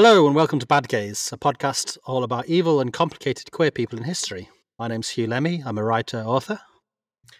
Hello 0.00 0.28
and 0.28 0.36
welcome 0.36 0.60
to 0.60 0.66
Bad 0.66 0.86
Gays, 0.86 1.30
a 1.32 1.36
podcast 1.36 1.98
all 2.04 2.22
about 2.22 2.46
evil 2.46 2.78
and 2.78 2.92
complicated 2.92 3.50
queer 3.50 3.72
people 3.72 3.98
in 3.98 4.04
history. 4.04 4.48
My 4.78 4.86
name's 4.86 5.08
Huw 5.08 5.26
Lemmey. 5.26 5.60
I'm 5.66 5.76
a 5.76 5.82
writer, 5.82 6.18
author. 6.20 6.60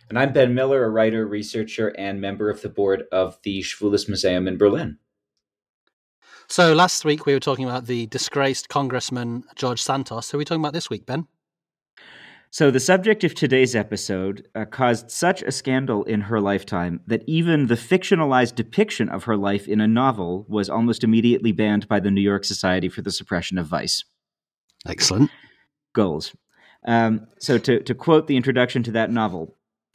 And 0.09 0.19
I'm 0.19 0.33
Ben 0.33 0.57
Miller, 0.57 0.85
a 0.85 0.89
writer, 0.89 1.25
researcher, 1.25 1.91
and 1.97 2.21
member 2.21 2.51
of 2.51 2.61
the 2.61 2.69
board 2.69 3.05
of 3.13 3.39
the 3.45 3.61
Schwules 3.61 4.09
Museum 4.09 4.49
in 4.49 4.59
Berlin. 4.59 4.99
So 6.49 6.75
last 6.75 7.05
week 7.05 7.27
we 7.27 7.33
were 7.33 7.39
talking 7.39 7.65
about 7.65 7.87
the 7.87 8.07
disgraced 8.09 8.69
Congressman 8.69 9.45
George 9.55 9.81
Santos. 9.81 10.33
Who 10.33 10.37
are 10.37 10.41
we 10.41 10.45
talking 10.45 10.61
about 10.61 10.73
this 10.73 10.91
week, 10.91 11.07
Ben? 11.07 11.29
So, 12.51 12.71
the 12.71 12.81
subject 12.81 13.25
of 13.25 13.35
today's 13.35 13.77
episode 13.77 14.49
uh, 14.55 14.65
caused 14.65 15.11
such 15.11 15.43
a 15.43 15.53
scandal 15.53 16.05
in 16.05 16.23
her 16.23 16.41
lifetime 16.41 17.01
that 17.07 17.23
even 17.27 17.67
the 17.67 17.75
fictionalized 17.75 18.55
depiction 18.55 19.11
of 19.11 19.25
her 19.25 19.37
life 19.37 19.69
in 19.69 19.83
a 19.83 19.87
novel 19.87 20.47
was 20.49 20.71
almost 20.71 21.05
immediately 21.05 21.53
banned 21.53 21.87
by 21.89 22.01
the 22.01 22.11
New 22.11 22.23
York 22.23 22.45
Society 22.45 22.89
for 22.89 23.03
the 23.03 23.11
Suppression 23.11 23.59
of 23.59 23.67
Vice. 23.67 24.03
Excellent. 24.87 25.31
Goals. 25.93 26.35
Um, 26.87 27.27
so, 27.39 27.59
to, 27.59 27.81
to 27.81 27.95
quote 27.95 28.29
the 28.29 28.37
introduction 28.37 28.83
to 28.85 28.93
that 28.93 29.11
novel, 29.11 29.55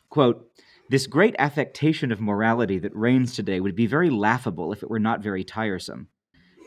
quote, 0.10 0.48
this 0.90 1.08
great 1.08 1.36
affectation 1.40 2.12
of 2.12 2.22
morality 2.22 2.78
that 2.78 2.96
reigns 2.96 3.36
today 3.36 3.62
would 3.62 3.76
be 3.76 3.88
very 3.88 4.12
laughable 4.12 4.72
if 4.72 4.84
it 4.84 4.92
were 4.92 5.00
not 5.00 5.24
very 5.24 5.44
tiresome. 5.44 6.08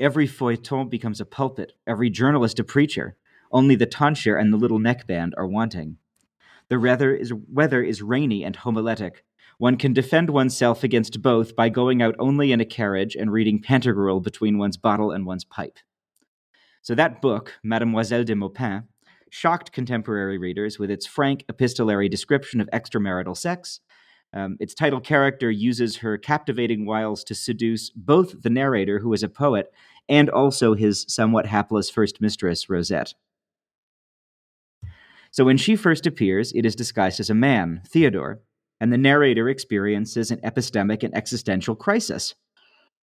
Every 0.00 0.27
feuilleton 0.27 0.91
becomes 0.91 1.20
a 1.20 1.24
pulpit, 1.24 1.74
every 1.86 2.10
journalist 2.10 2.58
a 2.58 2.64
preacher. 2.64 3.16
Only 3.52 3.75
the 3.75 3.86
tonsure 3.86 4.36
and 4.36 4.52
the 4.52 4.56
little 4.56 4.78
neckband 4.78 5.34
are 5.36 5.47
wanting. 5.47 5.98
The 6.69 6.80
weather 6.80 7.14
is, 7.14 7.33
weather 7.33 7.83
is 7.83 8.02
rainy 8.02 8.44
and 8.44 8.56
homiletic. 8.56 9.22
One 9.58 9.77
can 9.77 9.92
defend 9.92 10.30
oneself 10.30 10.84
against 10.84 11.22
both 11.22 11.56
by 11.56 11.69
going 11.69 12.02
out 12.02 12.17
only 12.19 12.52
in 12.52 12.61
a 12.61 12.67
carriage 12.67 13.14
and 13.14 13.33
reading 13.33 13.62
Pantagruel 13.62 14.22
between 14.22 14.58
one's 14.58 14.77
bottle 14.77 15.12
and 15.12 15.24
one's 15.24 15.44
pipe. 15.44 15.78
So 16.83 16.94
that 16.94 17.22
book, 17.22 17.55
Mademoiselle 17.62 18.24
de 18.24 18.34
Maupin, 18.34 18.84
shocked 19.30 19.72
contemporary 19.72 20.39
readers 20.39 20.78
with 20.78 20.91
its 20.91 21.06
frank 21.06 21.44
epistolary 21.48 22.08
description 22.08 22.61
of 22.61 22.69
extramarital 22.72 23.36
sex. 23.36 23.80
Um, 24.33 24.56
its 24.61 24.74
title 24.74 25.00
character 25.00 25.50
uses 25.50 25.98
her 25.98 26.19
captivating 26.19 26.84
wiles 26.84 27.24
to 27.24 27.34
seduce 27.34 27.91
both 27.91 28.42
the 28.42 28.50
narrator, 28.50 28.98
who 28.98 29.12
is 29.12 29.22
a 29.22 29.28
poet, 29.28 29.72
and 30.08 30.28
also 30.28 30.74
his 30.74 31.05
somewhat 31.08 31.47
hapless 31.47 31.91
first 31.91 32.20
mistress, 32.20 32.69
Rosette. 32.69 33.14
So 35.37 35.45
when 35.45 35.59
she 35.59 35.77
first 35.77 36.06
appears, 36.06 36.51
it 36.55 36.65
is 36.65 36.75
disguised 36.75 37.20
as 37.20 37.29
a 37.29 37.34
man, 37.34 37.83
Theodore, 37.87 38.41
and 38.81 38.91
the 38.91 38.97
narrator 38.97 39.51
experiences 39.51 40.31
an 40.31 40.39
epistemic 40.39 41.03
and 41.03 41.15
existential 41.15 41.77
crisis. 41.77 42.34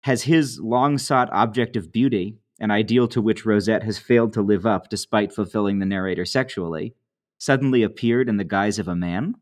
Has 0.02 0.23
his 0.23 0.59
long 0.59 0.98
sought 0.98 1.31
object 1.31 1.78
of 1.78 1.94
beauty, 1.94 2.36
an 2.59 2.70
ideal 2.70 3.08
to 3.08 3.22
which 3.22 3.45
Rosette 3.45 3.83
has 3.83 3.98
failed 3.98 4.33
to 4.33 4.42
live 4.42 4.66
up 4.66 4.89
despite 4.89 5.31
fulfilling 5.31 5.80
the 5.80 5.86
narrator 5.86 6.25
sexually, 6.25 6.95
suddenly 7.38 7.81
appeared 7.81 8.28
in 8.28 8.36
the 8.36 8.44
guise 8.44 8.78
of 8.78 8.89
a 8.89 8.95
man? 8.95 9.36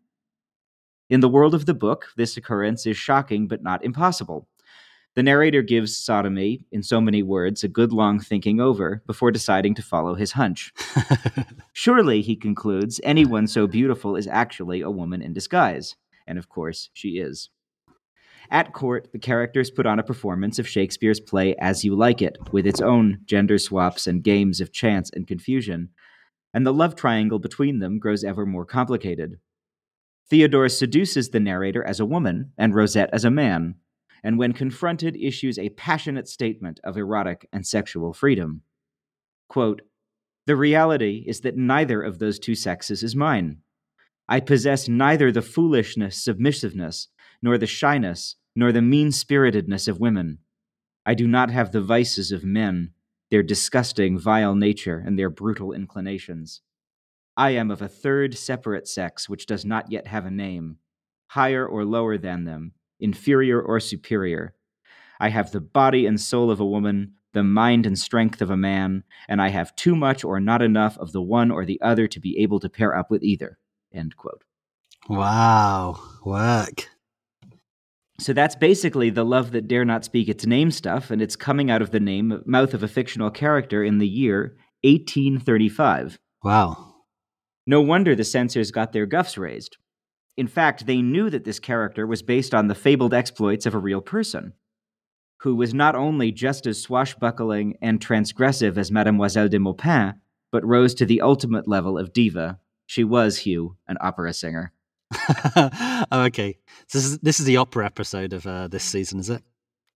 In 1.09 1.21
the 1.21 1.29
world 1.29 1.55
of 1.55 1.65
the 1.65 1.73
book, 1.73 2.09
this 2.17 2.37
occurrence 2.37 2.85
is 2.85 2.95
shocking 2.95 3.47
but 3.47 3.63
not 3.63 3.83
impossible. 3.83 4.47
The 5.15 5.23
narrator 5.23 5.61
gives 5.61 5.95
sodomy, 5.95 6.65
in 6.73 6.83
so 6.83 6.99
many 6.99 7.23
words, 7.23 7.63
a 7.63 7.69
good 7.69 7.93
long 7.93 8.19
thinking 8.19 8.59
over 8.59 9.01
before 9.07 9.31
deciding 9.31 9.73
to 9.75 9.81
follow 9.81 10.15
his 10.15 10.33
hunch. 10.33 10.73
Surely, 11.73 12.21
he 12.21 12.35
concludes, 12.35 12.99
anyone 13.01 13.47
so 13.47 13.65
beautiful 13.65 14.17
is 14.17 14.27
actually 14.27 14.81
a 14.81 14.91
woman 14.91 15.21
in 15.21 15.31
disguise. 15.31 15.95
And 16.27 16.37
of 16.37 16.49
course, 16.49 16.89
she 16.93 17.11
is. 17.11 17.49
At 18.51 18.73
court, 18.73 19.07
the 19.13 19.19
characters 19.19 19.71
put 19.71 19.85
on 19.85 19.99
a 19.99 20.03
performance 20.03 20.59
of 20.59 20.67
Shakespeare's 20.67 21.21
play 21.21 21.55
As 21.59 21.85
You 21.85 21.95
Like 21.95 22.21
It, 22.21 22.37
with 22.51 22.67
its 22.67 22.81
own 22.81 23.19
gender 23.23 23.57
swaps 23.57 24.07
and 24.07 24.21
games 24.21 24.59
of 24.59 24.73
chance 24.73 25.09
and 25.11 25.25
confusion, 25.25 25.89
and 26.53 26.65
the 26.65 26.73
love 26.73 26.93
triangle 26.93 27.39
between 27.39 27.79
them 27.79 27.99
grows 27.99 28.25
ever 28.25 28.45
more 28.45 28.65
complicated. 28.65 29.39
Theodore 30.29 30.69
seduces 30.69 31.29
the 31.29 31.39
narrator 31.39 31.83
as 31.85 31.99
a 31.99 32.05
woman 32.05 32.51
and 32.57 32.75
Rosette 32.75 33.09
as 33.13 33.23
a 33.23 33.31
man, 33.31 33.75
and 34.23 34.37
when 34.37 34.53
confronted, 34.53 35.15
issues 35.15 35.57
a 35.57 35.69
passionate 35.69 36.27
statement 36.27 36.79
of 36.83 36.97
erotic 36.97 37.47
and 37.51 37.65
sexual 37.65 38.13
freedom. 38.13 38.61
Quote, 39.47 39.81
the 40.47 40.55
reality 40.55 41.23
is 41.27 41.41
that 41.41 41.57
neither 41.57 42.01
of 42.01 42.19
those 42.19 42.37
two 42.37 42.55
sexes 42.55 43.01
is 43.01 43.15
mine. 43.15 43.57
I 44.29 44.39
possess 44.39 44.87
neither 44.87 45.31
the 45.31 45.41
foolishness, 45.41 46.23
submissiveness, 46.23 47.07
nor 47.41 47.57
the 47.57 47.67
shyness, 47.67 48.35
nor 48.55 48.71
the 48.71 48.81
mean 48.81 49.11
spiritedness 49.11 49.87
of 49.87 49.99
women. 49.99 50.39
I 51.05 51.13
do 51.13 51.27
not 51.27 51.51
have 51.51 51.71
the 51.71 51.81
vices 51.81 52.31
of 52.31 52.43
men, 52.43 52.91
their 53.31 53.43
disgusting, 53.43 54.17
vile 54.17 54.55
nature, 54.55 55.03
and 55.03 55.17
their 55.17 55.29
brutal 55.29 55.73
inclinations. 55.73 56.61
I 57.35 57.51
am 57.51 57.69
of 57.69 57.81
a 57.81 57.89
third 57.89 58.37
separate 58.37 58.87
sex 58.87 59.27
which 59.27 59.45
does 59.45 59.65
not 59.65 59.91
yet 59.91 60.07
have 60.07 60.25
a 60.25 60.31
name, 60.31 60.77
higher 61.27 61.67
or 61.67 61.83
lower 61.83 62.17
than 62.17 62.45
them, 62.45 62.73
inferior 62.99 63.61
or 63.61 63.79
superior. 63.79 64.53
I 65.19 65.29
have 65.29 65.51
the 65.51 65.61
body 65.61 66.05
and 66.05 66.19
soul 66.19 66.51
of 66.51 66.59
a 66.59 66.65
woman, 66.65 67.13
the 67.33 67.43
mind 67.43 67.85
and 67.85 67.97
strength 67.97 68.41
of 68.41 68.49
a 68.49 68.57
man, 68.57 69.03
and 69.27 69.41
I 69.41 69.49
have 69.49 69.75
too 69.75 69.95
much 69.95 70.23
or 70.23 70.39
not 70.39 70.61
enough 70.61 70.97
of 70.97 71.11
the 71.11 71.21
one 71.21 71.51
or 71.51 71.65
the 71.65 71.79
other 71.81 72.07
to 72.07 72.19
be 72.19 72.37
able 72.39 72.59
to 72.59 72.69
pair 72.69 72.95
up 72.95 73.11
with 73.11 73.23
either. 73.23 73.57
End 73.93 74.15
quote. 74.17 74.43
Wow. 75.07 75.99
Work. 76.25 76.89
So 78.19 78.31
that's 78.31 78.55
basically 78.55 79.09
the 79.09 79.25
love 79.25 79.51
that 79.51 79.67
dare 79.67 79.83
not 79.83 80.05
speak 80.05 80.29
its 80.29 80.45
name 80.45 80.71
stuff, 80.71 81.11
and 81.11 81.21
it's 81.21 81.35
coming 81.35 81.69
out 81.69 81.81
of 81.81 81.91
the 81.91 81.99
name 81.99 82.41
mouth 82.45 82.73
of 82.73 82.81
a 82.81 82.87
fictional 82.87 83.29
character 83.29 83.83
in 83.83 83.97
the 83.97 84.07
year 84.07 84.55
1835. 84.83 86.17
Wow. 86.43 86.93
No 87.67 87.81
wonder 87.81 88.15
the 88.15 88.23
censors 88.23 88.71
got 88.71 88.93
their 88.93 89.05
guffs 89.05 89.37
raised. 89.37 89.77
In 90.37 90.47
fact, 90.47 90.85
they 90.85 91.01
knew 91.01 91.29
that 91.29 91.45
this 91.45 91.59
character 91.59 92.05
was 92.05 92.21
based 92.21 92.53
on 92.53 92.67
the 92.67 92.75
fabled 92.75 93.13
exploits 93.13 93.65
of 93.65 93.73
a 93.73 93.79
real 93.79 94.01
person, 94.01 94.53
who 95.41 95.55
was 95.55 95.73
not 95.73 95.95
only 95.95 96.31
just 96.31 96.67
as 96.67 96.81
swashbuckling 96.81 97.77
and 97.81 97.99
transgressive 97.99 98.77
as 98.77 98.91
Mademoiselle 98.91 99.47
de 99.47 99.59
Maupin, 99.59 100.15
but 100.51 100.65
rose 100.65 100.93
to 100.95 101.05
the 101.05 101.21
ultimate 101.21 101.67
level 101.67 101.97
of 101.97 102.13
diva. 102.13 102.59
She 102.85 103.03
was, 103.03 103.39
Huw, 103.39 103.75
an 103.87 103.97
opera 104.01 104.33
singer. 104.33 104.73
okay. 106.11 106.57
So 106.87 106.97
this 106.97 107.05
is 107.05 107.19
this 107.19 107.39
is 107.39 107.45
the 107.45 107.57
opera 107.57 107.85
episode 107.85 108.33
of 108.33 108.45
uh, 108.45 108.67
this 108.67 108.83
season, 108.83 109.19
is 109.19 109.29
it? 109.29 109.43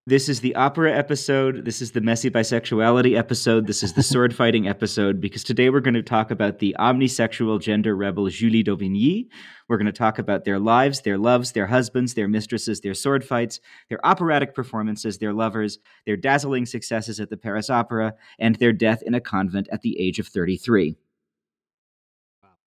This 0.09 0.27
is 0.27 0.39
the 0.39 0.55
opera 0.55 0.91
episode. 0.91 1.65
This 1.65 1.83
is 1.83 1.91
the 1.91 2.01
messy 2.01 2.31
bisexuality 2.31 3.15
episode. 3.15 3.67
This 3.67 3.83
is 3.83 3.93
the 3.93 4.01
sword 4.01 4.35
fighting 4.35 4.67
episode 4.67 5.21
because 5.21 5.43
today 5.43 5.69
we're 5.69 5.81
going 5.81 5.93
to 5.93 6.01
talk 6.01 6.31
about 6.31 6.57
the 6.57 6.75
omnisexual 6.79 7.61
gender 7.61 7.95
rebel 7.95 8.27
Julie 8.27 8.63
d'Aubigny. 8.63 9.27
We're 9.67 9.77
going 9.77 9.85
to 9.85 9.91
talk 9.91 10.17
about 10.17 10.45
their 10.45 10.57
lives, 10.57 11.01
their 11.01 11.19
loves, 11.19 11.51
their 11.51 11.67
husbands, 11.67 12.15
their 12.15 12.27
mistresses, 12.27 12.81
their 12.81 12.95
sword 12.95 13.23
fights, 13.23 13.59
their 13.89 14.03
operatic 14.03 14.55
performances, 14.55 15.19
their 15.19 15.31
lovers, 15.31 15.77
their 16.07 16.17
dazzling 16.17 16.65
successes 16.65 17.19
at 17.19 17.29
the 17.29 17.37
Paris 17.37 17.69
Opera, 17.69 18.15
and 18.39 18.55
their 18.55 18.73
death 18.73 19.03
in 19.03 19.13
a 19.13 19.21
convent 19.21 19.69
at 19.71 19.83
the 19.83 19.95
age 20.01 20.17
of 20.17 20.25
33. 20.25 20.95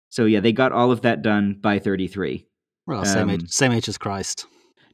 So 0.08 0.24
yeah, 0.24 0.40
they 0.40 0.54
got 0.54 0.72
all 0.72 0.90
of 0.90 1.02
that 1.02 1.22
done 1.22 1.58
by 1.60 1.80
33. 1.80 2.48
Well, 2.88 3.04
same 3.04 3.24
um, 3.24 3.30
age, 3.32 3.50
same 3.50 3.74
age 3.74 3.90
as 3.90 3.98
Christ. 3.98 4.48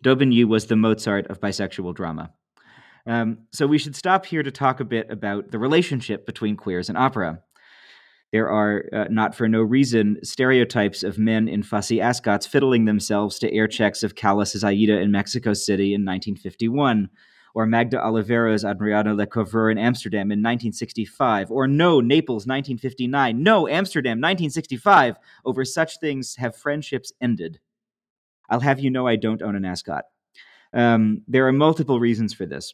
Daubigny 0.03 0.45
was 0.45 0.65
the 0.65 0.75
Mozart 0.75 1.27
of 1.27 1.39
bisexual 1.39 1.95
drama. 1.95 2.31
Um, 3.05 3.39
so 3.51 3.67
we 3.67 3.77
should 3.77 3.95
stop 3.95 4.25
here 4.25 4.43
to 4.43 4.51
talk 4.51 4.79
a 4.79 4.85
bit 4.85 5.09
about 5.09 5.51
the 5.51 5.59
relationship 5.59 6.25
between 6.25 6.55
queers 6.55 6.89
and 6.89 6.97
opera. 6.97 7.41
There 8.31 8.49
are, 8.49 8.85
uh, 8.93 9.05
not 9.09 9.35
for 9.35 9.49
no 9.49 9.61
reason, 9.61 10.17
stereotypes 10.23 11.03
of 11.03 11.17
men 11.17 11.49
in 11.49 11.63
fussy 11.63 11.99
ascots 11.99 12.47
fiddling 12.47 12.85
themselves 12.85 13.37
to 13.39 13.53
air 13.53 13.67
checks 13.67 14.03
of 14.03 14.15
Callas's 14.15 14.63
Aida 14.63 14.99
in 14.99 15.11
Mexico 15.11 15.53
City 15.53 15.93
in 15.93 16.05
1951, 16.05 17.09
or 17.53 17.65
Magda 17.65 17.97
Olivero's 17.97 18.63
Adriana 18.63 19.13
Lecouvreur 19.13 19.69
in 19.69 19.77
Amsterdam 19.77 20.31
in 20.31 20.39
1965, 20.39 21.51
or 21.51 21.67
No, 21.67 21.99
Naples 21.99 22.47
1959, 22.47 23.43
No, 23.43 23.67
Amsterdam 23.67 24.19
1965. 24.19 25.17
Over 25.43 25.65
such 25.65 25.99
things 25.99 26.37
have 26.37 26.55
friendships 26.55 27.11
ended. 27.19 27.59
I'll 28.51 28.59
have 28.59 28.79
you 28.79 28.91
know 28.91 29.07
I 29.07 29.15
don't 29.15 29.41
own 29.41 29.55
an 29.55 29.65
ascot. 29.65 30.03
Um, 30.73 31.23
there 31.27 31.47
are 31.47 31.53
multiple 31.53 31.99
reasons 31.99 32.33
for 32.33 32.45
this. 32.45 32.73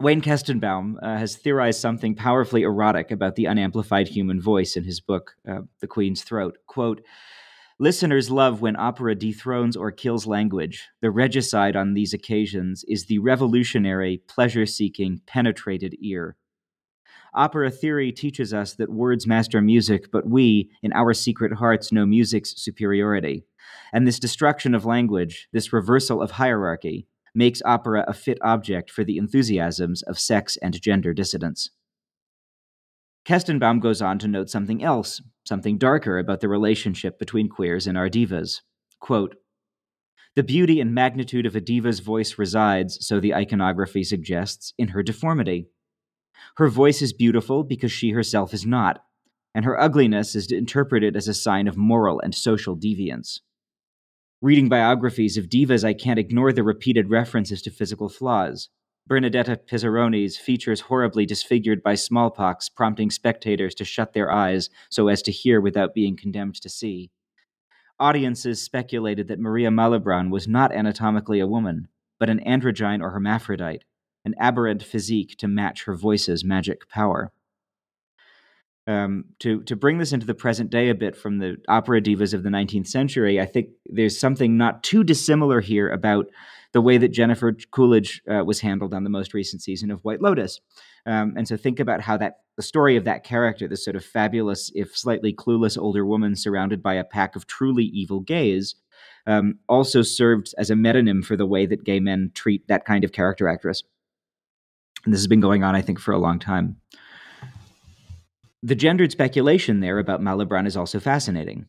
Wayne 0.00 0.22
Koestenbaum 0.22 0.94
uh, 1.02 1.18
has 1.18 1.36
theorized 1.36 1.80
something 1.80 2.14
powerfully 2.14 2.62
erotic 2.62 3.10
about 3.10 3.34
the 3.34 3.48
unamplified 3.48 4.06
human 4.06 4.40
voice 4.40 4.76
in 4.76 4.84
his 4.84 5.00
book, 5.00 5.34
uh, 5.48 5.62
The 5.80 5.88
Queen's 5.88 6.22
Throat. 6.22 6.56
Quote, 6.68 7.02
Listeners 7.80 8.30
love 8.30 8.60
when 8.60 8.76
opera 8.76 9.16
dethrones 9.16 9.76
or 9.76 9.90
kills 9.90 10.26
language. 10.26 10.88
The 11.00 11.10
regicide 11.10 11.74
on 11.74 11.94
these 11.94 12.12
occasions 12.12 12.84
is 12.86 13.06
the 13.06 13.18
revolutionary, 13.18 14.22
pleasure 14.28 14.66
seeking, 14.66 15.20
penetrated 15.26 15.96
ear. 16.00 16.36
Opera 17.34 17.70
theory 17.70 18.12
teaches 18.12 18.54
us 18.54 18.74
that 18.74 18.90
words 18.90 19.26
master 19.26 19.60
music, 19.60 20.10
but 20.12 20.28
we, 20.28 20.70
in 20.82 20.92
our 20.92 21.12
secret 21.12 21.54
hearts, 21.54 21.92
know 21.92 22.06
music's 22.06 22.60
superiority. 22.60 23.44
And 23.92 24.06
this 24.06 24.18
destruction 24.18 24.74
of 24.74 24.84
language, 24.84 25.48
this 25.52 25.72
reversal 25.72 26.20
of 26.22 26.32
hierarchy, 26.32 27.06
makes 27.34 27.62
opera 27.64 28.04
a 28.08 28.14
fit 28.14 28.38
object 28.42 28.90
for 28.90 29.04
the 29.04 29.18
enthusiasms 29.18 30.02
of 30.02 30.18
sex 30.18 30.56
and 30.60 30.80
gender 30.80 31.14
dissidents. 31.14 31.70
Koestenbaum 33.26 33.80
goes 33.80 34.00
on 34.00 34.18
to 34.20 34.28
note 34.28 34.48
something 34.48 34.82
else, 34.82 35.20
something 35.46 35.78
darker 35.78 36.18
about 36.18 36.40
the 36.40 36.48
relationship 36.48 37.18
between 37.18 37.48
queers 37.48 37.86
and 37.86 37.98
our 37.98 38.08
divas. 38.08 38.62
Quote, 39.00 39.36
the 40.34 40.42
beauty 40.44 40.80
and 40.80 40.94
magnitude 40.94 41.46
of 41.46 41.56
a 41.56 41.60
diva's 41.60 41.98
voice 41.98 42.38
resides, 42.38 43.04
so 43.04 43.18
the 43.18 43.34
iconography 43.34 44.04
suggests, 44.04 44.72
in 44.78 44.88
her 44.88 45.02
deformity. 45.02 45.66
Her 46.58 46.68
voice 46.68 47.02
is 47.02 47.12
beautiful 47.12 47.64
because 47.64 47.90
she 47.90 48.10
herself 48.10 48.54
is 48.54 48.64
not, 48.64 49.02
and 49.52 49.64
her 49.64 49.80
ugliness 49.80 50.36
is 50.36 50.52
interpreted 50.52 51.16
as 51.16 51.26
a 51.26 51.34
sign 51.34 51.66
of 51.66 51.76
moral 51.76 52.20
and 52.20 52.34
social 52.34 52.76
deviance. 52.76 53.40
Reading 54.40 54.68
biographies 54.68 55.36
of 55.36 55.48
divas, 55.48 55.82
I 55.82 55.94
can't 55.94 56.18
ignore 56.18 56.52
the 56.52 56.62
repeated 56.62 57.10
references 57.10 57.60
to 57.62 57.72
physical 57.72 58.08
flaws. 58.08 58.68
Bernadetta 59.10 59.56
Pisaroni's 59.66 60.36
features 60.36 60.82
horribly 60.82 61.26
disfigured 61.26 61.82
by 61.82 61.96
smallpox, 61.96 62.68
prompting 62.68 63.10
spectators 63.10 63.74
to 63.74 63.84
shut 63.84 64.12
their 64.12 64.30
eyes 64.30 64.70
so 64.90 65.08
as 65.08 65.22
to 65.22 65.32
hear 65.32 65.60
without 65.60 65.92
being 65.92 66.16
condemned 66.16 66.54
to 66.62 66.68
see. 66.68 67.10
Audiences 67.98 68.62
speculated 68.62 69.26
that 69.26 69.40
Maria 69.40 69.70
Malibran 69.70 70.30
was 70.30 70.46
not 70.46 70.72
anatomically 70.72 71.40
a 71.40 71.46
woman, 71.48 71.88
but 72.20 72.30
an 72.30 72.38
androgyne 72.46 73.02
or 73.02 73.10
hermaphrodite, 73.10 73.82
an 74.24 74.36
aberrant 74.38 74.84
physique 74.84 75.36
to 75.38 75.48
match 75.48 75.82
her 75.82 75.96
voice's 75.96 76.44
magic 76.44 76.88
power. 76.88 77.32
Um, 78.88 79.26
to 79.40 79.62
to 79.64 79.76
bring 79.76 79.98
this 79.98 80.12
into 80.12 80.24
the 80.24 80.34
present 80.34 80.70
day 80.70 80.88
a 80.88 80.94
bit 80.94 81.14
from 81.14 81.38
the 81.38 81.58
opera 81.68 82.00
divas 82.00 82.32
of 82.32 82.42
the 82.42 82.48
19th 82.48 82.88
century, 82.88 83.38
I 83.38 83.44
think 83.44 83.68
there's 83.84 84.18
something 84.18 84.56
not 84.56 84.82
too 84.82 85.04
dissimilar 85.04 85.60
here 85.60 85.90
about 85.90 86.26
the 86.72 86.80
way 86.80 86.98
that 86.98 87.08
Jennifer 87.08 87.52
Coolidge 87.70 88.22
uh, 88.30 88.44
was 88.44 88.60
handled 88.60 88.94
on 88.94 89.04
the 89.04 89.10
most 89.10 89.34
recent 89.34 89.62
season 89.62 89.90
of 89.90 90.04
White 90.04 90.22
Lotus. 90.22 90.60
Um, 91.06 91.34
and 91.36 91.46
so 91.46 91.56
think 91.56 91.80
about 91.80 92.00
how 92.00 92.16
that 92.18 92.38
the 92.56 92.62
story 92.62 92.96
of 92.96 93.04
that 93.04 93.24
character, 93.24 93.68
this 93.68 93.84
sort 93.84 93.96
of 93.96 94.04
fabulous, 94.04 94.70
if 94.74 94.96
slightly 94.96 95.32
clueless 95.32 95.78
older 95.78 96.04
woman 96.04 96.34
surrounded 96.34 96.82
by 96.82 96.94
a 96.94 97.04
pack 97.04 97.36
of 97.36 97.46
truly 97.46 97.84
evil 97.84 98.20
gays, 98.20 98.74
um, 99.26 99.58
also 99.68 100.02
served 100.02 100.54
as 100.58 100.70
a 100.70 100.74
metonym 100.74 101.24
for 101.24 101.36
the 101.36 101.46
way 101.46 101.66
that 101.66 101.84
gay 101.84 102.00
men 102.00 102.30
treat 102.34 102.66
that 102.68 102.84
kind 102.84 103.04
of 103.04 103.12
character 103.12 103.48
actress. 103.48 103.82
And 105.04 105.14
this 105.14 105.20
has 105.20 105.28
been 105.28 105.40
going 105.40 105.62
on, 105.62 105.74
I 105.74 105.82
think, 105.82 106.00
for 106.00 106.12
a 106.12 106.18
long 106.18 106.38
time. 106.38 106.76
The 108.62 108.74
gendered 108.74 109.12
speculation 109.12 109.80
there 109.80 109.98
about 109.98 110.20
Malibran 110.20 110.66
is 110.66 110.76
also 110.76 110.98
fascinating. 110.98 111.66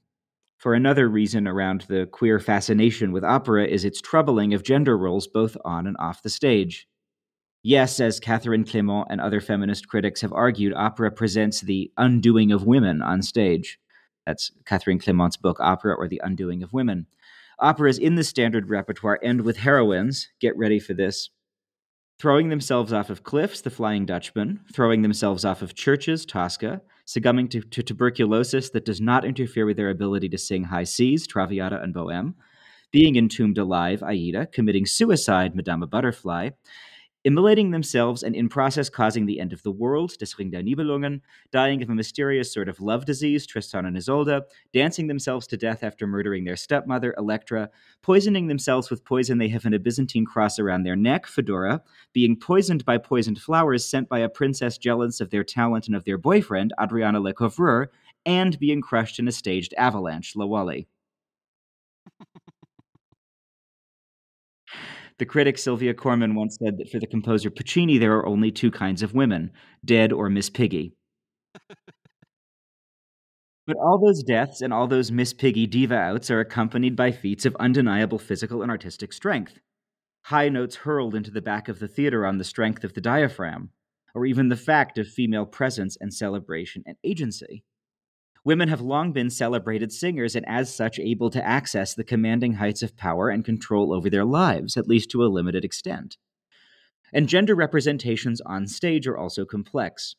For 0.58 0.74
another 0.74 1.08
reason 1.08 1.48
around 1.48 1.86
the 1.88 2.08
queer 2.12 2.40
fascination 2.40 3.12
with 3.12 3.24
opera 3.24 3.66
is 3.66 3.86
its 3.86 4.02
troubling 4.02 4.54
of 4.54 4.64
gender 4.64 4.98
roles 4.98 5.28
both 5.28 5.56
on 5.64 5.86
and 5.86 5.96
off 6.00 6.24
the 6.24 6.30
stage. 6.30 6.88
Yes, 7.62 8.00
as 8.00 8.20
Catherine 8.20 8.66
Clement 8.66 9.08
and 9.10 9.22
other 9.22 9.40
feminist 9.40 9.88
critics 9.88 10.22
have 10.22 10.34
argued, 10.34 10.74
opera 10.74 11.12
presents 11.12 11.62
the 11.62 11.92
undoing 11.98 12.52
of 12.52 12.66
women 12.66 13.02
on 13.02 13.22
stage. 13.22 13.80
That's 14.26 14.52
Catherine 14.66 15.00
Clement's 15.00 15.38
book, 15.38 15.58
Opera 15.60 15.94
or 15.96 16.08
the 16.08 16.22
Undoing 16.24 16.64
of 16.64 16.74
Women. 16.74 17.06
Operas 17.60 17.98
in 17.98 18.16
the 18.16 18.24
standard 18.24 18.70
repertoire 18.70 19.20
end 19.22 19.42
with 19.42 19.58
heroines, 19.58 20.30
get 20.40 20.58
ready 20.58 20.80
for 20.80 20.94
this, 20.94 21.30
throwing 22.20 22.50
themselves 22.50 22.92
off 22.92 23.10
of 23.10 23.24
cliffs, 23.24 23.62
the 23.62 23.70
Flying 23.70 24.06
Dutchman, 24.06 24.60
throwing 24.74 25.02
themselves 25.02 25.46
off 25.46 25.62
of 25.62 25.74
churches, 25.74 26.26
Tosca, 26.26 26.82
succumbing 27.06 27.48
to, 27.48 27.62
to, 27.62 27.82
tuberculosis 27.82 28.70
that 28.72 28.86
does 28.86 29.00
not 29.00 29.24
interfere 29.24 29.66
with 29.66 29.78
their 29.78 29.90
ability 29.90 30.28
to 30.30 30.38
sing 30.38 30.66
high 30.66 30.84
Cs, 30.84 31.26
Traviata 31.26 31.82
and 31.82 31.96
Bohème, 31.96 32.34
being 32.92 33.16
entombed 33.16 33.58
alive, 33.58 34.04
Aida, 34.04 34.46
committing 34.48 34.86
suicide, 34.86 35.56
Madama 35.56 35.88
Butterfly, 35.88 36.50
immolating 37.26 37.72
themselves 37.72 38.24
and 38.24 38.36
in 38.36 38.48
process 38.48 38.90
causing 38.90 39.26
the 39.26 39.40
end 39.40 39.52
of 39.52 39.62
the 39.64 39.72
world, 39.72 40.18
Des 40.18 40.28
Ring 40.38 40.52
der 40.52 40.62
Nibelungen, 40.62 41.22
dying 41.52 41.82
of 41.82 41.90
a 41.90 41.96
mysterious 41.96 42.54
sort 42.54 42.70
of 42.70 42.80
love 42.80 43.06
disease, 43.06 43.46
Tristan 43.46 43.86
and 43.86 43.98
Isolde, 43.98 44.44
dancing 44.74 45.08
themselves 45.08 45.46
to 45.48 45.58
death 45.58 45.84
after 45.84 46.08
murdering 46.08 46.46
their 46.46 46.56
stepmother, 46.56 47.14
Electra, 47.18 47.70
poisoning 48.02 48.48
themselves 48.48 48.90
with 48.90 49.04
poison 49.04 49.38
they 49.38 49.50
have 49.50 49.66
in 49.66 49.74
a 49.74 49.80
Byzantine 49.80 50.26
cross 50.26 50.60
around 50.60 50.84
their 50.84 50.96
neck, 50.96 51.26
Fedora, 51.26 51.82
being 52.14 52.38
poisoned 52.38 52.86
by 52.86 52.98
poisoned 52.98 53.42
flowers 53.42 53.86
sent 53.86 54.08
by 54.08 54.20
a 54.20 54.30
princess 54.30 54.78
jealous 54.78 55.20
of 55.20 55.30
their 55.30 55.44
talent 55.44 55.88
and 55.88 55.96
of 55.96 56.06
their 56.06 56.18
boyfriend, 56.18 56.74
Adriana 56.82 57.20
Lecouvreur, 57.20 57.88
and 58.26 58.60
being 58.60 58.82
crushed 58.82 59.20
in 59.20 59.28
a 59.28 59.32
staged 59.32 59.74
avalanche, 59.78 60.36
La 60.36 60.46
Wally. 60.46 60.88
The 65.20 65.26
critic 65.26 65.58
Sylvia 65.58 65.94
Corman 65.94 66.34
once 66.34 66.58
said 66.64 66.78
that 66.78 66.90
for 66.90 66.98
the 66.98 67.06
composer 67.06 67.50
Puccini, 67.50 67.98
there 67.98 68.16
are 68.16 68.26
only 68.26 68.52
two 68.52 68.72
kinds 68.72 69.04
of 69.04 69.14
women 69.14 69.52
dead 69.84 70.14
or 70.14 70.30
Miss 70.30 70.50
Piggy. 70.50 70.94
but 73.68 73.76
all 73.76 74.00
those 74.00 74.24
deaths 74.24 74.62
and 74.62 74.74
all 74.74 74.88
those 74.88 75.12
Miss 75.12 75.34
Piggy 75.34 75.68
diva 75.68 75.96
outs 75.96 76.32
are 76.32 76.40
accompanied 76.40 76.96
by 76.96 77.12
feats 77.12 77.46
of 77.46 77.58
undeniable 77.60 78.18
physical 78.18 78.62
and 78.62 78.72
artistic 78.72 79.12
strength. 79.12 79.60
High 80.24 80.48
notes 80.48 80.78
hurled 80.78 81.16
into 81.16 81.32
the 81.32 81.42
back 81.42 81.68
of 81.68 81.80
the 81.80 81.90
theater 81.90 82.26
on 82.26 82.38
the 82.38 82.46
strength 82.46 82.86
of 82.86 82.94
the 82.94 83.02
diaphragm, 83.02 83.72
or 84.16 84.26
even 84.26 84.48
the 84.48 84.56
fact 84.56 84.98
of 84.98 85.10
female 85.10 85.46
presence 85.46 85.98
and 86.00 86.14
celebration 86.14 86.82
and 86.86 86.96
agency. 87.04 87.66
Women 88.50 88.70
have 88.70 88.82
long 88.82 89.12
been 89.12 89.30
celebrated 89.30 89.92
singers 89.92 90.36
and, 90.36 90.44
as 90.50 90.76
such, 90.76 90.98
able 90.98 91.30
to 91.30 91.48
access 91.48 91.94
the 91.94 92.04
commanding 92.04 92.54
heights 92.54 92.82
of 92.82 92.98
power 92.98 93.30
and 93.30 93.46
control 93.46 93.94
over 93.94 94.10
their 94.10 94.26
lives, 94.26 94.76
at 94.76 94.88
least 94.88 95.12
to 95.12 95.24
a 95.24 95.30
limited 95.30 95.64
extent. 95.64 96.18
And 97.14 97.30
gender 97.30 97.54
representations 97.54 98.42
on 98.42 98.66
stage 98.66 99.06
are 99.06 99.16
also 99.16 99.46
complex. 99.46 100.16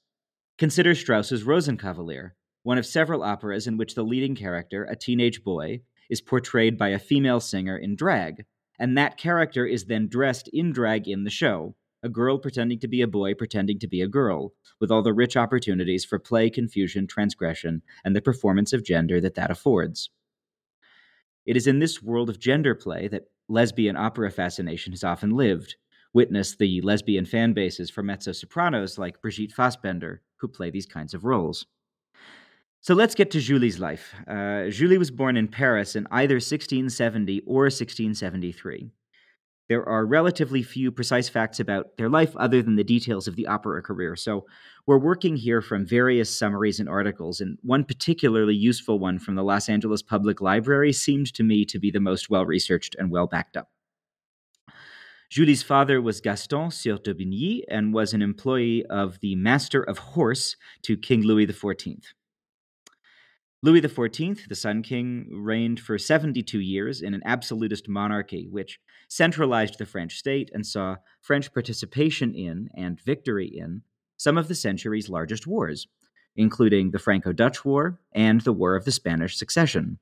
Consider 0.58 0.94
Strauss's 0.94 1.42
Rosenkavalier, 1.42 2.36
one 2.62 2.78
of 2.78 2.86
several 2.86 3.24
operas 3.24 3.66
in 3.66 3.76
which 3.76 3.96
the 3.96 4.04
leading 4.04 4.36
character, 4.36 4.84
a 4.84 4.94
teenage 4.94 5.42
boy, 5.42 5.80
is 6.08 6.20
portrayed 6.20 6.78
by 6.78 6.90
a 6.90 7.00
female 7.00 7.40
singer 7.40 7.76
in 7.76 7.96
drag, 7.96 8.44
and 8.78 8.96
that 8.96 9.16
character 9.16 9.66
is 9.66 9.86
then 9.86 10.06
dressed 10.06 10.48
in 10.52 10.70
drag 10.70 11.08
in 11.08 11.24
the 11.24 11.30
show, 11.30 11.74
a 12.02 12.08
girl 12.08 12.38
pretending 12.38 12.78
to 12.80 12.88
be 12.88 13.02
a 13.02 13.06
boy 13.06 13.34
pretending 13.34 13.78
to 13.78 13.88
be 13.88 14.00
a 14.00 14.08
girl, 14.08 14.52
with 14.80 14.90
all 14.90 15.02
the 15.02 15.12
rich 15.12 15.36
opportunities 15.36 16.04
for 16.04 16.18
play, 16.18 16.48
confusion, 16.48 17.06
transgression, 17.06 17.82
and 18.04 18.16
the 18.16 18.22
performance 18.22 18.72
of 18.72 18.84
gender 18.84 19.20
that 19.20 19.34
that 19.34 19.50
affords. 19.50 20.10
It 21.46 21.56
is 21.56 21.66
in 21.66 21.78
this 21.78 22.02
world 22.02 22.30
of 22.30 22.38
gender 22.38 22.74
play 22.74 23.08
that 23.08 23.24
lesbian 23.48 23.96
opera 23.96 24.30
fascination 24.30 24.92
has 24.92 25.04
often 25.04 25.30
lived. 25.30 25.76
Witness 26.12 26.56
the 26.56 26.80
lesbian 26.80 27.24
fan 27.24 27.52
bases 27.52 27.90
for 27.90 28.02
mezzo 28.02 28.32
sopranos 28.32 28.98
like 28.98 29.20
Brigitte 29.20 29.52
Fassbaender, 29.52 30.22
who 30.36 30.48
play 30.48 30.70
these 30.70 30.86
kinds 30.86 31.14
of 31.14 31.24
roles. 31.24 31.66
So 32.80 32.94
let's 32.94 33.14
get 33.14 33.30
to 33.32 33.40
Julie's 33.40 33.78
life. 33.78 34.14
Uh, 34.26 34.68
Julie 34.70 34.96
was 34.96 35.10
born 35.10 35.36
in 35.36 35.48
Paris 35.48 35.96
in 35.96 36.06
either 36.10 36.36
1670 36.36 37.40
or 37.40 37.64
1673 37.64 38.90
there 39.70 39.88
are 39.88 40.04
relatively 40.04 40.64
few 40.64 40.90
precise 40.90 41.28
facts 41.28 41.60
about 41.60 41.96
their 41.96 42.08
life 42.08 42.34
other 42.34 42.60
than 42.60 42.74
the 42.74 42.82
details 42.82 43.28
of 43.28 43.36
the 43.36 43.46
opera 43.46 43.80
career. 43.80 44.16
So 44.16 44.44
we're 44.84 44.98
working 44.98 45.36
here 45.36 45.62
from 45.62 45.86
various 45.86 46.36
summaries 46.36 46.80
and 46.80 46.88
articles, 46.88 47.40
and 47.40 47.56
one 47.62 47.84
particularly 47.84 48.56
useful 48.56 48.98
one 48.98 49.20
from 49.20 49.36
the 49.36 49.44
Los 49.44 49.68
Angeles 49.68 50.02
Public 50.02 50.40
Library 50.40 50.92
seemed 50.92 51.32
to 51.34 51.44
me 51.44 51.64
to 51.66 51.78
be 51.78 51.92
the 51.92 52.00
most 52.00 52.28
well 52.28 52.44
researched 52.44 52.96
and 52.98 53.12
well 53.12 53.28
backed 53.28 53.56
up. 53.56 53.68
Julie's 55.30 55.62
father 55.62 56.02
was 56.02 56.20
Gaston 56.20 56.72
Sieur 56.72 56.98
d'Aubigny 56.98 57.62
and 57.68 57.94
was 57.94 58.12
an 58.12 58.22
employee 58.22 58.84
of 58.86 59.20
the 59.20 59.36
Master 59.36 59.84
of 59.84 59.98
Horse 59.98 60.56
to 60.82 60.96
King 60.96 61.22
Louis 61.22 61.46
XIV. 61.46 62.02
Louis 63.62 63.82
XIV, 63.82 64.48
the 64.48 64.56
Sun 64.56 64.82
King, 64.82 65.28
reigned 65.30 65.78
for 65.78 65.96
72 65.96 66.58
years 66.58 67.02
in 67.02 67.14
an 67.14 67.22
absolutist 67.24 67.88
monarchy, 67.88 68.48
which 68.50 68.80
centralized 69.10 69.76
the 69.78 69.84
French 69.84 70.16
state 70.16 70.50
and 70.54 70.64
saw 70.64 70.96
French 71.20 71.52
participation 71.52 72.32
in 72.32 72.70
and 72.74 73.00
victory 73.00 73.46
in 73.46 73.82
some 74.16 74.38
of 74.38 74.46
the 74.46 74.54
century's 74.54 75.08
largest 75.08 75.46
wars, 75.46 75.88
including 76.36 76.92
the 76.92 76.98
Franco 76.98 77.32
Dutch 77.32 77.64
War 77.64 78.00
and 78.12 78.40
the 78.42 78.52
War 78.52 78.76
of 78.76 78.84
the 78.84 78.92
Spanish 78.92 79.36
Succession. 79.36 79.98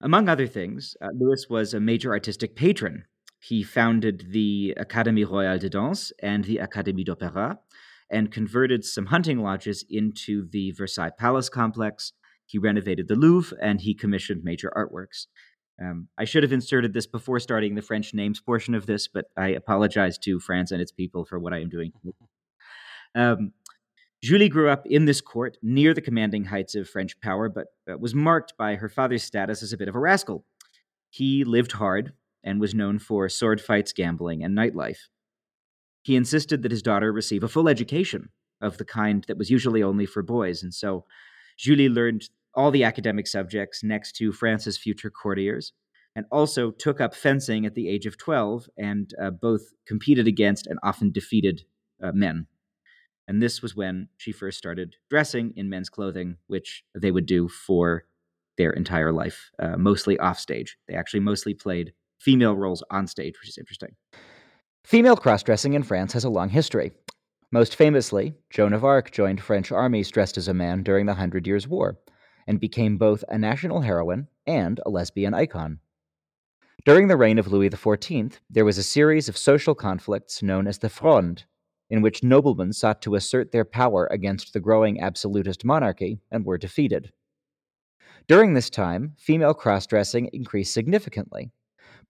Among 0.00 0.28
other 0.28 0.48
things, 0.48 0.96
uh, 1.00 1.08
Louis 1.14 1.46
was 1.48 1.72
a 1.72 1.80
major 1.80 2.10
artistic 2.10 2.56
patron. 2.56 3.04
He 3.38 3.62
founded 3.62 4.26
the 4.30 4.74
Académie 4.76 5.28
Royale 5.28 5.58
de 5.58 5.70
Danse 5.70 6.12
and 6.20 6.44
the 6.44 6.56
Académie 6.56 7.06
d'Opéra, 7.06 7.58
and 8.10 8.32
converted 8.32 8.84
some 8.84 9.06
hunting 9.06 9.38
lodges 9.38 9.84
into 9.88 10.48
the 10.50 10.72
Versailles 10.72 11.10
Palace 11.16 11.48
complex 11.48 12.12
he 12.46 12.58
renovated 12.58 13.08
the 13.08 13.16
Louvre 13.16 13.56
and 13.60 13.80
he 13.80 13.92
commissioned 13.92 14.44
major 14.44 14.72
artworks. 14.76 15.26
Um, 15.80 16.08
I 16.16 16.24
should 16.24 16.42
have 16.42 16.52
inserted 16.52 16.94
this 16.94 17.06
before 17.06 17.38
starting 17.38 17.74
the 17.74 17.82
French 17.82 18.14
names 18.14 18.40
portion 18.40 18.74
of 18.74 18.86
this, 18.86 19.08
but 19.08 19.26
I 19.36 19.48
apologize 19.48 20.16
to 20.18 20.40
France 20.40 20.70
and 20.70 20.80
its 20.80 20.92
people 20.92 21.24
for 21.24 21.38
what 21.38 21.52
I 21.52 21.60
am 21.60 21.68
doing. 21.68 21.92
Um, 23.14 23.52
Julie 24.22 24.48
grew 24.48 24.70
up 24.70 24.86
in 24.86 25.04
this 25.04 25.20
court 25.20 25.58
near 25.62 25.92
the 25.92 26.00
commanding 26.00 26.44
heights 26.44 26.74
of 26.74 26.88
French 26.88 27.20
power, 27.20 27.48
but 27.48 27.66
uh, 27.90 27.98
was 27.98 28.14
marked 28.14 28.54
by 28.56 28.76
her 28.76 28.88
father's 28.88 29.22
status 29.22 29.62
as 29.62 29.72
a 29.72 29.76
bit 29.76 29.88
of 29.88 29.94
a 29.94 30.00
rascal. 30.00 30.44
He 31.10 31.44
lived 31.44 31.72
hard 31.72 32.12
and 32.42 32.60
was 32.60 32.74
known 32.74 32.98
for 32.98 33.28
sword 33.28 33.60
fights, 33.60 33.92
gambling, 33.92 34.42
and 34.42 34.56
nightlife. 34.56 34.98
He 36.02 36.16
insisted 36.16 36.62
that 36.62 36.70
his 36.70 36.82
daughter 36.82 37.12
receive 37.12 37.42
a 37.42 37.48
full 37.48 37.68
education, 37.68 38.30
of 38.60 38.78
the 38.78 38.84
kind 38.84 39.24
that 39.28 39.38
was 39.38 39.50
usually 39.50 39.82
only 39.82 40.06
for 40.06 40.22
boys. 40.22 40.62
And 40.62 40.72
so 40.72 41.04
Julie 41.58 41.88
learned 41.88 42.28
all 42.56 42.70
the 42.70 42.84
academic 42.84 43.26
subjects 43.26 43.84
next 43.84 44.16
to 44.16 44.32
France's 44.32 44.78
future 44.78 45.10
courtiers 45.10 45.72
and 46.16 46.24
also 46.32 46.70
took 46.70 47.00
up 47.00 47.14
fencing 47.14 47.66
at 47.66 47.74
the 47.74 47.88
age 47.88 48.06
of 48.06 48.16
12 48.16 48.68
and 48.78 49.12
uh, 49.22 49.30
both 49.30 49.62
competed 49.86 50.26
against 50.26 50.66
and 50.66 50.78
often 50.82 51.12
defeated 51.12 51.62
uh, 52.02 52.12
men. 52.12 52.46
And 53.28 53.42
this 53.42 53.60
was 53.60 53.76
when 53.76 54.08
she 54.16 54.32
first 54.32 54.56
started 54.56 54.96
dressing 55.10 55.52
in 55.56 55.68
men's 55.68 55.90
clothing, 55.90 56.36
which 56.46 56.84
they 56.94 57.10
would 57.10 57.26
do 57.26 57.48
for 57.48 58.06
their 58.56 58.70
entire 58.70 59.12
life, 59.12 59.50
uh, 59.58 59.76
mostly 59.76 60.18
off 60.18 60.38
stage. 60.38 60.78
They 60.88 60.94
actually 60.94 61.20
mostly 61.20 61.52
played 61.52 61.92
female 62.18 62.56
roles 62.56 62.82
on 62.90 63.06
stage, 63.06 63.34
which 63.40 63.50
is 63.50 63.58
interesting. 63.58 63.94
Female 64.84 65.16
cross 65.16 65.42
dressing 65.42 65.74
in 65.74 65.82
France 65.82 66.12
has 66.14 66.24
a 66.24 66.30
long 66.30 66.48
history. 66.48 66.92
Most 67.52 67.74
famously, 67.74 68.34
Joan 68.50 68.72
of 68.72 68.84
Arc 68.84 69.10
joined 69.10 69.42
French 69.42 69.70
armies 69.70 70.10
dressed 70.10 70.38
as 70.38 70.48
a 70.48 70.54
man 70.54 70.82
during 70.82 71.06
the 71.06 71.14
Hundred 71.14 71.46
Years' 71.46 71.68
War 71.68 71.98
and 72.46 72.60
became 72.60 72.96
both 72.98 73.24
a 73.28 73.38
national 73.38 73.80
heroine 73.80 74.28
and 74.46 74.80
a 74.86 74.90
lesbian 74.90 75.34
icon. 75.34 75.80
During 76.84 77.08
the 77.08 77.16
reign 77.16 77.38
of 77.38 77.48
Louis 77.48 77.70
XIV, 77.70 78.38
there 78.48 78.64
was 78.64 78.78
a 78.78 78.82
series 78.82 79.28
of 79.28 79.36
social 79.36 79.74
conflicts 79.74 80.42
known 80.42 80.66
as 80.66 80.78
the 80.78 80.88
Fronde, 80.88 81.44
in 81.90 82.02
which 82.02 82.22
noblemen 82.22 82.72
sought 82.72 83.02
to 83.02 83.14
assert 83.14 83.50
their 83.50 83.64
power 83.64 84.06
against 84.10 84.52
the 84.52 84.60
growing 84.60 85.00
absolutist 85.00 85.64
monarchy 85.64 86.20
and 86.30 86.44
were 86.44 86.58
defeated. 86.58 87.12
During 88.28 88.54
this 88.54 88.70
time, 88.70 89.14
female 89.18 89.54
cross 89.54 89.86
dressing 89.86 90.28
increased 90.32 90.72
significantly, 90.72 91.52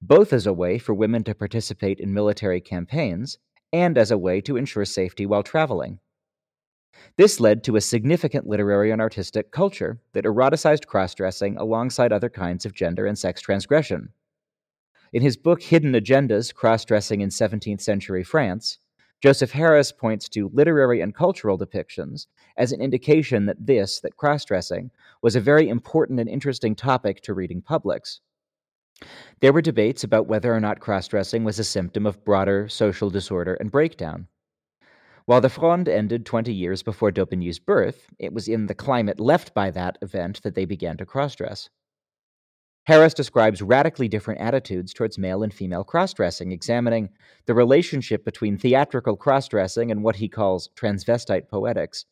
both 0.01 0.33
as 0.33 0.47
a 0.47 0.53
way 0.53 0.79
for 0.79 0.95
women 0.95 1.25
to 1.25 1.35
participate 1.35 2.01
in 2.01 2.13
military 2.13 2.61
campaigns 2.61 3.39
and 3.73 3.99
as 3.99 4.11
a 4.11 4.19
way 4.19 4.41
to 4.43 4.57
ensure 4.57 4.85
safety 4.85 5.27
while 5.27 5.43
traveling. 5.43 6.01
This 7.17 7.41
led 7.41 7.65
to 7.65 7.77
a 7.77 7.81
significant 7.81 8.47
literary 8.47 8.91
and 8.91 9.01
artistic 9.01 9.51
culture 9.51 9.99
that 10.13 10.25
eroticized 10.25 10.87
cross 10.87 11.15
dressing 11.15 11.57
alongside 11.57 12.13
other 12.13 12.29
kinds 12.29 12.67
of 12.67 12.75
gender 12.75 13.07
and 13.07 13.19
sex 13.19 13.41
transgression. 13.41 14.11
In 15.13 15.23
his 15.23 15.37
book 15.37 15.63
Hidden 15.63 15.93
Agendas 15.93 16.55
Cross 16.55 16.85
Dressing 16.85 17.21
in 17.21 17.31
17th 17.31 17.81
Century 17.81 18.25
France, 18.25 18.79
Joseph 19.23 19.53
Harris 19.53 19.93
points 19.93 20.29
to 20.31 20.51
literary 20.53 21.01
and 21.01 21.15
cultural 21.15 21.57
depictions 21.57 22.27
as 22.57 22.73
an 22.73 22.83
indication 22.83 23.47
that 23.47 23.67
this, 23.67 24.01
that 24.01 24.17
cross 24.17 24.45
dressing, 24.45 24.91
was 25.23 25.35
a 25.35 25.41
very 25.41 25.69
important 25.69 26.21
and 26.21 26.29
interesting 26.29 26.75
topic 26.75 27.23
to 27.23 27.33
reading 27.33 27.63
publics. 27.63 28.21
There 29.41 29.53
were 29.53 29.63
debates 29.63 30.05
about 30.05 30.27
whether 30.27 30.55
or 30.55 30.61
not 30.61 30.81
cross 30.81 31.09
dressing 31.09 31.45
was 31.45 31.59
a 31.59 31.65
symptom 31.65 32.07
of 32.07 32.25
broader 32.25 32.69
social 32.69 33.11
disorder 33.11 33.55
and 33.55 33.71
breakdown. 33.71 34.29
While 35.27 35.41
the 35.41 35.49
Fronde 35.49 35.89
ended 35.89 36.25
20 36.25 36.53
years 36.53 36.85
before 36.85 37.11
D'aubigny's 37.11 37.59
birth, 37.59 38.07
it 38.17 38.33
was 38.33 38.47
in 38.47 38.67
the 38.67 38.77
climate 38.77 39.19
left 39.19 39.55
by 39.55 39.73
that 39.73 39.99
event 40.01 40.41
that 40.43 40.55
they 40.55 40.65
began 40.65 40.97
to 40.99 41.05
cross 41.05 41.35
dress. 41.35 41.69
Harris 42.85 43.13
describes 43.13 43.61
radically 43.61 44.07
different 44.07 44.41
attitudes 44.41 44.95
towards 44.95 45.19
male 45.19 45.43
and 45.43 45.53
female 45.53 45.83
cross 45.83 46.15
dressing, 46.15 46.53
examining 46.53 47.09
the 47.47 47.55
relationship 47.55 48.25
between 48.25 48.57
theatrical 48.57 49.17
cross 49.17 49.49
dressing 49.49 49.91
and 49.91 50.05
what 50.05 50.15
he 50.15 50.29
calls 50.29 50.71
transvestite 50.77 51.49
poetics, 51.49 52.05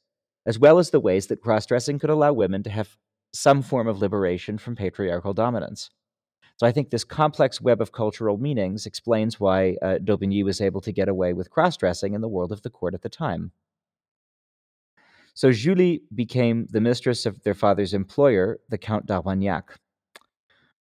as 0.44 0.59
well 0.59 0.80
as 0.80 0.90
the 0.90 0.99
ways 0.99 1.28
that 1.28 1.40
cross 1.40 1.66
dressing 1.66 2.00
could 2.00 2.11
allow 2.11 2.33
women 2.33 2.64
to 2.64 2.71
have 2.71 2.97
some 3.33 3.62
form 3.62 3.87
of 3.87 4.00
liberation 4.00 4.59
from 4.59 4.75
patriarchal 4.75 5.33
dominance. 5.35 5.90
So 6.56 6.66
I 6.66 6.73
think 6.73 6.90
this 6.90 7.04
complex 7.04 7.61
web 7.61 7.80
of 7.80 7.92
cultural 7.92 8.38
meanings 8.38 8.87
explains 8.87 9.40
why 9.40 9.76
uh, 9.82 9.99
Daubigny 10.02 10.44
was 10.44 10.61
able 10.61 10.80
to 10.82 10.92
get 10.92 11.08
away 11.08 11.32
with 11.32 11.50
cross 11.50 11.76
dressing 11.76 12.14
in 12.14 12.20
the 12.20 12.28
world 12.28 12.52
of 12.52 12.62
the 12.62 12.70
court 12.70 12.94
at 12.94 13.02
the 13.02 13.08
time. 13.08 13.50
So 15.34 15.50
Julie 15.50 16.02
became 16.14 16.68
the 16.70 16.80
mistress 16.80 17.26
of 17.26 17.42
their 17.42 17.54
father's 17.54 17.92
employer, 17.92 18.61
the 18.68 18.78
Count 18.78 19.06
d'Armagnac. 19.06 19.64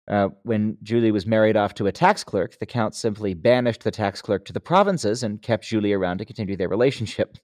Uh, 0.07 0.29
when 0.41 0.75
Julie 0.81 1.11
was 1.11 1.27
married 1.27 1.55
off 1.55 1.75
to 1.75 1.85
a 1.85 1.91
tax 1.91 2.23
clerk, 2.23 2.57
the 2.57 2.65
Count 2.65 2.95
simply 2.95 3.35
banished 3.35 3.83
the 3.83 3.91
tax 3.91 4.23
clerk 4.23 4.45
to 4.45 4.53
the 4.53 4.59
provinces 4.59 5.21
and 5.21 5.39
kept 5.39 5.65
Julie 5.65 5.93
around 5.93 6.17
to 6.17 6.25
continue 6.25 6.57
their 6.57 6.67
relationship. 6.67 7.37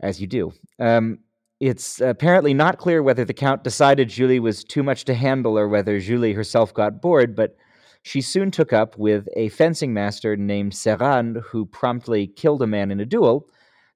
As 0.00 0.20
you 0.20 0.26
do. 0.26 0.52
Um, 0.80 1.20
it's 1.62 2.00
apparently 2.00 2.52
not 2.52 2.78
clear 2.78 3.04
whether 3.04 3.24
the 3.24 3.32
Count 3.32 3.62
decided 3.62 4.08
Julie 4.08 4.40
was 4.40 4.64
too 4.64 4.82
much 4.82 5.04
to 5.04 5.14
handle 5.14 5.56
or 5.56 5.68
whether 5.68 6.00
Julie 6.00 6.32
herself 6.32 6.74
got 6.74 7.00
bored, 7.00 7.36
but 7.36 7.56
she 8.02 8.20
soon 8.20 8.50
took 8.50 8.72
up 8.72 8.98
with 8.98 9.28
a 9.36 9.48
fencing 9.50 9.94
master 9.94 10.36
named 10.36 10.72
Sérannes, 10.72 11.40
who 11.40 11.64
promptly 11.64 12.26
killed 12.26 12.62
a 12.62 12.66
man 12.66 12.90
in 12.90 12.98
a 12.98 13.06
duel. 13.06 13.46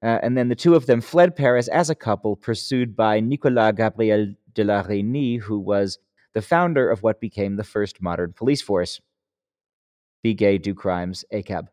Uh, 0.01 0.17
and 0.23 0.37
then 0.37 0.47
the 0.47 0.55
two 0.55 0.75
of 0.75 0.85
them 0.85 1.01
fled 1.01 1.35
Paris 1.35 1.67
as 1.67 1.89
a 1.89 1.95
couple, 1.95 2.37
pursued 2.37 2.95
by 2.95 3.19
Nicolas 3.19 3.73
Gabriel 3.75 4.33
de 4.53 4.63
la 4.63 4.79
Reynie, 4.79 5.35
who 5.35 5.59
was 5.59 5.99
the 6.33 6.41
founder 6.41 6.89
of 6.89 7.03
what 7.03 7.19
became 7.19 7.57
the 7.57 7.65
first 7.65 8.01
modern 8.01 8.31
police 8.31 8.61
force. 8.61 9.01
Be 10.23 10.33
gay, 10.33 10.57
do 10.57 10.73
crimes, 10.73 11.25
ACAB. 11.33 11.67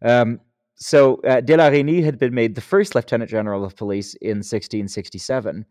Um, 0.00 0.38
so 0.80 1.16
uh, 1.28 1.40
de 1.40 1.56
la 1.56 1.68
Reynie 1.68 2.02
had 2.02 2.18
been 2.18 2.34
made 2.34 2.54
the 2.54 2.60
first 2.60 2.94
lieutenant 2.94 3.30
general 3.30 3.64
of 3.64 3.76
police 3.76 4.14
in 4.14 4.38
1667, 4.38 5.66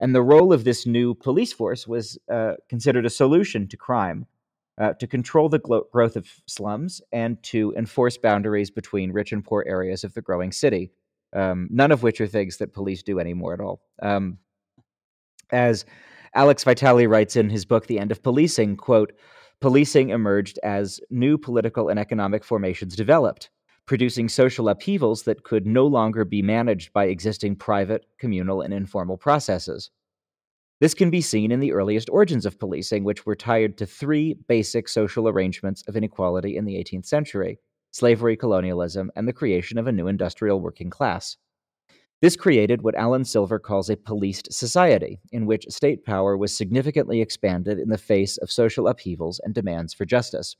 and 0.00 0.14
the 0.14 0.22
role 0.22 0.52
of 0.52 0.64
this 0.64 0.86
new 0.86 1.14
police 1.14 1.52
force 1.52 1.88
was 1.88 2.18
uh, 2.30 2.54
considered 2.68 3.06
a 3.06 3.10
solution 3.10 3.66
to 3.68 3.76
crime, 3.78 4.26
uh, 4.78 4.92
to 4.94 5.06
control 5.06 5.48
the 5.48 5.58
glo- 5.58 5.86
growth 5.90 6.16
of 6.16 6.28
slums, 6.46 7.00
and 7.12 7.42
to 7.44 7.72
enforce 7.78 8.18
boundaries 8.18 8.70
between 8.70 9.12
rich 9.12 9.32
and 9.32 9.42
poor 9.42 9.64
areas 9.66 10.04
of 10.04 10.12
the 10.12 10.22
growing 10.22 10.52
city. 10.52 10.92
Um, 11.34 11.68
none 11.70 11.90
of 11.90 12.02
which 12.02 12.20
are 12.20 12.26
things 12.26 12.58
that 12.58 12.74
police 12.74 13.02
do 13.02 13.18
anymore 13.18 13.54
at 13.54 13.60
all. 13.60 13.80
Um, 14.02 14.36
as 15.50 15.86
Alex 16.34 16.62
Vitale 16.64 17.06
writes 17.06 17.36
in 17.36 17.48
his 17.48 17.64
book, 17.64 17.86
The 17.86 17.98
End 17.98 18.12
of 18.12 18.22
Policing, 18.22 18.76
quote, 18.76 19.14
policing 19.60 20.10
emerged 20.10 20.58
as 20.62 21.00
new 21.08 21.38
political 21.38 21.88
and 21.88 21.98
economic 21.98 22.44
formations 22.44 22.96
developed, 22.96 23.48
producing 23.86 24.28
social 24.28 24.68
upheavals 24.68 25.24
that 25.24 25.42
could 25.42 25.66
no 25.66 25.86
longer 25.86 26.24
be 26.24 26.42
managed 26.42 26.92
by 26.92 27.04
existing 27.04 27.56
private, 27.56 28.06
communal, 28.18 28.60
and 28.60 28.72
informal 28.72 29.16
processes. 29.16 29.90
This 30.80 30.94
can 30.94 31.10
be 31.10 31.20
seen 31.20 31.52
in 31.52 31.60
the 31.60 31.72
earliest 31.72 32.10
origins 32.10 32.44
of 32.44 32.58
policing, 32.58 33.04
which 33.04 33.24
were 33.24 33.36
tied 33.36 33.78
to 33.78 33.86
three 33.86 34.34
basic 34.48 34.88
social 34.88 35.28
arrangements 35.28 35.84
of 35.86 35.96
inequality 35.96 36.56
in 36.56 36.64
the 36.64 36.74
18th 36.74 37.06
century 37.06 37.58
slavery, 37.92 38.36
colonialism, 38.36 39.10
and 39.14 39.28
the 39.28 39.32
creation 39.32 39.76
of 39.78 39.86
a 39.86 39.92
new 39.92 40.08
industrial 40.08 40.60
working 40.60 40.88
class. 40.88 41.36
This 42.22 42.36
created 42.36 42.82
what 42.82 42.94
Alan 42.94 43.24
Silver 43.24 43.58
calls 43.58 43.90
a 43.90 43.96
policed 43.96 44.52
society, 44.52 45.20
in 45.30 45.44
which 45.44 45.66
state 45.68 46.04
power 46.04 46.36
was 46.36 46.56
significantly 46.56 47.20
expanded 47.20 47.78
in 47.78 47.90
the 47.90 47.98
face 47.98 48.38
of 48.38 48.50
social 48.50 48.88
upheavals 48.88 49.40
and 49.44 49.54
demands 49.54 49.92
for 49.92 50.04
justice. 50.04 50.56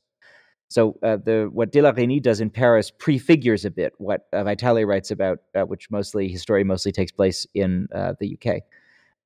So, 0.68 0.98
uh, 1.02 1.16
the 1.16 1.50
what 1.52 1.70
De 1.70 1.82
la 1.82 1.90
Reynie 1.90 2.20
does 2.20 2.40
in 2.40 2.48
Paris 2.48 2.90
prefigures 2.90 3.64
a 3.64 3.70
bit 3.70 3.92
what 3.98 4.26
uh, 4.32 4.42
Vitale 4.44 4.84
writes 4.84 5.10
about, 5.10 5.40
uh, 5.54 5.62
which 5.62 5.90
mostly 5.90 6.28
his 6.28 6.40
story 6.40 6.64
mostly 6.64 6.92
takes 6.92 7.12
place 7.12 7.46
in 7.54 7.88
uh, 7.94 8.14
the 8.18 8.36
UK. 8.36 8.62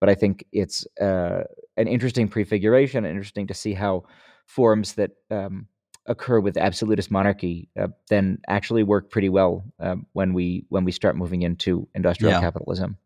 But 0.01 0.09
I 0.11 0.15
think 0.15 0.45
it's 0.53 0.87
uh, 1.01 1.45
an 1.77 1.89
interesting 1.89 2.29
prefiguration, 2.29 3.05
interesting 3.05 3.47
to 3.47 3.55
see 3.55 3.75
how 3.75 4.05
forms 4.47 4.95
that 4.95 5.13
um, 5.31 5.69
occur 6.07 6.41
with 6.41 6.57
absolutist 6.57 7.11
monarchy 7.11 7.69
uh, 7.79 7.89
then 8.09 8.39
actually 8.49 8.83
work 8.83 9.11
pretty 9.11 9.29
well 9.29 9.65
um, 9.81 10.07
when 10.13 10.33
we 10.33 10.65
when 10.69 10.85
we 10.85 10.93
start 10.93 11.17
moving 11.17 11.43
into 11.43 11.89
industrial 11.95 12.33
yeah. 12.33 12.41
capitalism. 12.41 12.97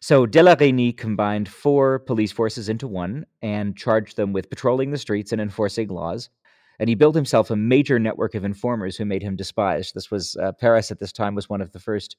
So 0.00 0.26
De 0.26 0.42
la 0.42 0.54
Reynie 0.58 0.92
combined 0.92 1.48
four 1.48 2.00
police 2.00 2.32
forces 2.32 2.68
into 2.68 2.86
one 2.86 3.26
and 3.42 3.76
charged 3.76 4.16
them 4.16 4.32
with 4.32 4.50
patrolling 4.50 4.90
the 4.90 4.98
streets 4.98 5.32
and 5.32 5.40
enforcing 5.40 5.88
laws. 5.88 6.28
And 6.78 6.88
he 6.88 6.94
built 6.94 7.14
himself 7.14 7.50
a 7.50 7.56
major 7.56 7.98
network 7.98 8.34
of 8.34 8.44
informers 8.44 8.96
who 8.96 9.04
made 9.04 9.22
him 9.22 9.36
despised. 9.36 9.94
This 9.94 10.10
was 10.10 10.36
uh, 10.36 10.52
Paris 10.52 10.90
at 10.90 10.98
this 10.98 11.12
time 11.12 11.34
was 11.34 11.48
one 11.48 11.60
of 11.60 11.72
the 11.72 11.80
first 11.80 12.16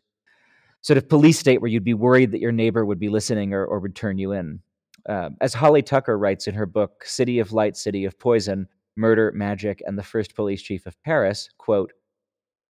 sort 0.81 0.97
of 0.97 1.09
police 1.09 1.39
state 1.39 1.61
where 1.61 1.69
you'd 1.69 1.83
be 1.83 1.93
worried 1.93 2.31
that 2.31 2.41
your 2.41 2.51
neighbor 2.51 2.85
would 2.85 2.99
be 2.99 3.09
listening 3.09 3.53
or, 3.53 3.65
or 3.65 3.79
would 3.79 3.95
turn 3.95 4.17
you 4.17 4.31
in. 4.31 4.59
Uh, 5.07 5.29
as 5.41 5.53
Holly 5.53 5.81
Tucker 5.81 6.17
writes 6.17 6.47
in 6.47 6.55
her 6.55 6.65
book 6.65 7.03
City 7.05 7.39
of 7.39 7.53
Light, 7.53 7.77
City 7.77 8.05
of 8.05 8.19
Poison, 8.19 8.67
Murder, 8.95 9.31
Magic, 9.33 9.81
and 9.85 9.97
the 9.97 10.03
first 10.03 10.35
police 10.35 10.61
chief 10.61 10.85
of 10.85 11.01
Paris, 11.03 11.49
quote, 11.57 11.93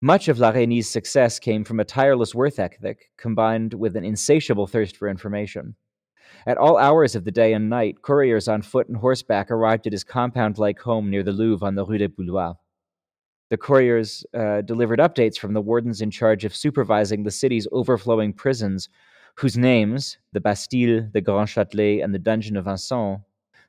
much 0.02 0.28
of 0.28 0.38
La 0.38 0.52
Reynie's 0.52 0.88
success 0.88 1.40
came 1.40 1.64
from 1.64 1.80
a 1.80 1.86
tireless 1.86 2.36
work 2.36 2.60
ethic 2.60 3.10
combined 3.18 3.74
with 3.74 3.96
an 3.96 4.04
insatiable 4.04 4.68
thirst 4.68 4.96
for 4.96 5.10
information. 5.10 5.76
At 6.46 6.58
all 6.58 6.78
hours 6.78 7.16
of 7.16 7.26
the 7.26 7.32
day 7.32 7.54
and 7.54 7.70
night, 7.70 8.02
couriers 8.02 8.48
on 8.48 8.62
foot 8.62 8.88
and 8.88 8.98
horseback 8.98 9.52
arrived 9.52 9.86
at 9.86 9.94
his 9.94 10.04
compound 10.04 10.58
like 10.58 10.80
home 10.80 11.10
near 11.10 11.24
the 11.24 11.32
Louvre 11.32 11.66
on 11.66 11.76
the 11.76 11.86
Rue 11.86 11.98
des 11.98 12.08
Boulois. 12.08 12.56
The 13.50 13.58
couriers 13.58 14.26
uh, 14.34 14.62
delivered 14.62 15.00
updates 15.00 15.38
from 15.38 15.54
the 15.54 15.62
wardens 15.62 16.02
in 16.02 16.12
charge 16.12 16.44
of 16.44 16.56
supervising 16.56 17.24
the 17.24 17.32
city's 17.32 17.68
overflowing 17.72 18.34
prisons, 18.34 18.90
whose 19.36 19.58
names, 19.58 20.18
the 20.34 20.42
Bastille, 20.42 21.10
the 21.14 21.22
Grand 21.22 21.48
Châtelet, 21.48 22.04
and 22.04 22.14
the 22.14 22.20
Dungeon 22.20 22.58
of 22.58 22.66
Vincennes, 22.66 23.20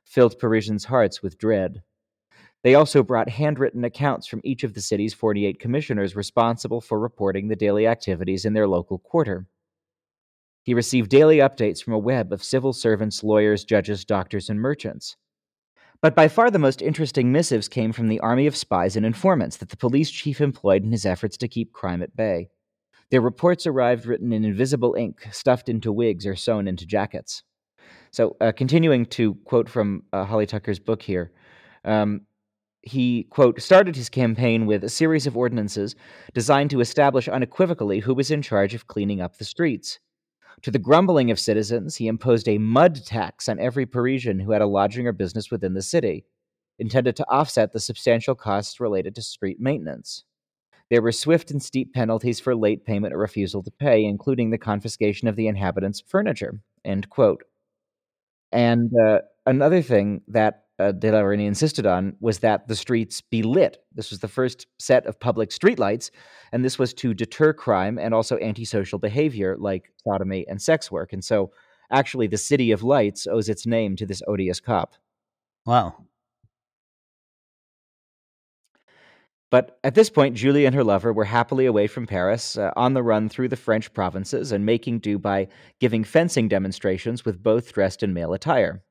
filled 0.03 0.39
Parisians' 0.39 0.85
hearts 0.85 1.21
with 1.21 1.37
dread. 1.37 1.81
They 2.63 2.75
also 2.75 3.03
brought 3.03 3.29
handwritten 3.29 3.85
accounts 3.85 4.27
from 4.27 4.41
each 4.43 4.63
of 4.63 4.73
the 4.73 4.81
city's 4.81 5.13
48 5.13 5.59
commissioners 5.59 6.15
responsible 6.15 6.81
for 6.81 6.99
reporting 6.99 7.47
the 7.47 7.55
daily 7.55 7.87
activities 7.87 8.43
in 8.43 8.53
their 8.53 8.67
local 8.67 8.99
quarter. 8.99 9.47
He 10.63 10.73
received 10.73 11.09
daily 11.09 11.37
updates 11.37 11.83
from 11.83 11.93
a 11.93 11.99
web 11.99 12.31
of 12.31 12.43
civil 12.43 12.73
servants, 12.73 13.23
lawyers, 13.23 13.63
judges, 13.63 14.05
doctors, 14.05 14.49
and 14.49 14.59
merchants. 14.59 15.15
But 16.01 16.15
by 16.15 16.27
far 16.27 16.49
the 16.49 16.59
most 16.59 16.81
interesting 16.81 17.31
missives 17.31 17.67
came 17.67 17.91
from 17.91 18.07
the 18.07 18.19
army 18.21 18.47
of 18.47 18.55
spies 18.55 18.95
and 18.95 19.05
informants 19.05 19.57
that 19.57 19.69
the 19.69 19.77
police 19.77 20.09
chief 20.09 20.39
employed 20.39 20.83
in 20.83 20.91
his 20.91 21.05
efforts 21.05 21.35
to 21.37 21.47
keep 21.47 21.73
crime 21.73 22.01
at 22.01 22.15
bay. 22.15 22.49
Their 23.11 23.21
reports 23.21 23.65
arrived 23.65 24.05
written 24.05 24.31
in 24.31 24.45
invisible 24.45 24.95
ink, 24.95 25.27
stuffed 25.31 25.67
into 25.67 25.91
wigs 25.91 26.25
or 26.25 26.35
sewn 26.35 26.67
into 26.67 26.85
jackets. 26.85 27.43
So, 28.11 28.37
uh, 28.39 28.51
continuing 28.51 29.05
to 29.07 29.35
quote 29.45 29.67
from 29.67 30.03
uh, 30.13 30.25
Holly 30.25 30.45
Tucker's 30.45 30.79
book 30.79 31.01
here, 31.01 31.31
um, 31.83 32.21
he, 32.81 33.23
quote, 33.23 33.61
started 33.61 33.95
his 33.95 34.09
campaign 34.09 34.65
with 34.65 34.83
a 34.83 34.89
series 34.89 35.27
of 35.27 35.35
ordinances 35.35 35.95
designed 36.33 36.69
to 36.69 36.79
establish 36.79 37.27
unequivocally 37.27 37.99
who 37.99 38.13
was 38.13 38.31
in 38.31 38.41
charge 38.41 38.73
of 38.73 38.87
cleaning 38.87 39.21
up 39.21 39.37
the 39.37 39.45
streets. 39.45 39.99
To 40.63 40.71
the 40.71 40.79
grumbling 40.79 41.31
of 41.31 41.39
citizens, 41.39 41.95
he 41.95 42.07
imposed 42.07 42.47
a 42.47 42.57
mud 42.57 43.05
tax 43.05 43.47
on 43.47 43.59
every 43.59 43.85
Parisian 43.85 44.39
who 44.39 44.51
had 44.51 44.61
a 44.61 44.67
lodging 44.67 45.07
or 45.07 45.13
business 45.13 45.49
within 45.49 45.73
the 45.73 45.81
city, 45.81 46.25
intended 46.79 47.15
to 47.17 47.29
offset 47.29 47.71
the 47.71 47.79
substantial 47.79 48.35
costs 48.35 48.79
related 48.79 49.15
to 49.15 49.21
street 49.21 49.59
maintenance. 49.59 50.23
There 50.89 51.01
were 51.01 51.11
swift 51.11 51.51
and 51.51 51.61
steep 51.61 51.93
penalties 51.93 52.39
for 52.39 52.55
late 52.55 52.83
payment 52.83 53.13
or 53.13 53.19
refusal 53.19 53.63
to 53.63 53.71
pay, 53.71 54.03
including 54.03 54.49
the 54.49 54.57
confiscation 54.57 55.27
of 55.27 55.35
the 55.35 55.47
inhabitants' 55.47 56.01
furniture. 56.05 56.59
End 56.83 57.09
quote. 57.09 57.43
And 58.51 58.91
uh, 58.97 59.19
another 59.45 59.81
thing 59.81 60.21
that 60.27 60.63
uh, 60.79 60.91
De 60.93 61.11
La 61.11 61.21
Vergne 61.21 61.41
insisted 61.41 61.85
on 61.85 62.15
was 62.19 62.39
that 62.39 62.67
the 62.67 62.75
streets 62.75 63.21
be 63.21 63.43
lit. 63.43 63.77
This 63.93 64.09
was 64.09 64.19
the 64.19 64.27
first 64.27 64.67
set 64.79 65.05
of 65.05 65.19
public 65.19 65.49
streetlights, 65.49 66.09
and 66.51 66.63
this 66.63 66.79
was 66.79 66.93
to 66.95 67.13
deter 67.13 67.53
crime 67.53 67.99
and 67.99 68.13
also 68.13 68.37
antisocial 68.39 68.99
behavior 68.99 69.57
like 69.59 69.91
sodomy 70.07 70.45
and 70.47 70.61
sex 70.61 70.91
work. 70.91 71.13
And 71.13 71.23
so, 71.23 71.51
actually, 71.91 72.27
the 72.27 72.37
City 72.37 72.71
of 72.71 72.83
Lights 72.83 73.27
owes 73.27 73.49
its 73.49 73.65
name 73.65 73.95
to 73.97 74.05
this 74.05 74.21
odious 74.27 74.59
cop. 74.59 74.95
Wow. 75.65 76.05
But 79.51 79.79
at 79.83 79.95
this 79.95 80.11
point, 80.11 80.35
Julie 80.35 80.65
and 80.65 80.75
her 80.75 80.83
lover 80.83 81.11
were 81.11 81.25
happily 81.25 81.65
away 81.65 81.87
from 81.87 82.05
Paris, 82.05 82.55
uh, 82.55 82.71
on 82.75 82.93
the 82.93 83.01
run 83.01 83.29
through 83.29 83.47
the 83.47 83.55
French 83.55 83.91
provinces, 83.93 84.51
and 84.51 84.63
making 84.63 84.99
do 84.99 85.17
by 85.17 85.47
giving 85.79 86.03
fencing 86.03 86.47
demonstrations 86.47 87.25
with 87.25 87.41
both 87.41 87.73
dressed 87.73 88.03
in 88.03 88.13
male 88.13 88.33
attire. 88.33 88.83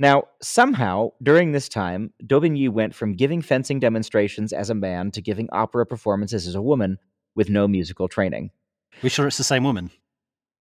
Now, 0.00 0.24
somehow, 0.40 1.10
during 1.22 1.50
this 1.50 1.68
time, 1.68 2.12
Daubigny 2.24 2.68
went 2.68 2.94
from 2.94 3.14
giving 3.14 3.42
fencing 3.42 3.80
demonstrations 3.80 4.52
as 4.52 4.70
a 4.70 4.74
man 4.74 5.10
to 5.10 5.20
giving 5.20 5.48
opera 5.50 5.84
performances 5.86 6.46
as 6.46 6.54
a 6.54 6.62
woman 6.62 6.98
with 7.34 7.50
no 7.50 7.66
musical 7.66 8.06
training. 8.06 8.50
We 9.02 9.08
sure 9.08 9.26
it's 9.26 9.38
the 9.38 9.44
same 9.44 9.64
woman? 9.64 9.90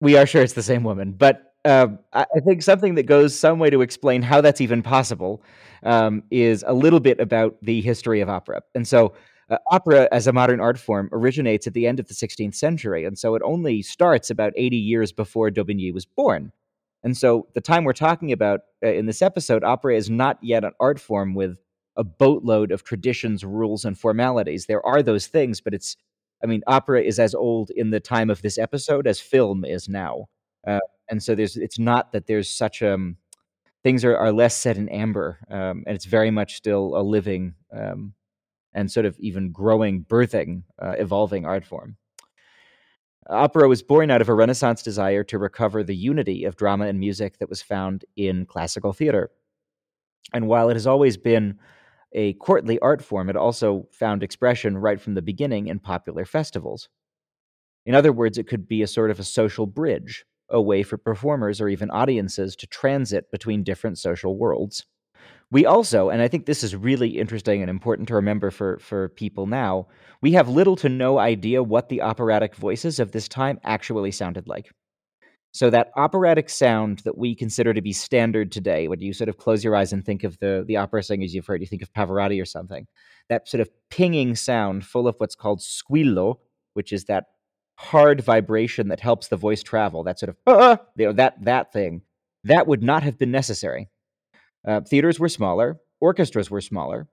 We 0.02 0.18
are 0.18 0.26
sure 0.26 0.42
it's 0.42 0.54
the 0.54 0.64
same 0.64 0.84
woman, 0.84 1.12
but 1.12 1.54
uh, 1.66 1.88
I 2.14 2.26
think 2.46 2.64
something 2.64 2.96
that 2.96 3.04
goes 3.04 3.38
some 3.38 3.60
way 3.60 3.70
to 3.70 3.82
explain 3.82 4.22
how 4.22 4.42
that's 4.42 4.62
even 4.62 4.82
possible 4.82 5.44
um, 5.84 6.24
is 6.32 6.64
a 6.66 6.74
little 6.74 7.00
bit 7.00 7.20
about 7.20 7.58
the 7.62 7.82
history 7.82 8.22
of 8.22 8.30
opera. 8.30 8.62
And 8.74 8.88
so, 8.88 9.14
uh, 9.50 9.58
opera 9.72 10.10
as 10.12 10.28
a 10.28 10.34
modern 10.34 10.60
art 10.60 10.78
form 10.78 11.10
originates 11.12 11.68
at 11.68 11.74
the 11.74 11.88
end 11.88 12.00
of 12.00 12.08
the 12.08 12.14
16th 12.14 12.56
century, 12.56 13.06
and 13.06 13.18
so 13.18 13.36
it 13.36 13.42
only 13.46 13.82
starts 13.82 14.30
about 14.30 14.54
80 14.56 14.78
years 14.78 15.12
before 15.12 15.50
Daubigny 15.50 15.94
was 15.94 16.06
born. 16.06 16.52
And 17.04 17.16
so, 17.16 17.48
the 17.54 17.62
time 17.62 17.84
we're 17.84 17.94
talking 17.94 18.32
about 18.32 18.62
uh, 18.84 18.90
in 18.90 19.06
this 19.06 19.22
episode, 19.22 19.64
opera 19.64 19.96
is 19.96 20.10
not 20.10 20.40
yet 20.42 20.64
an 20.64 20.72
art 20.80 21.00
form 21.00 21.36
with 21.36 21.60
a 21.96 22.04
boatload 22.04 22.72
of 22.72 22.84
traditions, 22.84 23.44
rules, 23.44 23.86
and 23.86 23.98
formalities. 23.98 24.66
There 24.66 24.86
are 24.86 25.02
those 25.04 25.28
things, 25.28 25.62
but 25.62 25.74
it's, 25.74 25.96
I 26.44 26.48
mean, 26.48 26.64
opera 26.68 27.02
is 27.02 27.20
as 27.20 27.34
old 27.34 27.70
in 27.72 27.92
the 27.92 28.00
time 28.00 28.30
of 28.30 28.42
this 28.42 28.58
episode 28.58 29.08
as 29.08 29.20
film 29.20 29.64
is 29.64 29.88
now. 29.88 30.26
Uh, 30.66 30.80
and 31.10 31.22
so, 31.22 31.36
there's, 31.36 31.56
it's 31.56 31.80
not 31.80 32.12
that 32.14 32.28
there's 32.28 32.50
such 32.50 32.82
a, 32.82 32.96
um, 32.96 33.18
things 33.84 34.04
are, 34.04 34.18
are 34.18 34.32
less 34.32 34.56
set 34.56 34.78
in 34.78 34.90
amber, 34.90 35.40
um, 35.50 35.84
and 35.86 35.96
it's 35.96 36.06
very 36.06 36.32
much 36.32 36.56
still 36.56 36.98
a 36.98 37.04
living 37.04 37.54
um, 37.72 38.14
and 38.74 38.92
sort 38.92 39.06
of 39.06 39.18
even 39.20 39.52
growing, 39.52 40.04
birthing, 40.04 40.64
uh, 40.82 40.96
evolving 40.98 41.46
art 41.46 41.66
form. 41.66 41.98
Opera 43.30 43.68
was 43.68 43.84
born 43.84 44.10
out 44.10 44.22
of 44.22 44.30
a 44.30 44.34
Renaissance 44.34 44.82
desire 44.82 45.24
to 45.26 45.38
recover 45.38 45.84
the 45.84 45.96
unity 45.96 46.46
of 46.46 46.56
drama 46.56 46.86
and 46.88 47.00
music 47.00 47.40
that 47.40 47.50
was 47.50 47.62
found 47.62 48.06
in 48.16 48.46
classical 48.46 48.94
theater. 48.94 49.32
And 50.34 50.48
while 50.48 50.70
it 50.70 50.76
has 50.76 50.88
always 50.88 51.18
been 51.18 51.60
a 52.14 52.34
courtly 52.34 52.80
art 52.80 53.02
form, 53.02 53.30
it 53.30 53.36
also 53.36 53.88
found 53.92 54.24
expression 54.24 54.78
right 54.78 55.00
from 55.00 55.14
the 55.16 55.22
beginning 55.22 55.68
in 55.68 55.80
popular 55.80 56.26
festivals. 56.26 56.90
In 57.86 57.96
other 57.96 58.12
words, 58.12 58.38
it 58.38 58.48
could 58.48 58.68
be 58.68 58.82
a 58.82 58.88
sort 58.88 59.12
of 59.12 59.20
a 59.20 59.24
social 59.24 59.66
bridge 59.66 60.26
a 60.50 60.62
way 60.62 60.82
for 60.82 60.98
performers 60.98 61.60
or 61.60 61.68
even 61.68 61.92
audiences 61.92 62.56
to 62.56 62.68
transit 62.68 63.30
between 63.32 63.64
different 63.64 63.98
social 63.98 64.38
worlds. 64.38 64.86
We 65.50 65.66
also, 65.66 66.10
and 66.10 66.22
I 66.22 66.28
think 66.28 66.46
this 66.46 66.64
is 66.64 66.76
really 66.76 67.18
interesting 67.18 67.62
and 67.62 67.70
important 67.70 68.10
to 68.10 68.16
remember 68.16 68.52
for, 68.52 68.80
for 68.80 69.10
people 69.10 69.48
now, 69.48 69.88
we 70.22 70.34
have 70.34 70.50
little 70.50 70.76
to 70.78 70.90
no 70.90 71.20
idea 71.20 71.64
what 71.64 71.88
the 71.88 72.02
operatic 72.02 72.56
voices 72.56 73.00
of 73.00 73.12
this 73.12 73.30
time 73.30 73.60
actually 73.64 74.12
sounded 74.12 74.48
like. 74.48 74.70
So 75.54 75.70
that 75.70 75.92
operatic 75.96 76.50
sound 76.50 77.00
that 77.00 77.18
we 77.18 77.34
consider 77.34 77.74
to 77.74 77.82
be 77.82 77.94
standard 77.94 78.52
today, 78.52 78.90
when 78.90 79.00
you 79.00 79.14
sort 79.14 79.30
of 79.30 79.38
close 79.38 79.64
your 79.64 79.76
eyes 79.76 79.94
and 79.94 80.06
think 80.06 80.24
of 80.24 80.38
the, 80.40 80.66
the 80.68 80.78
opera 80.78 81.02
singers 81.02 81.34
you've 81.34 81.48
heard, 81.48 81.62
you 81.62 81.68
think 81.68 81.82
of 81.82 81.94
Pavarotti 81.94 82.42
or 82.42 82.46
something, 82.46 82.86
that 83.30 83.48
sort 83.48 83.62
of 83.62 83.70
pinging 83.90 84.36
sound 84.36 84.86
full 84.86 85.08
of 85.08 85.16
what's 85.18 85.36
called 85.36 85.62
squillo, 85.62 86.36
which 86.74 86.92
is 86.92 87.06
that 87.06 87.26
hard 87.78 88.22
vibration 88.22 88.90
that 88.90 89.00
helps 89.00 89.30
the 89.30 89.38
voice 89.38 89.64
travel, 89.64 90.04
that 90.04 90.20
sort 90.20 90.30
of 90.30 90.38
uh, 90.46 90.78
you 90.96 91.06
know 91.06 91.14
that 91.14 91.44
that 91.46 91.72
thing, 91.72 92.02
that 92.44 92.68
would 92.68 92.84
not 92.84 93.04
have 93.04 93.18
been 93.18 93.32
necessary. 93.32 93.90
Uh, 94.66 94.82
theaters 94.82 95.20
were 95.20 95.30
smaller, 95.30 95.80
orchestras 96.00 96.50
were 96.50 96.62
smaller, 96.62 97.08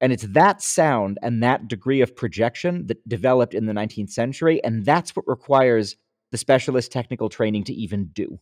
and 0.00 0.12
it's 0.12 0.26
that 0.28 0.62
sound 0.62 1.18
and 1.22 1.42
that 1.42 1.68
degree 1.68 2.00
of 2.00 2.14
projection 2.14 2.86
that 2.86 3.06
developed 3.08 3.54
in 3.54 3.66
the 3.66 3.72
19th 3.72 4.10
century, 4.10 4.62
and 4.62 4.84
that's 4.84 5.16
what 5.16 5.26
requires 5.26 5.96
the 6.30 6.38
specialist 6.38 6.92
technical 6.92 7.28
training 7.28 7.64
to 7.64 7.72
even 7.72 8.06
do, 8.06 8.38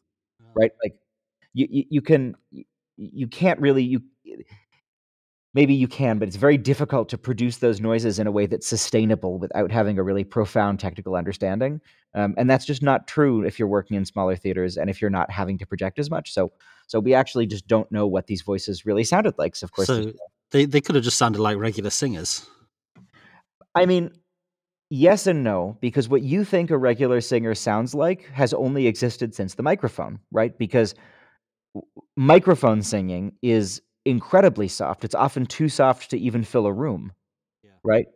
right? 0.55 0.73
Like 0.83 0.95
you 1.55 1.67
you, 1.71 1.85
you 1.91 2.03
can 2.03 2.35
you 2.97 3.29
can't 3.29 3.61
really 3.61 3.85
you 3.85 4.03
maybe 5.57 5.73
you 5.73 5.89
can, 5.89 6.19
but 6.19 6.29
it's 6.29 6.37
very 6.37 6.59
difficult 6.59 7.09
to 7.09 7.17
produce 7.17 7.57
those 7.57 7.81
noises 7.81 8.19
in 8.19 8.27
a 8.27 8.31
way 8.31 8.45
that's 8.45 8.67
sustainable 8.67 9.39
without 9.39 9.73
having 9.73 9.99
a 9.99 10.03
really 10.03 10.23
profound 10.23 10.79
technical 10.79 11.17
understanding. 11.17 11.81
Um, 12.15 12.35
and 12.37 12.49
that's 12.49 12.67
just 12.67 12.83
not 12.83 13.09
true 13.09 13.43
if 13.43 13.59
you're 13.59 13.67
working 13.67 13.97
in 13.97 14.05
smaller 14.05 14.37
theaters 14.37 14.77
and 14.77 14.91
if 14.91 15.01
you're 15.01 15.09
not 15.09 15.31
having 15.31 15.57
to 15.57 15.67
project 15.67 15.99
as 15.99 16.11
much. 16.11 16.31
So, 16.35 16.53
so 16.89 17.01
we 17.01 17.15
actually 17.15 17.47
just 17.47 17.67
don't 17.67 17.91
know 17.91 18.07
what 18.07 18.27
these 18.27 18.43
voices 18.43 18.85
really 18.85 19.03
sounded 19.03 19.33
like. 19.39 19.57
So, 19.57 19.65
of 19.65 19.73
course, 19.73 19.87
so 19.87 20.13
they 20.51 20.67
they 20.67 20.83
could 20.83 20.95
have 20.95 21.05
just 21.05 21.17
sounded 21.17 21.41
like 21.41 21.57
regular 21.57 21.89
singers. 21.89 22.47
I 23.75 23.87
mean, 23.87 24.11
yes 24.91 25.27
and 25.27 25.43
no, 25.43 25.79
because 25.81 26.07
what 26.07 26.21
you 26.21 26.45
think 26.45 26.71
a 26.71 26.77
regular 26.77 27.23
singer 27.23 27.55
sounds 27.55 27.95
like 27.95 28.27
has 28.27 28.53
only 28.53 28.87
existed 28.87 29.35
since 29.35 29.55
the 29.55 29.63
microphone, 29.63 30.21
right? 30.31 30.57
Because 30.59 30.95
microphone 32.15 32.83
singing 32.83 33.33
is 33.41 33.81
incredibly 34.07 34.69
soft. 34.69 35.05
It's 35.05 35.15
often 35.15 35.45
too 35.45 35.69
soft 35.69 36.11
to 36.11 36.19
even 36.19 36.45
fill 36.45 36.67
a 36.67 36.73
room, 36.73 37.13
yeah. 37.63 37.73
right? 37.85 38.07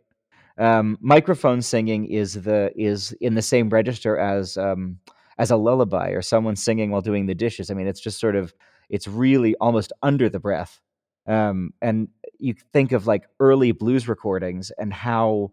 Um, 0.57 0.97
microphone 1.01 1.61
singing 1.61 2.05
is 2.05 2.33
the 2.33 2.71
is 2.75 3.11
in 3.21 3.35
the 3.35 3.41
same 3.41 3.69
register 3.69 4.17
as 4.17 4.57
um, 4.57 4.99
as 5.37 5.51
a 5.51 5.57
lullaby 5.57 6.09
or 6.09 6.21
someone 6.21 6.55
singing 6.55 6.91
while 6.91 7.01
doing 7.01 7.25
the 7.25 7.35
dishes. 7.35 7.69
I 7.69 7.73
mean, 7.73 7.87
it's 7.87 7.99
just 7.99 8.19
sort 8.19 8.35
of 8.35 8.53
it's 8.89 9.07
really 9.07 9.55
almost 9.57 9.93
under 10.01 10.29
the 10.29 10.39
breath. 10.39 10.79
Um, 11.27 11.73
and 11.81 12.07
you 12.39 12.55
think 12.73 12.93
of 12.93 13.05
like 13.05 13.27
early 13.39 13.71
blues 13.71 14.07
recordings 14.07 14.71
and 14.77 14.91
how 14.91 15.51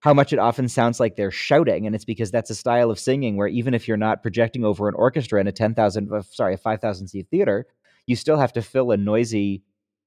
how 0.00 0.12
much 0.12 0.32
it 0.32 0.38
often 0.38 0.68
sounds 0.68 1.00
like 1.00 1.16
they're 1.16 1.30
shouting, 1.30 1.86
and 1.86 1.94
it's 1.94 2.04
because 2.04 2.30
that's 2.30 2.50
a 2.50 2.54
style 2.54 2.90
of 2.90 2.98
singing 2.98 3.36
where 3.36 3.48
even 3.48 3.72
if 3.72 3.88
you're 3.88 3.96
not 3.96 4.22
projecting 4.22 4.64
over 4.64 4.88
an 4.88 4.94
orchestra 4.94 5.40
in 5.40 5.46
a 5.46 5.52
ten 5.52 5.74
thousand, 5.74 6.12
uh, 6.12 6.22
sorry, 6.22 6.54
a 6.54 6.58
five 6.58 6.80
thousand 6.80 7.08
seat 7.08 7.26
theater, 7.30 7.66
you 8.06 8.16
still 8.16 8.38
have 8.38 8.52
to 8.52 8.62
fill 8.62 8.90
a 8.90 8.96
noisy 8.96 9.62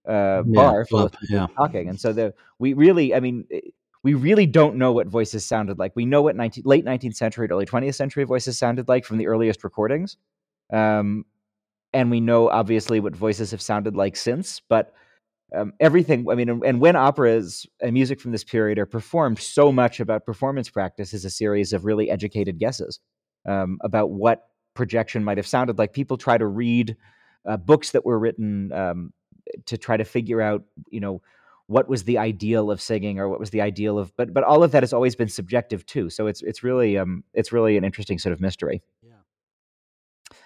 uh, 0.10 0.44
bar 0.44 0.86
full 0.86 1.06
of 1.06 1.12
people 1.12 1.38
yeah. 1.38 1.48
talking. 1.56 1.88
And 1.88 2.00
so 2.00 2.12
the 2.14 2.34
we 2.58 2.74
really, 2.74 3.14
I 3.14 3.20
mean, 3.20 3.46
eh, 3.52 3.60
we 4.04 4.14
really 4.14 4.46
don't 4.46 4.78
know 4.78 4.92
what 4.92 5.08
voices 5.08 5.46
sounded 5.46 5.78
like. 5.78 5.92
We 5.96 6.06
know 6.06 6.22
what 6.22 6.36
19, 6.36 6.64
late 6.66 6.86
19th 6.86 7.16
century 7.16 7.48
to 7.48 7.54
early 7.54 7.66
20th 7.66 7.96
century 7.96 8.24
voices 8.24 8.58
sounded 8.58 8.88
like 8.88 9.06
from 9.06 9.18
the 9.18 9.28
earliest 9.28 9.64
recordings. 9.64 10.18
Um, 10.72 11.26
and 11.94 12.10
we 12.10 12.22
know 12.22 12.50
obviously 12.50 13.00
what 13.00 13.16
voices 13.16 13.52
have 13.52 13.62
sounded 13.62 13.96
like 13.96 14.16
since, 14.16 14.62
but 14.70 14.94
um, 15.56 15.74
everything, 15.80 16.28
I 16.30 16.36
mean, 16.36 16.62
and 16.64 16.80
when 16.80 16.96
operas 16.96 17.66
and 17.82 17.94
music 17.94 18.22
from 18.22 18.32
this 18.32 18.44
period 18.44 18.78
are 18.78 18.86
performed, 18.86 19.40
so 19.40 19.72
much 19.72 20.00
about 20.00 20.26
performance 20.26 20.70
practice 20.70 21.14
is 21.14 21.26
a 21.26 21.30
series 21.30 21.74
of 21.74 21.86
really 21.86 22.10
educated 22.10 22.60
guesses 22.60 23.00
um, 23.48 23.80
about 23.82 24.12
what 24.12 24.48
projection 24.76 25.24
might 25.24 25.38
have 25.38 25.48
sounded 25.48 25.80
like. 25.80 25.92
People 25.92 26.18
try 26.18 26.38
to 26.38 26.46
read 26.46 26.96
uh, 27.48 27.58
books 27.58 27.92
that 27.92 28.06
were 28.06 28.20
written 28.20 28.72
um, 28.72 29.12
to 29.66 29.78
try 29.78 29.98
to 29.98 30.04
figure 30.04 30.42
out, 30.42 30.64
you 30.90 31.00
know, 31.00 31.22
what 31.70 31.88
was 31.88 32.04
the 32.06 32.18
ideal 32.18 32.72
of 32.72 32.82
singing 32.82 33.20
or 33.20 33.30
what 33.30 33.40
was 33.40 33.52
the 33.52 33.62
ideal 33.62 34.00
of 34.00 34.16
but 34.18 34.34
but 34.34 34.44
all 34.44 34.64
of 34.64 34.72
that 34.72 34.82
has 34.82 34.92
always 34.92 35.16
been 35.16 35.30
subjective 35.30 35.86
too 35.86 36.10
so 36.10 36.26
it's 36.26 36.42
it's 36.42 36.64
really 36.64 36.98
um 36.98 37.24
it's 37.36 37.52
really 37.52 37.78
an 37.78 37.84
interesting 37.84 38.18
sort 38.18 38.34
of 38.34 38.42
mystery. 38.42 38.82
Yeah. 39.04 40.38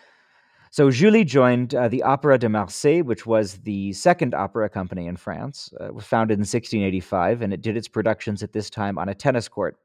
so 0.69 0.91
julie 0.91 1.23
joined 1.23 1.73
uh, 1.73 1.87
the 1.87 2.03
opera 2.03 2.37
de 2.37 2.49
marseille 2.49 3.03
which 3.03 3.25
was 3.25 3.59
the 3.59 3.93
second 3.93 4.33
opera 4.33 4.69
company 4.69 5.07
in 5.07 5.15
france 5.15 5.73
uh, 5.79 5.85
it 5.85 5.95
was 5.95 6.03
founded 6.03 6.35
in 6.35 6.41
1685 6.41 7.41
and 7.41 7.53
it 7.53 7.61
did 7.61 7.77
its 7.77 7.87
productions 7.87 8.43
at 8.43 8.51
this 8.51 8.69
time 8.69 8.97
on 8.97 9.07
a 9.09 9.15
tennis 9.15 9.47
court. 9.47 9.77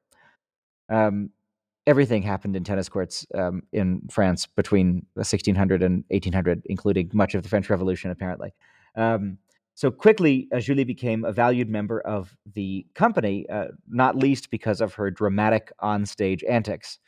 Um, 0.91 1.31
everything 1.87 2.23
happened 2.23 2.57
in 2.57 2.65
tennis 2.65 2.89
courts 2.89 3.27
um, 3.37 3.63
in 3.73 4.03
france 4.11 4.47
between 4.47 5.07
1600 5.15 5.85
and 5.85 6.03
1800 6.09 6.63
including 6.65 7.11
much 7.15 7.37
of 7.37 7.45
the 7.45 7.49
french 7.49 7.71
revolution 7.71 8.11
apparently 8.11 8.53
um, 8.99 9.39
so 9.75 9.93
quickly, 9.93 10.49
uh, 10.53 10.59
Julie 10.59 10.83
became 10.83 11.25
a 11.25 11.33
valued 11.33 11.69
member 11.69 12.01
of 12.01 12.37
the 12.55 12.85
company, 12.95 13.49
uh, 13.49 13.69
not 13.89 14.17
least 14.17 14.51
because 14.51 14.81
of 14.81 14.95
her 14.95 15.09
dramatic 15.09 15.71
onstage 15.81 16.43
antics. 16.49 16.99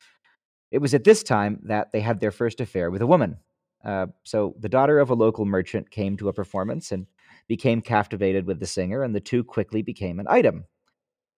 It 0.70 0.78
was 0.78 0.94
at 0.94 1.02
this 1.02 1.24
time 1.24 1.58
that 1.64 1.90
they 1.90 2.00
had 2.00 2.20
their 2.20 2.30
first 2.30 2.60
affair 2.60 2.92
with 2.92 3.02
a 3.02 3.08
woman. 3.08 3.38
Uh, 3.84 4.06
so 4.22 4.54
the 4.60 4.68
daughter 4.68 5.00
of 5.00 5.10
a 5.10 5.14
local 5.14 5.44
merchant 5.44 5.90
came 5.90 6.16
to 6.18 6.28
a 6.28 6.32
performance 6.32 6.92
and 6.92 7.06
became 7.48 7.80
captivated 7.80 8.46
with 8.46 8.60
the 8.60 8.66
singer, 8.66 9.02
and 9.02 9.16
the 9.16 9.20
two 9.20 9.42
quickly 9.42 9.82
became 9.82 10.20
an 10.20 10.26
item. 10.28 10.64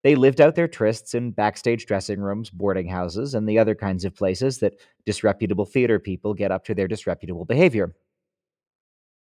They 0.03 0.13
lived 0.13 0.39
out 0.39 0.53
their 0.53 0.67
trysts 0.67 1.15
in 1.15 1.31
backstage 1.31 1.87
dressing 1.87 2.19
rooms, 2.19 2.51
boarding 2.51 2.89
houses, 2.89 3.33
and 3.33 3.49
the 3.49 3.57
other 3.57 3.73
kinds 3.73 4.05
of 4.05 4.13
places 4.13 4.59
that 4.59 4.75
disreputable 5.05 5.65
theater 5.65 5.97
people 5.97 6.35
get 6.35 6.51
up 6.51 6.63
to 6.65 6.75
their 6.75 6.87
disreputable 6.87 7.45
behavior. 7.45 7.95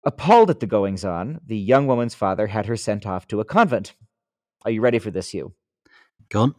Appalled 0.06 0.50
at 0.50 0.60
the 0.60 0.66
goings 0.68 1.04
on, 1.04 1.40
the 1.44 1.58
young 1.58 1.88
woman's 1.88 2.14
father 2.14 2.46
had 2.46 2.66
her 2.66 2.76
sent 2.76 3.04
off 3.04 3.26
to 3.26 3.40
a 3.40 3.44
convent. 3.44 3.94
Are 4.64 4.70
you 4.70 4.80
ready 4.80 5.00
for 5.00 5.10
this, 5.10 5.32
Huw? 5.32 5.52
Go 6.30 6.40
on. 6.42 6.54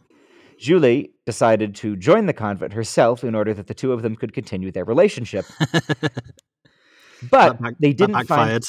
Julie 0.60 1.12
decided 1.24 1.74
to 1.76 1.96
join 1.96 2.26
the 2.26 2.34
convent 2.34 2.74
herself 2.74 3.24
in 3.24 3.34
order 3.34 3.54
that 3.54 3.66
the 3.66 3.74
two 3.74 3.92
of 3.92 4.02
them 4.02 4.16
could 4.16 4.34
continue 4.34 4.70
their 4.70 4.84
relationship. 4.84 5.46
But 7.30 7.60
back- 7.60 7.74
they 7.80 7.92
didn't 7.92 8.26
find. 8.26 8.64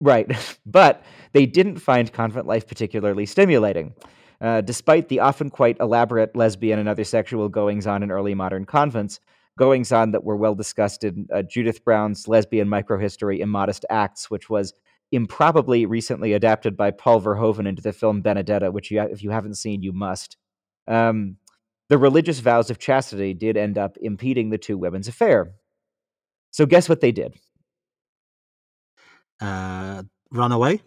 Right. 0.00 0.26
But 0.66 1.04
they 1.32 1.46
didn't 1.46 1.78
find 1.78 2.12
convent 2.12 2.46
life 2.48 2.66
particularly 2.66 3.26
stimulating. 3.26 3.94
Uh, 4.40 4.60
despite 4.60 5.08
the 5.08 5.20
often 5.20 5.48
quite 5.48 5.78
elaborate 5.78 6.34
lesbian 6.34 6.80
and 6.80 6.88
other 6.88 7.04
sexual 7.04 7.48
goings 7.48 7.86
on 7.86 8.02
in 8.02 8.10
early 8.10 8.34
modern 8.34 8.64
convents, 8.64 9.20
goings 9.58 9.92
on 9.92 10.12
that 10.12 10.24
were 10.24 10.36
well 10.36 10.54
discussed 10.54 11.04
in 11.04 11.26
uh, 11.32 11.42
Judith 11.42 11.84
Brown's 11.84 12.28
lesbian 12.28 12.68
microhistory 12.68 13.40
Immodest 13.40 13.84
Acts, 13.90 14.30
which 14.30 14.50
was 14.50 14.72
improbably 15.12 15.86
recently 15.86 16.32
adapted 16.32 16.76
by 16.76 16.90
Paul 16.90 17.20
Verhoeven 17.20 17.66
into 17.66 17.82
the 17.82 17.92
film 17.92 18.20
Benedetta, 18.20 18.70
which 18.70 18.90
you, 18.90 19.00
if 19.00 19.22
you 19.22 19.30
haven't 19.30 19.54
seen, 19.54 19.82
you 19.82 19.92
must. 19.92 20.36
Um, 20.88 21.36
the 21.88 21.98
religious 21.98 22.40
vows 22.40 22.70
of 22.70 22.78
chastity 22.78 23.32
did 23.32 23.56
end 23.56 23.78
up 23.78 23.96
impeding 24.00 24.50
the 24.50 24.58
two 24.58 24.76
women's 24.76 25.08
affair. 25.08 25.52
So, 26.50 26.66
guess 26.66 26.88
what 26.88 27.00
they 27.00 27.12
did? 27.12 27.34
Uh, 29.40 30.02
run 30.32 30.52
away. 30.52 30.80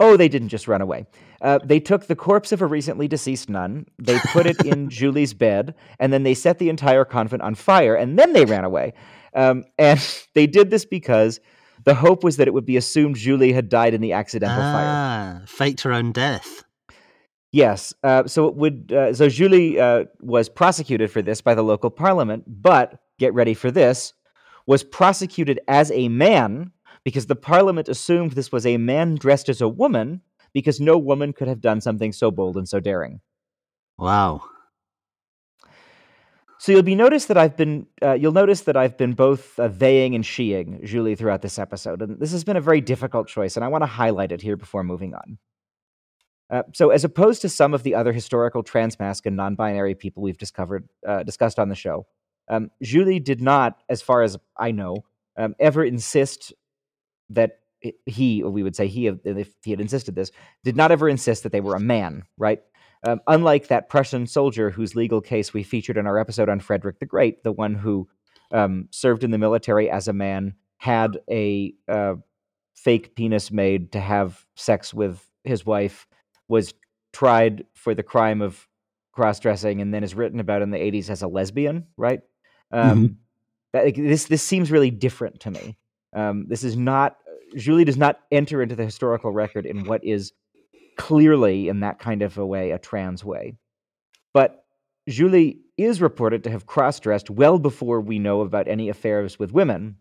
Oh, 0.00 0.16
they 0.16 0.28
didn't 0.28 0.48
just 0.48 0.68
run 0.68 0.80
away. 0.80 1.06
Uh, 1.44 1.58
they 1.62 1.78
took 1.78 2.06
the 2.06 2.16
corpse 2.16 2.52
of 2.52 2.62
a 2.62 2.66
recently 2.66 3.06
deceased 3.06 3.50
nun, 3.50 3.84
they 3.98 4.18
put 4.32 4.46
it 4.46 4.64
in 4.64 4.88
Julie's 4.98 5.34
bed, 5.34 5.74
and 6.00 6.10
then 6.10 6.22
they 6.22 6.32
set 6.32 6.58
the 6.58 6.70
entire 6.70 7.04
convent 7.04 7.42
on 7.42 7.54
fire, 7.54 7.94
and 7.94 8.18
then 8.18 8.32
they 8.32 8.46
ran 8.46 8.64
away. 8.64 8.94
Um, 9.34 9.64
and 9.78 10.00
they 10.34 10.46
did 10.46 10.70
this 10.70 10.86
because 10.86 11.40
the 11.84 11.94
hope 11.94 12.24
was 12.24 12.38
that 12.38 12.48
it 12.48 12.54
would 12.54 12.64
be 12.64 12.78
assumed 12.78 13.16
Julie 13.16 13.52
had 13.52 13.68
died 13.68 13.92
in 13.92 14.00
the 14.00 14.14
accidental 14.14 14.56
fire. 14.56 14.86
Ah, 14.86 15.42
faked 15.46 15.82
her 15.82 15.92
own 15.92 16.12
death. 16.12 16.64
Yes. 17.52 17.92
Uh, 18.02 18.26
so 18.26 18.48
it 18.48 18.56
would. 18.56 18.90
Uh, 18.90 19.12
so 19.12 19.28
Julie 19.28 19.78
uh, 19.78 20.06
was 20.20 20.48
prosecuted 20.48 21.10
for 21.10 21.20
this 21.20 21.42
by 21.42 21.54
the 21.54 21.62
local 21.62 21.90
parliament, 21.90 22.44
but 22.46 23.00
get 23.18 23.34
ready 23.34 23.52
for 23.52 23.70
this, 23.70 24.14
was 24.66 24.82
prosecuted 24.82 25.60
as 25.68 25.92
a 25.92 26.08
man 26.08 26.72
because 27.04 27.26
the 27.26 27.36
parliament 27.36 27.90
assumed 27.90 28.32
this 28.32 28.50
was 28.50 28.64
a 28.64 28.78
man 28.78 29.14
dressed 29.16 29.50
as 29.50 29.60
a 29.60 29.68
woman 29.68 30.22
because 30.54 30.80
no 30.80 30.96
woman 30.96 31.32
could 31.32 31.48
have 31.48 31.60
done 31.60 31.80
something 31.80 32.12
so 32.12 32.30
bold 32.30 32.56
and 32.56 32.68
so 32.68 32.80
daring. 32.80 33.20
Wow. 33.98 34.42
So 36.58 36.72
you'll 36.72 36.82
be 36.82 36.94
notice 36.94 37.26
that 37.26 37.36
I've 37.36 37.56
been. 37.56 37.86
Uh, 38.00 38.14
you'll 38.14 38.32
notice 38.32 38.62
that 38.62 38.76
I've 38.76 38.96
been 38.96 39.12
both 39.12 39.58
uh, 39.58 39.68
theying 39.68 40.14
and 40.14 40.24
sheing 40.24 40.82
Julie 40.82 41.14
throughout 41.14 41.42
this 41.42 41.58
episode, 41.58 42.00
and 42.00 42.18
this 42.18 42.32
has 42.32 42.42
been 42.42 42.56
a 42.56 42.60
very 42.60 42.80
difficult 42.80 43.28
choice, 43.28 43.56
and 43.56 43.64
I 43.64 43.68
want 43.68 43.82
to 43.82 43.86
highlight 43.86 44.32
it 44.32 44.40
here 44.40 44.56
before 44.56 44.82
moving 44.82 45.12
on. 45.14 45.38
Uh, 46.48 46.62
so, 46.72 46.88
as 46.88 47.04
opposed 47.04 47.42
to 47.42 47.50
some 47.50 47.74
of 47.74 47.82
the 47.82 47.94
other 47.94 48.12
historical 48.12 48.62
transmasc 48.62 49.26
and 49.26 49.36
non-binary 49.36 49.94
people 49.94 50.22
we've 50.22 50.38
discovered 50.38 50.88
uh, 51.06 51.22
discussed 51.22 51.58
on 51.58 51.68
the 51.68 51.74
show, 51.74 52.06
um, 52.48 52.70
Julie 52.82 53.20
did 53.20 53.42
not, 53.42 53.82
as 53.90 54.00
far 54.00 54.22
as 54.22 54.38
I 54.56 54.70
know, 54.70 55.04
um, 55.36 55.54
ever 55.58 55.84
insist 55.84 56.54
that 57.30 57.58
he, 58.06 58.42
or 58.42 58.50
we 58.50 58.62
would 58.62 58.76
say 58.76 58.86
he, 58.86 59.06
if 59.06 59.54
he 59.62 59.70
had 59.70 59.80
insisted 59.80 60.14
this, 60.14 60.30
did 60.62 60.76
not 60.76 60.90
ever 60.90 61.08
insist 61.08 61.42
that 61.42 61.52
they 61.52 61.60
were 61.60 61.74
a 61.74 61.80
man, 61.80 62.24
right? 62.38 62.60
Um, 63.06 63.20
unlike 63.26 63.68
that 63.68 63.88
Prussian 63.88 64.26
soldier 64.26 64.70
whose 64.70 64.94
legal 64.94 65.20
case 65.20 65.52
we 65.52 65.62
featured 65.62 65.98
in 65.98 66.06
our 66.06 66.18
episode 66.18 66.48
on 66.48 66.60
Frederick 66.60 66.98
the 67.00 67.06
Great, 67.06 67.42
the 67.42 67.52
one 67.52 67.74
who 67.74 68.08
um, 68.50 68.88
served 68.90 69.24
in 69.24 69.30
the 69.30 69.38
military 69.38 69.90
as 69.90 70.08
a 70.08 70.12
man, 70.12 70.54
had 70.78 71.18
a 71.30 71.74
uh, 71.88 72.14
fake 72.74 73.14
penis 73.14 73.50
made 73.50 73.92
to 73.92 74.00
have 74.00 74.44
sex 74.54 74.94
with 74.94 75.26
his 75.44 75.66
wife, 75.66 76.06
was 76.48 76.74
tried 77.12 77.64
for 77.74 77.94
the 77.94 78.02
crime 78.02 78.42
of 78.42 78.66
cross 79.12 79.38
dressing, 79.38 79.80
and 79.80 79.92
then 79.92 80.02
is 80.02 80.14
written 80.14 80.40
about 80.40 80.62
in 80.62 80.70
the 80.70 80.78
80s 80.78 81.10
as 81.10 81.22
a 81.22 81.28
lesbian, 81.28 81.86
right? 81.96 82.20
Um, 82.72 83.18
that, 83.72 83.84
like, 83.84 83.96
this, 83.96 84.24
this 84.24 84.42
seems 84.42 84.70
really 84.70 84.90
different 84.90 85.40
to 85.40 85.50
me. 85.50 85.76
Um, 86.14 86.46
this 86.48 86.64
is 86.64 86.76
not, 86.76 87.16
Julie 87.56 87.84
does 87.84 87.96
not 87.96 88.20
enter 88.30 88.62
into 88.62 88.76
the 88.76 88.84
historical 88.84 89.32
record 89.32 89.66
in 89.66 89.84
what 89.84 90.04
is 90.04 90.32
clearly 90.96 91.68
in 91.68 91.80
that 91.80 91.98
kind 91.98 92.22
of 92.22 92.38
a 92.38 92.46
way 92.46 92.70
a 92.70 92.78
trans 92.78 93.24
way. 93.24 93.54
But 94.32 94.64
Julie 95.08 95.60
is 95.76 96.00
reported 96.00 96.44
to 96.44 96.50
have 96.50 96.66
cross 96.66 97.00
dressed 97.00 97.30
well 97.30 97.58
before 97.58 98.00
we 98.00 98.18
know 98.18 98.40
about 98.40 98.68
any 98.68 98.88
affairs 98.88 99.38
with 99.38 99.52
women 99.52 99.96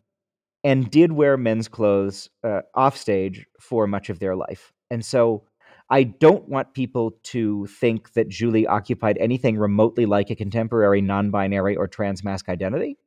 and 0.64 0.90
did 0.90 1.12
wear 1.12 1.36
men's 1.36 1.68
clothes 1.68 2.30
uh, 2.44 2.62
offstage 2.76 3.46
for 3.60 3.86
much 3.86 4.10
of 4.10 4.20
their 4.20 4.36
life. 4.36 4.72
And 4.90 5.04
so 5.04 5.44
I 5.90 6.04
don't 6.04 6.48
want 6.48 6.74
people 6.74 7.20
to 7.24 7.68
think 7.68 8.14
that 8.14 8.30
Julie 8.30 8.66
occupied 8.66 9.18
anything 9.18 9.58
remotely 9.58 10.06
like 10.06 10.30
a 10.30 10.36
contemporary 10.36 11.02
non 11.02 11.32
binary 11.32 11.76
or 11.76 11.88
transmasc 11.88 12.48
identity. 12.48 12.98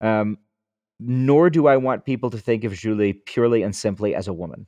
Um, 0.00 0.38
nor 1.00 1.50
do 1.50 1.66
I 1.66 1.76
want 1.76 2.04
people 2.04 2.30
to 2.30 2.38
think 2.38 2.64
of 2.64 2.74
Julie 2.74 3.12
purely 3.12 3.62
and 3.62 3.74
simply 3.74 4.14
as 4.14 4.28
a 4.28 4.32
woman. 4.32 4.66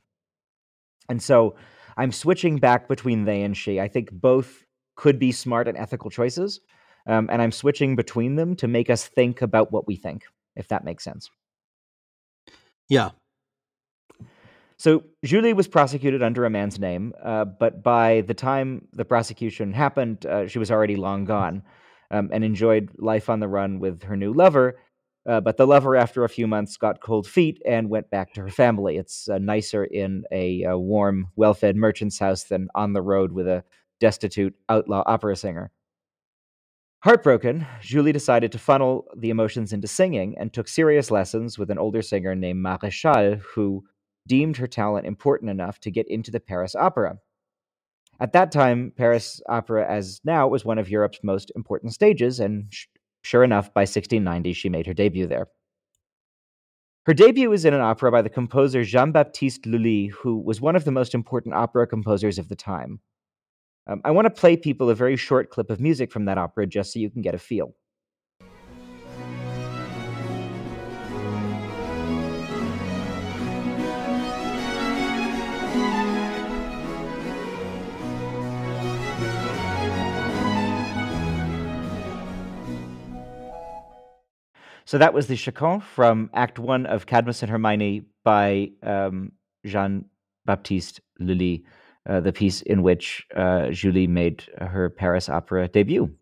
And 1.09 1.21
so 1.21 1.55
I'm 1.97 2.11
switching 2.11 2.57
back 2.57 2.87
between 2.87 3.25
they 3.25 3.43
and 3.43 3.55
she. 3.55 3.79
I 3.79 3.87
think 3.87 4.11
both 4.11 4.65
could 4.95 5.19
be 5.19 5.31
smart 5.31 5.67
and 5.67 5.77
ethical 5.77 6.09
choices. 6.09 6.59
Um, 7.05 7.29
and 7.31 7.41
I'm 7.41 7.51
switching 7.51 7.95
between 7.95 8.35
them 8.35 8.55
to 8.57 8.67
make 8.67 8.89
us 8.89 9.05
think 9.05 9.41
about 9.41 9.71
what 9.71 9.87
we 9.87 9.95
think, 9.95 10.23
if 10.55 10.69
that 10.69 10.85
makes 10.85 11.03
sense. 11.03 11.29
Yeah. 12.89 13.09
So 14.77 15.03
Julie 15.23 15.53
was 15.53 15.67
prosecuted 15.67 16.23
under 16.23 16.45
a 16.45 16.49
man's 16.49 16.79
name, 16.79 17.13
uh, 17.23 17.45
but 17.45 17.83
by 17.83 18.21
the 18.21 18.33
time 18.33 18.87
the 18.93 19.05
prosecution 19.05 19.73
happened, 19.73 20.25
uh, 20.25 20.47
she 20.47 20.59
was 20.59 20.71
already 20.71 20.95
long 20.95 21.25
gone 21.25 21.63
um, 22.11 22.29
and 22.33 22.43
enjoyed 22.43 22.89
life 22.97 23.29
on 23.29 23.39
the 23.39 23.47
run 23.47 23.79
with 23.79 24.03
her 24.03 24.17
new 24.17 24.33
lover. 24.33 24.77
Uh, 25.25 25.39
but 25.39 25.55
the 25.55 25.67
lover, 25.67 25.95
after 25.95 26.23
a 26.23 26.29
few 26.29 26.47
months, 26.47 26.75
got 26.75 26.99
cold 26.99 27.25
feet 27.25 27.61
and 27.65 27.89
went 27.89 28.09
back 28.09 28.33
to 28.33 28.41
her 28.41 28.49
family. 28.49 28.97
It's 28.97 29.29
uh, 29.29 29.37
nicer 29.37 29.85
in 29.85 30.23
a, 30.31 30.65
uh 30.65 30.77
warm, 30.77 31.27
well 31.35 31.53
fed 31.53 31.77
merchant's 31.77 32.19
house 32.19 32.43
than 32.43 32.67
on 32.75 32.93
the 32.93 33.01
road 33.01 33.31
with 33.31 33.47
a 33.47 33.63
destitute 33.99 34.53
outlaw 34.67 35.03
opera 35.05 35.35
singer. 35.35 35.71
Heartbroken, 37.03 37.67
Julie 37.81 38.13
decided 38.13 38.51
to 38.53 38.57
funnel 38.57 39.07
the 39.15 39.29
emotions 39.29 39.73
into 39.73 39.87
singing 39.87 40.37
and 40.37 40.53
took 40.53 40.69
serious 40.69 41.11
lessons 41.11 41.57
with 41.57 41.69
an 41.69 41.77
older 41.77 42.01
singer 42.01 42.33
named 42.33 42.63
Maréchal, 42.63 43.39
who 43.39 43.83
deemed 44.25 44.57
her 44.57 44.67
talent 44.67 45.05
important 45.05 45.51
enough 45.51 45.79
to 45.81 45.91
get 45.91 46.07
into 46.07 46.31
the 46.31 46.39
Paris 46.39 46.75
Opera. 46.75 47.17
At 48.19 48.31
that 48.33 48.51
time, 48.51 48.93
Paris 48.95 49.41
Opera, 49.49 49.85
as 49.89 50.21
now, 50.23 50.47
was 50.47 50.63
one 50.63 50.77
of 50.77 50.89
Europe's 50.89 51.19
most 51.23 51.51
important 51.55 51.93
stages, 51.93 52.39
and 52.39 52.71
sure 53.23 53.43
enough, 53.43 53.73
by 53.73 53.81
1690, 53.81 54.53
she 54.53 54.69
made 54.69 54.85
her 54.85 54.93
debut 54.93 55.27
there. 55.27 55.47
Her 57.05 57.13
debut 57.13 57.49
was 57.49 57.65
in 57.65 57.73
an 57.73 57.81
opera 57.81 58.11
by 58.11 58.21
the 58.21 58.29
composer 58.29 58.83
Jean 58.83 59.11
Baptiste 59.11 59.65
Lully, 59.65 60.07
who 60.07 60.39
was 60.39 60.61
one 60.61 60.75
of 60.75 60.85
the 60.85 60.91
most 60.91 61.13
important 61.13 61.53
opera 61.53 61.85
composers 61.85 62.39
of 62.39 62.47
the 62.47 62.55
time. 62.55 63.01
Um, 63.87 64.01
I 64.05 64.11
want 64.11 64.25
to 64.25 64.29
play 64.29 64.55
people 64.55 64.89
a 64.89 64.95
very 64.95 65.17
short 65.17 65.49
clip 65.49 65.69
of 65.69 65.81
music 65.81 66.11
from 66.11 66.25
that 66.25 66.37
opera 66.37 66.65
just 66.65 66.93
so 66.93 66.99
you 66.99 67.09
can 67.09 67.21
get 67.21 67.35
a 67.35 67.39
feel. 67.39 67.75
So 84.85 84.97
that 84.97 85.13
was 85.13 85.27
the 85.27 85.35
Chaconne 85.35 85.81
from 85.81 86.29
Act 86.33 86.59
One 86.59 86.85
of 86.85 87.05
Cadmus 87.05 87.41
and 87.41 87.49
Hermione 87.49 88.03
by 88.23 88.71
um, 88.83 89.31
Jean 89.65 90.05
Baptiste 90.45 90.99
Lully, 91.19 91.63
uh, 92.09 92.19
the 92.19 92.33
piece 92.33 92.61
in 92.61 92.83
which 92.83 93.25
uh, 93.35 93.69
Julie 93.69 94.07
made 94.07 94.43
her 94.59 94.89
Paris 94.89 95.29
opera 95.29 95.67
debut. 95.67 96.13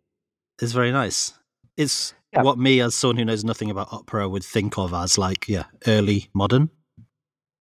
It's 0.62 0.74
very 0.74 0.92
nice. 0.92 1.34
It's 1.78 2.14
Yeah. 2.34 2.44
what 2.44 2.58
me, 2.60 2.82
as 2.82 2.94
someone 2.96 3.18
who 3.18 3.26
knows 3.26 3.44
nothing 3.44 3.72
about 3.72 3.92
opera, 3.92 4.30
would 4.30 4.44
think 4.44 4.78
of 4.78 4.94
as 4.94 5.18
like, 5.18 5.48
yeah, 5.50 5.66
early 5.88 6.30
modern 6.34 6.70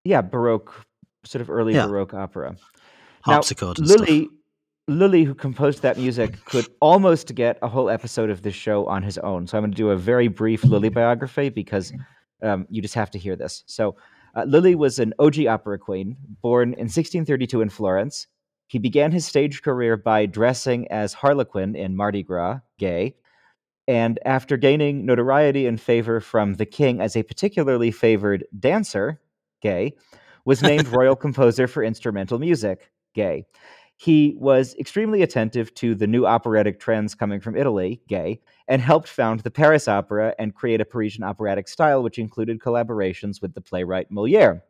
Yeah, 0.03 0.21
Baroque, 0.21 0.85
sort 1.23 1.41
of 1.41 1.49
early 1.49 1.73
Yeah. 1.73 1.87
Baroque 1.87 2.13
opera. 2.13 2.51
Now, 2.51 3.33
harpsichord 3.35 3.79
and 3.79 3.87
stuff. 3.89 4.07
Lully, 4.89 5.23
who 5.23 5.35
composed 5.35 5.83
that 5.83 5.97
music, 5.97 6.43
could 6.45 6.67
almost 6.81 7.35
get 7.35 7.59
a 7.61 7.67
whole 7.67 7.89
episode 7.89 8.29
of 8.29 8.41
this 8.41 8.55
show 8.55 8.87
on 8.87 9.03
his 9.03 9.17
own. 9.19 9.45
So 9.45 9.57
I'm 9.57 9.61
going 9.61 9.71
to 9.71 9.77
do 9.77 9.91
a 9.91 9.95
very 9.95 10.27
brief 10.27 10.63
Lully 10.63 10.89
biography 10.89 11.49
because 11.49 11.93
um, 12.41 12.65
you 12.69 12.81
just 12.81 12.95
have 12.95 13.11
to 13.11 13.19
hear 13.19 13.35
this. 13.35 13.63
So 13.67 13.95
uh, 14.35 14.45
was 14.75 14.99
an 14.99 15.13
OG 15.19 15.45
opera 15.45 15.77
queen, 15.77 16.17
born 16.41 16.73
in 16.73 16.85
1632 16.85 17.61
in 17.61 17.69
Florence. 17.69 18.27
He 18.67 18.79
began 18.79 19.11
his 19.11 19.25
stage 19.25 19.61
career 19.61 19.95
by 19.95 20.25
dressing 20.25 20.87
as 20.91 21.13
Harlequin 21.13 21.75
in 21.75 21.95
Mardi 21.95 22.23
Gras, 22.23 22.59
gay. 22.77 23.15
And 23.87 24.19
after 24.25 24.57
gaining 24.57 25.05
notoriety 25.05 25.65
and 25.65 25.81
favor 25.81 26.19
from 26.19 26.55
the 26.55 26.65
king 26.65 27.01
as 27.01 27.15
a 27.15 27.23
particularly 27.23 27.91
favored 27.91 28.45
dancer, 28.59 29.19
gay, 29.61 29.93
was 30.45 30.61
named 30.61 30.87
royal 30.95 31.15
composer 31.15 31.67
for 31.67 31.83
instrumental 31.83 32.37
music, 32.37 32.91
gay. 33.15 33.45
He 34.01 34.37
was 34.39 34.75
extremely 34.79 35.23
attentive 35.23 35.73
to 35.73 35.93
the 35.93 36.07
new 36.07 36.25
operatic 36.25 36.79
trends 36.79 37.15
coming 37.15 37.41
from 37.41 37.57
Italy, 37.57 38.01
gay, 38.07 38.39
and 38.65 38.81
helped 38.81 39.09
found 39.09 39.41
the 39.41 39.51
Paris 39.51 39.89
Opera 39.89 40.33
and 40.39 40.55
create 40.55 40.79
a 40.79 40.85
Parisian 40.85 41.21
operatic 41.21 41.67
style, 41.67 42.01
which 42.01 42.17
included 42.17 42.59
collaborations 42.59 43.41
with 43.41 43.53
the 43.55 43.59
playwright 43.59 44.09
Moliere. 44.09 44.63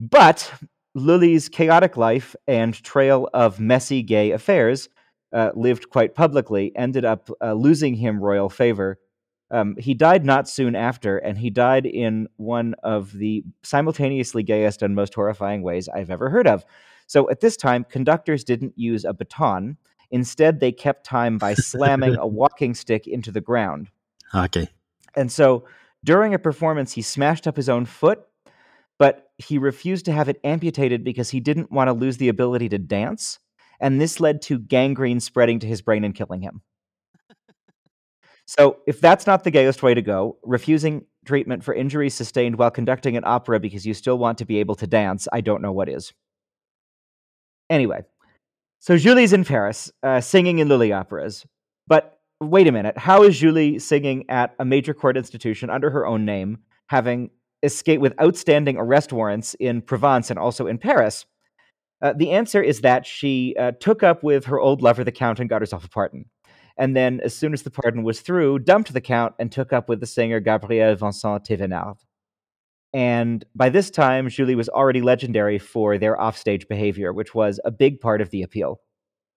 But 0.00 0.52
Lully's 0.96 1.48
chaotic 1.48 1.96
life 1.96 2.34
and 2.48 2.74
trail 2.82 3.28
of 3.32 3.60
messy 3.60 4.02
gay 4.02 4.32
affairs, 4.32 4.88
uh, 5.32 5.52
lived 5.54 5.88
quite 5.88 6.16
publicly, 6.16 6.72
ended 6.74 7.04
up 7.04 7.30
uh, 7.40 7.52
losing 7.52 7.94
him 7.94 8.20
royal 8.20 8.48
favor. 8.48 8.98
Um, 9.52 9.76
he 9.78 9.94
died 9.94 10.24
not 10.24 10.48
soon 10.48 10.74
after, 10.74 11.18
and 11.18 11.38
he 11.38 11.50
died 11.50 11.86
in 11.86 12.26
one 12.34 12.74
of 12.82 13.12
the 13.12 13.44
simultaneously 13.62 14.42
gayest 14.42 14.82
and 14.82 14.96
most 14.96 15.14
horrifying 15.14 15.62
ways 15.62 15.88
I've 15.88 16.10
ever 16.10 16.30
heard 16.30 16.48
of. 16.48 16.64
So 17.06 17.28
at 17.30 17.40
this 17.40 17.56
time, 17.56 17.84
conductors 17.84 18.44
didn't 18.44 18.74
use 18.76 19.04
a 19.04 19.12
baton. 19.12 19.76
Instead, 20.10 20.60
they 20.60 20.72
kept 20.72 21.04
time 21.04 21.38
by 21.38 21.54
slamming 21.54 22.16
a 22.16 22.26
walking 22.40 22.74
stick 22.74 23.06
into 23.06 23.30
the 23.30 23.40
ground. 23.40 23.88
Okay. 24.34 24.68
And 25.16 25.30
so 25.30 25.64
during 26.02 26.34
a 26.34 26.38
performance, 26.38 26.92
he 26.92 27.02
smashed 27.02 27.46
up 27.46 27.56
his 27.56 27.68
own 27.68 27.84
foot, 27.84 28.20
but 28.98 29.30
he 29.38 29.58
refused 29.58 30.04
to 30.06 30.12
have 30.12 30.28
it 30.28 30.40
amputated 30.44 31.04
because 31.04 31.30
he 31.30 31.40
didn't 31.40 31.72
want 31.72 31.88
to 31.88 31.92
lose 31.92 32.16
the 32.18 32.28
ability 32.28 32.68
to 32.70 32.78
dance. 32.78 33.38
And 33.80 34.00
this 34.00 34.20
led 34.20 34.42
to 34.42 34.58
gangrene 34.58 35.20
spreading 35.20 35.58
to 35.60 35.66
his 35.66 35.82
brain 35.82 36.04
and 36.04 36.14
killing 36.14 36.42
him. 36.42 36.62
So, 38.46 38.78
if 38.86 39.00
that's 39.00 39.26
not 39.26 39.44
the 39.44 39.50
gayest 39.50 39.82
way 39.82 39.94
to 39.94 40.02
go, 40.02 40.36
refusing 40.42 41.06
treatment 41.24 41.64
for 41.64 41.72
injuries 41.72 42.14
sustained 42.14 42.56
while 42.56 42.70
conducting 42.70 43.16
an 43.16 43.24
opera 43.24 43.58
because 43.58 43.86
you 43.86 43.94
still 43.94 44.18
want 44.18 44.36
to 44.38 44.44
be 44.44 44.58
able 44.58 44.74
to 44.76 44.86
dance, 44.86 45.26
I 45.32 45.40
don't 45.40 45.62
know 45.62 45.72
what 45.72 45.88
is. 45.88 46.12
Anyway, 47.70 48.02
so 48.80 48.96
Julie's 48.96 49.32
in 49.32 49.44
Paris, 49.44 49.90
uh, 50.02 50.20
singing 50.20 50.58
in 50.58 50.68
Lully 50.68 50.92
operas. 50.92 51.46
But 51.86 52.18
wait 52.40 52.66
a 52.66 52.72
minute, 52.72 52.98
how 52.98 53.22
is 53.22 53.38
Julie 53.38 53.78
singing 53.78 54.28
at 54.28 54.54
a 54.58 54.64
major 54.64 54.94
court 54.94 55.16
institution 55.16 55.70
under 55.70 55.90
her 55.90 56.06
own 56.06 56.24
name, 56.24 56.58
having 56.88 57.30
escaped 57.62 58.02
with 58.02 58.12
outstanding 58.20 58.76
arrest 58.76 59.12
warrants 59.12 59.54
in 59.54 59.80
Provence 59.80 60.30
and 60.30 60.38
also 60.38 60.66
in 60.66 60.78
Paris? 60.78 61.24
Uh, 62.02 62.12
the 62.12 62.32
answer 62.32 62.62
is 62.62 62.82
that 62.82 63.06
she 63.06 63.56
uh, 63.58 63.72
took 63.80 64.02
up 64.02 64.22
with 64.22 64.44
her 64.44 64.60
old 64.60 64.82
lover, 64.82 65.04
the 65.04 65.12
Count, 65.12 65.40
and 65.40 65.48
got 65.48 65.62
herself 65.62 65.84
a 65.84 65.88
pardon. 65.88 66.26
And 66.76 66.94
then, 66.94 67.20
as 67.24 67.34
soon 67.34 67.52
as 67.52 67.62
the 67.62 67.70
pardon 67.70 68.02
was 68.02 68.20
through, 68.20 68.58
dumped 68.58 68.92
the 68.92 69.00
Count 69.00 69.34
and 69.38 69.50
took 69.50 69.72
up 69.72 69.88
with 69.88 70.00
the 70.00 70.06
singer 70.06 70.40
Gabriel 70.40 70.94
Vincent 70.96 71.44
Thévenard. 71.44 71.96
And 72.94 73.44
by 73.56 73.70
this 73.70 73.90
time, 73.90 74.28
Julie 74.28 74.54
was 74.54 74.68
already 74.68 75.02
legendary 75.02 75.58
for 75.58 75.98
their 75.98 76.20
offstage 76.20 76.68
behavior, 76.68 77.12
which 77.12 77.34
was 77.34 77.58
a 77.64 77.72
big 77.72 78.00
part 78.00 78.20
of 78.20 78.30
the 78.30 78.42
appeal. 78.42 78.80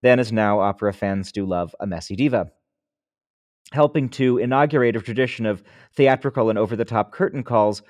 Then, 0.03 0.19
as 0.19 0.31
now, 0.31 0.59
opera 0.59 0.93
fans 0.93 1.31
do 1.31 1.43
love 1.43 1.75
a 1.79 1.87
messy 1.87 2.15
diva. 2.15 2.51
Helping 3.71 4.09
to 4.09 4.37
inaugurate 4.37 4.95
a 4.95 5.01
tradition 5.01 5.47
of 5.47 5.63
theatrical 5.95 6.51
and 6.51 6.59
over 6.59 6.75
the 6.75 6.85
top 6.85 7.11
curtain 7.11 7.43
calls, 7.43 7.81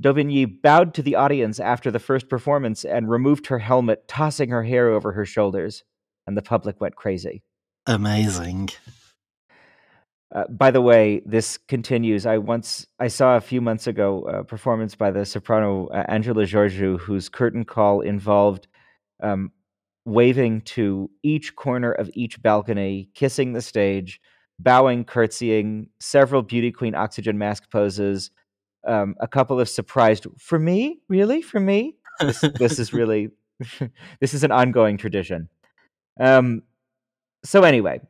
Daubigny 0.00 0.46
bowed 0.60 0.92
to 0.94 1.02
the 1.02 1.14
audience 1.14 1.60
after 1.60 1.92
the 1.92 2.00
first 2.00 2.28
performance 2.28 2.84
and 2.84 3.08
removed 3.08 3.46
her 3.46 3.60
helmet, 3.60 4.08
tossing 4.08 4.50
her 4.50 4.64
hair 4.64 4.88
over 4.88 5.12
her 5.12 5.24
shoulders, 5.24 5.84
and 6.26 6.36
the 6.36 6.42
public 6.42 6.80
went 6.80 6.96
crazy. 6.96 7.44
Amazing. 7.86 8.70
Uh, 10.34 10.44
by 10.48 10.70
the 10.70 10.80
way, 10.80 11.22
this 11.24 11.58
continues. 11.68 12.26
I 12.26 12.38
once 12.38 12.86
I 12.98 13.06
saw 13.06 13.36
a 13.36 13.40
few 13.40 13.60
months 13.60 13.86
ago 13.86 14.22
a 14.22 14.44
performance 14.44 14.96
by 14.96 15.12
the 15.12 15.24
soprano 15.24 15.86
uh, 15.88 16.04
Angela 16.08 16.42
Gheorghiu, 16.42 16.98
whose 16.98 17.28
curtain 17.28 17.64
call 17.64 18.00
involved 18.00 18.66
um, 19.22 19.52
waving 20.04 20.62
to 20.62 21.08
each 21.22 21.54
corner 21.54 21.92
of 21.92 22.10
each 22.14 22.42
balcony, 22.42 23.08
kissing 23.14 23.52
the 23.52 23.62
stage, 23.62 24.20
bowing, 24.58 25.04
curtsying, 25.04 25.88
several 26.00 26.42
beauty 26.42 26.72
queen 26.72 26.96
oxygen 26.96 27.38
mask 27.38 27.70
poses, 27.70 28.32
um, 28.86 29.14
a 29.20 29.28
couple 29.28 29.60
of 29.60 29.68
surprised 29.68 30.26
for 30.38 30.58
me, 30.58 30.98
really, 31.08 31.42
for 31.42 31.60
me. 31.60 31.96
This, 32.20 32.40
this 32.58 32.78
is 32.78 32.92
really 32.92 33.30
this 34.20 34.34
is 34.34 34.42
an 34.42 34.50
ongoing 34.50 34.96
tradition. 34.96 35.48
Um, 36.18 36.62
so 37.44 37.62
anyway, 37.62 38.00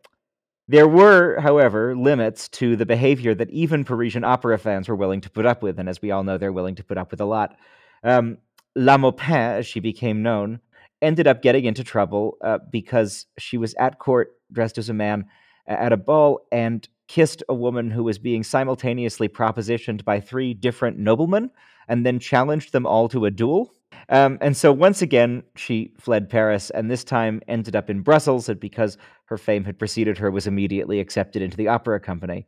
there 0.67 0.89
were, 0.89 1.39
however, 1.41 1.95
limits 1.97 2.49
to 2.49 2.77
the 2.77 2.87
behavior 2.87 3.35
that 3.35 3.51
even 3.51 3.85
Parisian 3.85 4.25
opera 4.25 4.59
fans 4.59 4.89
were 4.89 4.97
willing 4.97 5.21
to 5.21 5.31
put 5.31 5.45
up 5.45 5.63
with, 5.63 5.79
and 5.79 5.89
as 5.89 6.01
we 6.01 6.11
all 6.11 6.25
know, 6.25 6.39
they're 6.39 6.53
willing 6.53 6.75
to 6.77 6.85
put 6.85 6.99
up 6.99 7.11
with 7.11 7.21
a 7.21 7.27
lot. 7.27 7.57
Um, 8.03 8.39
La 8.75 8.97
Maupin, 8.97 9.59
as 9.59 9.67
she 9.67 9.81
became 9.81 10.23
known, 10.23 10.61
ended 11.03 11.27
up 11.27 11.43
getting 11.43 11.65
into 11.65 11.85
trouble 11.85 12.39
uh, 12.43 12.59
because 12.71 13.27
she 13.39 13.59
was 13.59 13.75
at 13.79 13.99
court 13.99 14.37
dressed 14.53 14.79
as 14.79 14.89
a 14.89 14.95
man 14.95 15.27
at 15.67 15.93
a 15.93 15.97
ball 15.97 16.47
and 16.51 16.89
kissed 17.09 17.43
a 17.49 17.55
woman 17.55 17.91
who 17.91 18.03
was 18.03 18.19
being 18.19 18.43
simultaneously 18.43 19.29
propositioned 19.29 20.05
by 20.05 20.21
three 20.21 20.55
different 20.55 20.99
noblemen 20.99 21.51
and 21.89 22.07
then 22.07 22.19
challenged 22.19 22.73
them 22.73 22.87
all 22.87 23.09
to 23.09 23.27
a 23.27 23.31
duel. 23.31 23.75
Um, 24.09 24.39
and 24.41 24.57
so 24.57 24.73
once 24.73 25.03
again, 25.03 25.43
she 25.57 25.93
fled 25.99 26.29
Paris 26.29 26.71
and 26.71 26.91
this 26.91 27.05
time 27.05 27.41
ended 27.49 27.77
up 27.77 27.91
in 27.91 28.01
Brussels. 28.01 28.49
And 28.49 28.61
because 28.61 28.99
her 29.27 29.39
fame 29.39 29.65
had 29.65 29.79
preceded 29.79 30.19
her, 30.19 30.31
was 30.31 30.47
immediately 30.47 31.01
accepted 31.01 31.43
into 31.43 31.57
the 31.57 31.69
opera 31.69 32.01
company. 32.01 32.47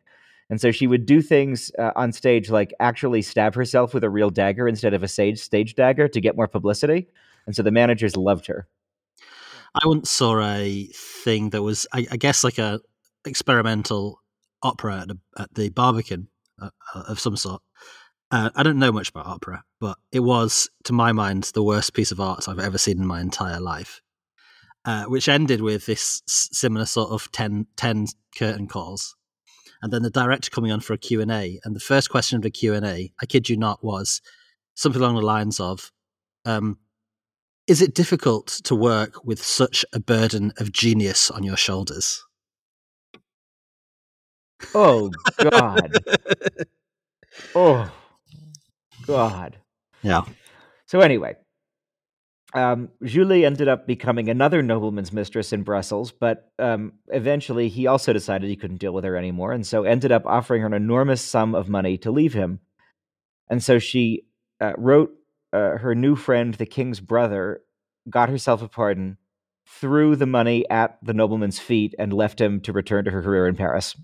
And 0.49 0.61
so 0.61 0.71
she 0.71 0.87
would 0.87 1.07
do 1.07 1.23
things 1.23 1.73
uh, 1.79 1.91
on 1.97 2.13
stage 2.13 2.51
like 2.51 2.73
actually 2.79 3.23
stab 3.23 3.55
herself 3.55 3.93
with 3.95 4.05
a 4.05 4.11
real 4.11 4.31
dagger 4.31 4.69
instead 4.69 4.95
of 4.95 5.03
a 5.03 5.09
stage 5.09 5.41
stage 5.41 5.75
dagger 5.75 6.09
to 6.09 6.21
get 6.21 6.37
more 6.37 6.49
publicity. 6.49 7.09
And 7.47 7.57
so 7.57 7.63
the 7.63 7.73
managers 7.73 8.17
loved 8.17 8.47
her. 8.47 8.69
I 9.75 9.87
once 9.87 10.11
saw 10.11 10.41
a 10.41 10.89
thing 10.95 11.51
that 11.51 11.63
was, 11.63 11.87
I, 11.93 12.07
I 12.11 12.17
guess, 12.17 12.45
like 12.45 12.59
a 12.59 12.81
experimental 13.27 14.23
opera 14.63 15.03
at, 15.03 15.11
a, 15.11 15.19
at 15.39 15.55
the 15.55 15.69
Barbican 15.69 16.29
uh, 16.61 16.71
uh, 16.95 17.03
of 17.09 17.21
some 17.21 17.37
sort. 17.37 17.63
Uh, 18.31 18.51
I 18.57 18.63
don't 18.63 18.79
know 18.79 18.91
much 18.93 19.11
about 19.11 19.27
opera, 19.27 19.65
but 19.81 19.99
it 20.11 20.21
was, 20.21 20.69
to 20.85 20.93
my 20.93 21.13
mind, 21.13 21.45
the 21.55 21.63
worst 21.63 21.95
piece 21.95 22.11
of 22.11 22.21
art 22.21 22.49
I've 22.49 22.59
ever 22.59 22.79
seen 22.79 22.99
in 22.99 23.07
my 23.07 23.21
entire 23.21 23.61
life. 23.61 24.01
Uh, 24.85 25.05
which 25.07 25.29
ended 25.29 25.61
with 25.61 25.87
this 25.87 26.23
similar 26.29 26.87
sort 26.87 27.11
of 27.11 27.31
10, 27.33 27.67
10 27.77 28.07
curtain 28.39 28.69
calls, 28.69 29.17
and 29.83 29.93
then 29.93 30.03
the 30.03 30.11
director 30.11 30.49
coming 30.49 30.71
on 30.71 30.79
for 30.79 30.93
a 30.93 30.99
Q 30.99 31.21
and 31.21 31.31
A. 31.33 31.59
And 31.65 31.75
the 31.75 31.81
first 31.81 32.09
question 32.09 32.37
of 32.37 32.43
the 32.43 32.53
Q 32.53 32.73
and 32.73 32.87
A, 32.87 33.13
I 33.21 33.27
kid 33.27 33.49
you 33.49 33.57
not, 33.57 33.83
was 33.83 34.23
something 34.75 35.03
along 35.03 35.17
the 35.17 35.23
lines 35.23 35.59
of, 35.59 35.91
um, 36.45 36.79
"Is 37.67 37.83
it 37.83 37.95
difficult 37.95 38.47
to 38.63 38.77
work 38.77 39.25
with 39.25 39.43
such 39.43 39.85
a 39.93 39.99
burden 39.99 40.53
of 40.59 40.71
genius 40.71 41.33
on 41.33 41.43
your 41.43 41.57
shoulders?" 41.57 42.25
Oh, 44.73 45.11
God. 45.39 45.99
oh, 47.57 47.91
God. 49.07 49.59
yeah. 50.03 50.23
So 50.87 51.01
anyway, 51.01 51.37
um, 52.55 52.91
Julie 53.03 53.45
ended 53.45 53.69
up 53.69 53.87
becoming 53.87 54.29
another 54.29 54.63
nobleman's 54.63 55.13
mistress 55.13 55.53
in 55.53 55.63
Brussels, 55.63 56.13
but 56.13 56.51
um, 56.59 56.93
eventually 57.09 57.69
he 57.69 57.87
also 57.87 58.13
decided 58.13 58.49
he 58.49 58.57
couldn't 58.57 58.79
deal 58.79 58.93
with 58.93 59.05
her 59.05 59.17
anymore, 59.17 59.53
and 59.53 59.67
so 59.67 59.85
ended 59.85 60.13
up 60.13 60.25
offering 60.27 60.63
her 60.63 60.67
an 60.67 60.73
enormous 60.73 61.23
sum 61.23 61.55
of 61.55 61.69
money 61.69 61.99
to 61.99 62.11
leave 62.11 62.33
him. 62.33 62.61
And 63.49 63.63
so 63.63 63.79
she 63.79 64.25
uh, 64.61 64.73
wrote 64.79 65.13
uh, 65.53 65.79
her 65.79 65.95
new 65.95 66.17
friend, 66.17 66.55
the 66.55 66.67
king's 66.67 67.01
brother, 67.01 67.63
got 68.09 68.29
herself 68.29 68.63
a 68.63 68.69
pardon, 68.69 69.19
threw 69.69 70.17
the 70.17 70.27
money 70.27 70.69
at 70.71 70.99
the 71.03 71.15
nobleman's 71.15 71.59
feet, 71.59 71.95
and 71.99 72.13
left 72.13 72.41
him 72.41 72.61
to 72.63 72.73
return 72.73 73.05
to 73.05 73.11
her 73.11 73.23
career 73.23 73.47
in 73.47 73.57
Paris. 73.57 73.97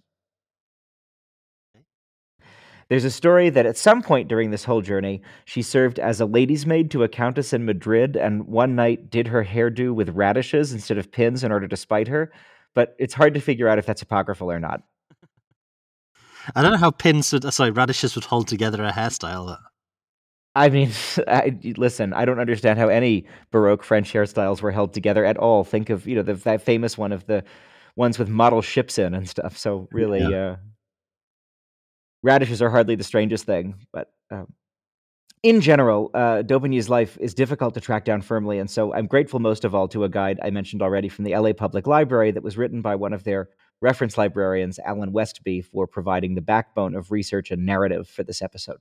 There's 2.92 3.06
a 3.06 3.10
story 3.10 3.48
that 3.48 3.64
at 3.64 3.78
some 3.78 4.02
point 4.02 4.28
during 4.28 4.50
this 4.50 4.64
whole 4.64 4.82
journey, 4.82 5.22
she 5.46 5.62
served 5.62 5.98
as 5.98 6.20
a 6.20 6.26
lady's 6.26 6.66
maid 6.66 6.90
to 6.90 7.04
a 7.04 7.08
countess 7.08 7.54
in 7.54 7.64
Madrid 7.64 8.16
and 8.16 8.46
one 8.46 8.76
night 8.76 9.08
did 9.08 9.28
her 9.28 9.42
hairdo 9.42 9.94
with 9.94 10.10
radishes 10.10 10.74
instead 10.74 10.98
of 10.98 11.10
pins 11.10 11.42
in 11.42 11.50
order 11.50 11.66
to 11.66 11.74
spite 11.74 12.06
her. 12.08 12.30
But 12.74 12.94
it's 12.98 13.14
hard 13.14 13.32
to 13.32 13.40
figure 13.40 13.66
out 13.66 13.78
if 13.78 13.86
that's 13.86 14.02
apocryphal 14.02 14.52
or 14.52 14.60
not. 14.60 14.82
I 16.54 16.60
don't 16.60 16.72
know 16.72 16.76
how 16.76 16.90
pins 16.90 17.32
would, 17.32 17.50
sorry, 17.54 17.70
radishes 17.70 18.14
would 18.14 18.26
hold 18.26 18.46
together 18.46 18.84
a 18.84 18.92
hairstyle. 18.92 19.56
I 20.54 20.68
mean, 20.68 20.90
I, 21.26 21.58
listen, 21.78 22.12
I 22.12 22.26
don't 22.26 22.40
understand 22.40 22.78
how 22.78 22.88
any 22.88 23.24
Baroque 23.52 23.84
French 23.84 24.12
hairstyles 24.12 24.60
were 24.60 24.70
held 24.70 24.92
together 24.92 25.24
at 25.24 25.38
all. 25.38 25.64
Think 25.64 25.88
of, 25.88 26.06
you 26.06 26.16
know, 26.16 26.22
the, 26.22 26.34
that 26.34 26.60
famous 26.60 26.98
one 26.98 27.12
of 27.12 27.24
the 27.24 27.42
ones 27.96 28.18
with 28.18 28.28
model 28.28 28.60
ships 28.60 28.98
in 28.98 29.14
and 29.14 29.26
stuff. 29.26 29.56
So 29.56 29.88
really, 29.92 30.20
Yeah. 30.20 30.50
uh, 30.50 30.56
radishes 32.22 32.62
are 32.62 32.70
hardly 32.70 32.94
the 32.94 33.04
strangest 33.04 33.44
thing. 33.44 33.86
But 33.92 34.10
um, 34.30 34.52
in 35.42 35.60
general, 35.60 36.10
uh, 36.14 36.42
Daubigny's 36.42 36.88
life 36.88 37.18
is 37.20 37.34
difficult 37.34 37.74
to 37.74 37.80
track 37.80 38.04
down 38.04 38.22
firmly. 38.22 38.58
And 38.58 38.70
so 38.70 38.94
I'm 38.94 39.06
grateful 39.06 39.40
most 39.40 39.64
of 39.64 39.74
all 39.74 39.88
to 39.88 40.04
a 40.04 40.08
guide 40.08 40.38
I 40.42 40.50
mentioned 40.50 40.82
already 40.82 41.08
from 41.08 41.24
the 41.24 41.36
LA 41.36 41.52
Public 41.52 41.86
Library 41.86 42.30
that 42.30 42.44
was 42.44 42.56
written 42.56 42.80
by 42.80 42.94
one 42.94 43.12
of 43.12 43.24
their 43.24 43.48
reference 43.80 44.16
librarians, 44.16 44.78
Alan 44.78 45.12
Westby, 45.12 45.62
for 45.62 45.88
providing 45.88 46.34
the 46.34 46.40
backbone 46.40 46.94
of 46.94 47.10
research 47.10 47.50
and 47.50 47.66
narrative 47.66 48.08
for 48.08 48.22
this 48.22 48.40
episode. 48.40 48.78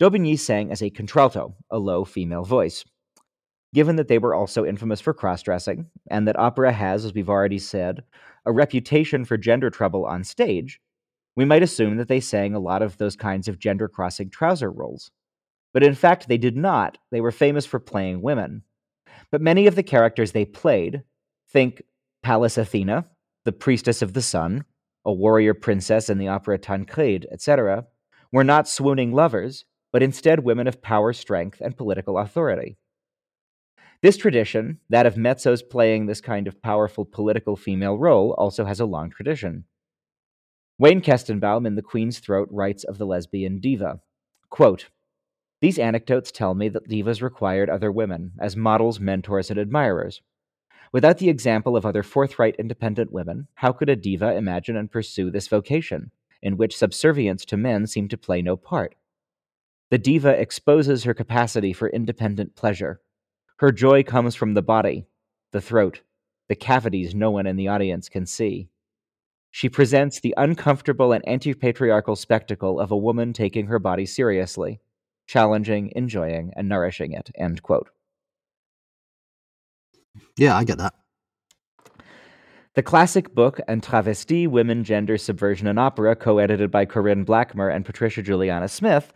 Daubigny 0.00 0.36
sang 0.36 0.72
as 0.72 0.82
a 0.82 0.90
contralto, 0.90 1.54
a 1.70 1.78
low 1.78 2.04
female 2.04 2.42
voice. 2.42 2.84
Given 3.72 3.96
that 3.96 4.08
they 4.08 4.18
were 4.18 4.34
also 4.34 4.66
infamous 4.66 5.00
for 5.00 5.14
cross 5.14 5.42
dressing, 5.42 5.86
and 6.10 6.26
that 6.26 6.38
opera 6.38 6.72
has, 6.72 7.04
as 7.04 7.14
we've 7.14 7.30
already 7.30 7.58
said, 7.58 8.02
a 8.44 8.52
reputation 8.52 9.24
for 9.24 9.36
gender 9.36 9.70
trouble 9.70 10.04
on 10.04 10.24
stage, 10.24 10.80
we 11.36 11.44
might 11.44 11.62
assume 11.62 11.96
that 11.96 12.08
they 12.08 12.20
sang 12.20 12.54
a 12.54 12.60
lot 12.60 12.82
of 12.82 12.98
those 12.98 13.16
kinds 13.16 13.48
of 13.48 13.58
gender 13.58 13.88
crossing 13.88 14.30
trouser 14.30 14.70
roles. 14.70 15.10
But 15.72 15.82
in 15.82 15.94
fact, 15.94 16.28
they 16.28 16.38
did 16.38 16.56
not. 16.56 16.98
They 17.10 17.20
were 17.20 17.30
famous 17.30 17.64
for 17.64 17.78
playing 17.78 18.20
women. 18.20 18.62
But 19.30 19.40
many 19.40 19.66
of 19.66 19.74
the 19.74 19.82
characters 19.82 20.32
they 20.32 20.44
played, 20.44 21.02
think 21.50 21.82
Pallas 22.22 22.58
Athena, 22.58 23.06
the 23.44 23.52
priestess 23.52 24.02
of 24.02 24.12
the 24.12 24.22
sun, 24.22 24.64
a 25.04 25.12
warrior 25.12 25.54
princess 25.54 26.10
in 26.10 26.18
the 26.18 26.28
opera 26.28 26.58
Tancred, 26.58 27.26
etc., 27.32 27.86
were 28.30 28.44
not 28.44 28.68
swooning 28.68 29.12
lovers, 29.12 29.64
but 29.92 30.02
instead 30.02 30.40
women 30.40 30.66
of 30.66 30.82
power, 30.82 31.12
strength, 31.12 31.60
and 31.60 31.76
political 31.76 32.18
authority. 32.18 32.76
This 34.02 34.16
tradition, 34.16 34.78
that 34.90 35.06
of 35.06 35.14
mezzos 35.14 35.62
playing 35.68 36.06
this 36.06 36.20
kind 36.20 36.46
of 36.46 36.60
powerful 36.60 37.04
political 37.04 37.56
female 37.56 37.96
role, 37.96 38.34
also 38.36 38.64
has 38.64 38.80
a 38.80 38.86
long 38.86 39.10
tradition. 39.10 39.64
Wayne 40.82 41.00
Koestenbaum 41.00 41.64
in 41.64 41.76
The 41.76 41.80
Queen's 41.80 42.18
Throat 42.18 42.48
writes 42.50 42.82
of 42.82 42.98
the 42.98 43.06
lesbian 43.06 43.60
diva 43.60 44.00
quote, 44.50 44.88
These 45.60 45.78
anecdotes 45.78 46.32
tell 46.32 46.54
me 46.54 46.68
that 46.70 46.88
divas 46.88 47.22
required 47.22 47.70
other 47.70 47.92
women 47.92 48.32
as 48.40 48.56
models, 48.56 48.98
mentors, 48.98 49.48
and 49.48 49.60
admirers. 49.60 50.22
Without 50.90 51.18
the 51.18 51.28
example 51.28 51.76
of 51.76 51.86
other 51.86 52.02
forthright, 52.02 52.56
independent 52.56 53.12
women, 53.12 53.46
how 53.54 53.70
could 53.70 53.88
a 53.88 53.94
diva 53.94 54.34
imagine 54.34 54.76
and 54.76 54.90
pursue 54.90 55.30
this 55.30 55.46
vocation, 55.46 56.10
in 56.42 56.56
which 56.56 56.76
subservience 56.76 57.44
to 57.44 57.56
men 57.56 57.86
seemed 57.86 58.10
to 58.10 58.18
play 58.18 58.42
no 58.42 58.56
part? 58.56 58.96
The 59.90 59.98
diva 59.98 60.30
exposes 60.30 61.04
her 61.04 61.14
capacity 61.14 61.72
for 61.72 61.90
independent 61.90 62.56
pleasure. 62.56 63.00
Her 63.58 63.70
joy 63.70 64.02
comes 64.02 64.34
from 64.34 64.54
the 64.54 64.62
body, 64.62 65.06
the 65.52 65.60
throat, 65.60 66.00
the 66.48 66.56
cavities 66.56 67.14
no 67.14 67.30
one 67.30 67.46
in 67.46 67.54
the 67.54 67.68
audience 67.68 68.08
can 68.08 68.26
see. 68.26 68.68
She 69.52 69.68
presents 69.68 70.18
the 70.18 70.34
uncomfortable 70.38 71.12
and 71.12 71.26
anti 71.28 71.52
patriarchal 71.52 72.16
spectacle 72.16 72.80
of 72.80 72.90
a 72.90 72.96
woman 72.96 73.34
taking 73.34 73.66
her 73.66 73.78
body 73.78 74.06
seriously, 74.06 74.80
challenging, 75.26 75.92
enjoying, 75.94 76.52
and 76.56 76.68
nourishing 76.68 77.12
it. 77.12 77.30
End 77.36 77.62
quote. 77.62 77.90
Yeah, 80.38 80.56
I 80.56 80.64
get 80.64 80.78
that. 80.78 80.94
The 82.74 82.82
classic 82.82 83.34
book 83.34 83.60
En 83.68 83.82
Travesti 83.82 84.48
Women, 84.48 84.84
Gender, 84.84 85.18
Subversion, 85.18 85.66
and 85.66 85.78
Opera, 85.78 86.16
co 86.16 86.38
edited 86.38 86.70
by 86.70 86.86
Corrine 86.86 87.26
Blackmer 87.26 87.74
and 87.74 87.84
Patricia 87.84 88.22
Juliana 88.22 88.68
Smith, 88.68 89.12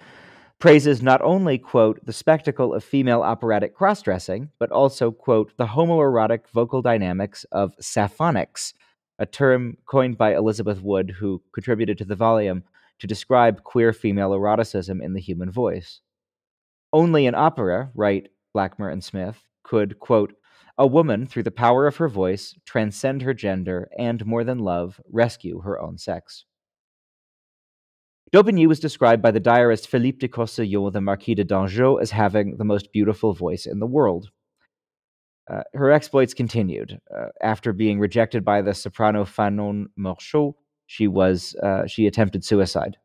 praises 0.59 1.03
not 1.03 1.23
only, 1.23 1.57
quote, 1.57 1.99
the 2.05 2.13
spectacle 2.13 2.75
of 2.75 2.85
female 2.85 3.23
operatic 3.23 3.75
cross 3.75 4.03
dressing, 4.03 4.51
but 4.59 4.71
also, 4.71 5.11
quote, 5.11 5.57
the 5.57 5.67
homoerotic 5.67 6.47
vocal 6.53 6.83
dynamics 6.83 7.47
of 7.53 7.75
sapphonics, 7.81 8.75
a 9.19 9.27
term 9.27 9.77
coined 9.87 10.19
by 10.19 10.35
Elizabeth 10.35 10.83
Wood, 10.83 11.15
who 11.19 11.43
contributed 11.53 11.99
to 11.99 12.05
the 12.05 12.15
volume 12.15 12.65
to 12.99 13.07
describe 13.07 13.63
queer 13.63 13.93
female 13.93 14.33
eroticism 14.33 15.01
in 15.01 15.15
the 15.15 15.21
human 15.21 15.51
voice. 15.51 16.01
Only 16.93 17.27
in 17.27 17.35
opera, 17.35 17.91
write 17.95 18.29
Blackmer 18.55 18.91
and 18.91 19.03
Smith, 19.03 19.45
could, 19.63 19.99
quote, 19.99 20.35
a 20.79 20.87
woman, 20.87 21.27
through 21.27 21.45
the 21.45 21.51
power 21.51 21.87
of 21.87 21.97
her 21.97 22.09
voice, 22.09 22.55
transcend 22.67 23.23
her 23.23 23.33
gender 23.33 23.89
and, 23.99 24.25
more 24.27 24.45
than 24.45 24.59
love, 24.59 25.01
rescue 25.11 25.61
her 25.61 25.81
own 25.81 25.97
sex. 25.97 26.45
Daubigny 28.33 28.67
was 28.67 28.81
described 28.81 29.23
by 29.23 29.31
the 29.31 29.41
diarist 29.41 29.89
Philippe 29.89 30.19
de 30.19 30.29
Courcillon, 30.29 30.93
the 30.93 31.01
Marquis 31.01 31.35
de 31.35 31.45
Dangeau, 31.45 31.97
as 31.97 32.11
having 32.11 32.57
the 32.57 32.65
most 32.65 32.93
beautiful 32.93 33.33
voice 33.33 33.65
in 33.65 33.79
the 33.79 33.87
world. 33.87 34.31
Uh, 35.49 35.63
her 35.75 35.93
exploits 35.93 36.35
continued. 36.35 37.01
Uh, 37.15 37.29
after 37.41 37.73
being 37.73 38.01
rejected 38.01 38.45
by 38.45 38.63
the 38.63 38.75
soprano 38.75 39.25
Fanchon 39.25 39.87
Moreau, 39.97 40.57
she 40.87 41.07
was 41.07 41.55
uh, 41.63 41.87
she 41.87 42.07
attempted 42.07 42.45
suicide, 42.45 42.97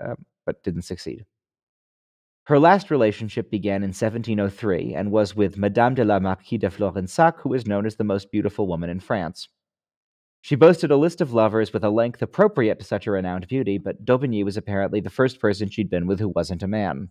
uh, 0.00 0.14
but 0.46 0.62
didn't 0.62 0.82
succeed. 0.82 1.24
Her 2.44 2.58
last 2.58 2.90
relationship 2.90 3.50
began 3.50 3.82
in 3.82 3.90
1703 3.90 4.94
and 4.94 5.12
was 5.12 5.36
with 5.36 5.58
Madame 5.58 5.94
de 5.94 6.04
la 6.04 6.18
Marquise 6.18 6.60
de 6.60 6.70
Florensac, 6.70 7.38
who 7.40 7.54
is 7.54 7.66
known 7.66 7.86
as 7.86 7.96
the 7.96 8.04
most 8.04 8.32
beautiful 8.32 8.66
woman 8.66 8.90
in 8.90 8.98
France. 8.98 9.48
She 10.40 10.56
boasted 10.56 10.90
a 10.90 10.96
list 10.96 11.20
of 11.20 11.34
lovers 11.34 11.72
with 11.72 11.84
a 11.84 11.90
length 11.90 12.22
appropriate 12.22 12.78
to 12.78 12.84
such 12.84 13.06
a 13.06 13.10
renowned 13.10 13.46
beauty, 13.46 13.78
but 13.78 14.04
Daubigny 14.04 14.44
was 14.44 14.56
apparently 14.56 15.00
the 15.00 15.10
first 15.10 15.38
person 15.38 15.68
she'd 15.68 15.90
been 15.90 16.06
with 16.06 16.18
who 16.18 16.28
wasn't 16.28 16.62
a 16.62 16.68
man. 16.68 17.10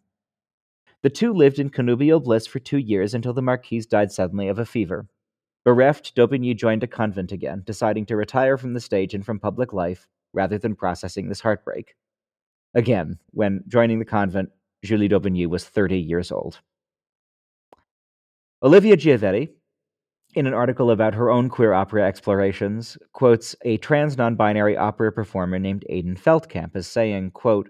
The 1.01 1.09
two 1.09 1.33
lived 1.33 1.59
in 1.59 1.69
connubial 1.69 2.19
bliss 2.19 2.45
for 2.45 2.59
two 2.59 2.77
years 2.77 3.13
until 3.13 3.33
the 3.33 3.41
Marquise 3.41 3.85
died 3.85 4.11
suddenly 4.11 4.49
of 4.49 4.59
a 4.59 4.65
fever. 4.65 5.07
Bereft, 5.63 6.15
Daubigny 6.15 6.55
joined 6.55 6.83
a 6.83 6.87
convent 6.87 7.31
again, 7.31 7.63
deciding 7.65 8.05
to 8.07 8.17
retire 8.17 8.57
from 8.57 8.73
the 8.73 8.79
stage 8.79 9.13
and 9.13 9.25
from 9.25 9.39
public 9.39 9.71
life 9.71 10.07
rather 10.33 10.57
than 10.57 10.75
processing 10.75 11.29
this 11.29 11.41
heartbreak. 11.41 11.95
Again, 12.73 13.17
when 13.31 13.63
joining 13.67 13.99
the 13.99 14.05
convent, 14.05 14.49
Julie 14.83 15.09
Daubigny 15.09 15.47
was 15.47 15.65
30 15.65 15.97
years 15.97 16.31
old. 16.31 16.59
Olivia 18.61 18.97
Giovetti, 18.97 19.49
in 20.35 20.45
an 20.45 20.53
article 20.53 20.91
about 20.91 21.15
her 21.15 21.29
own 21.29 21.49
queer 21.49 21.73
opera 21.73 22.05
explorations, 22.05 22.97
quotes 23.13 23.55
a 23.63 23.77
trans 23.77 24.17
non 24.17 24.35
binary 24.35 24.77
opera 24.77 25.11
performer 25.11 25.59
named 25.59 25.85
Aiden 25.89 26.19
Feltkamp 26.19 26.75
as 26.75 26.87
saying, 26.87 27.31
quote, 27.31 27.69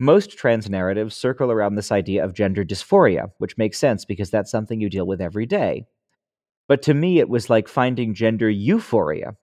most 0.00 0.36
trans 0.36 0.68
narratives 0.68 1.16
circle 1.16 1.50
around 1.50 1.74
this 1.74 1.92
idea 1.92 2.24
of 2.24 2.34
gender 2.34 2.64
dysphoria, 2.64 3.30
which 3.38 3.56
makes 3.56 3.78
sense 3.78 4.04
because 4.04 4.30
that's 4.30 4.50
something 4.50 4.80
you 4.80 4.90
deal 4.90 5.06
with 5.06 5.20
every 5.20 5.46
day. 5.46 5.86
But 6.66 6.82
to 6.82 6.94
me, 6.94 7.18
it 7.18 7.28
was 7.28 7.50
like 7.50 7.68
finding 7.68 8.14
gender 8.14 8.48
euphoria 8.50 9.36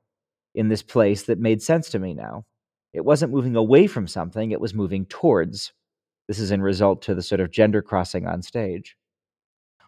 in 0.54 0.70
this 0.70 0.84
place 0.84 1.24
that 1.24 1.40
made 1.40 1.62
sense 1.62 1.90
to 1.92 2.00
me 2.00 2.14
now. 2.14 2.46
It 2.94 3.06
wasn't 3.06 3.32
moving 3.32 3.56
away 3.56 3.88
from 3.88 4.08
something, 4.08 4.52
it 4.52 4.60
was 4.60 4.74
moving 4.74 5.06
towards. 5.06 5.72
This 6.28 6.40
is 6.40 6.52
in 6.52 6.62
result 6.62 7.02
to 7.04 7.16
the 7.16 7.22
sort 7.22 7.40
of 7.40 7.52
gender 7.52 7.82
crossing 7.82 8.28
on 8.28 8.42
stage. 8.42 8.98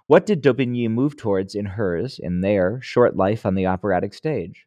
What 0.08 0.26
did 0.26 0.44
Daubigny 0.44 0.90
move 0.90 1.18
towards 1.18 1.56
in 1.56 1.66
hers, 1.66 2.20
in 2.20 2.42
their 2.42 2.82
short 2.82 3.16
life 3.16 3.46
on 3.46 3.56
the 3.56 3.66
operatic 3.66 4.14
stage? 4.14 4.66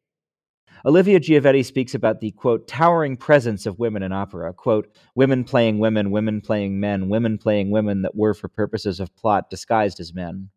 Olivia 0.85 1.18
Giovetti 1.18 1.64
speaks 1.64 1.95
about 1.95 2.20
the 2.20 2.33
quote 2.33 2.68
towering 2.68 3.16
presence 3.16 3.66
of 3.66 3.79
women 3.79 4.03
in 4.03 4.12
opera, 4.12 4.53
quote 4.53 4.95
women 5.14 5.45
playing 5.45 5.79
women, 5.79 6.11
women 6.11 6.41
playing 6.41 6.79
men, 6.79 7.09
women 7.09 7.39
playing 7.39 7.70
women 7.70 8.03
that 8.03 8.14
were 8.14 8.35
for 8.35 8.49
purposes 8.49 9.01
of 9.01 9.14
plot 9.16 9.49
disguised 9.51 10.01
as 10.01 10.14
men. 10.14 10.51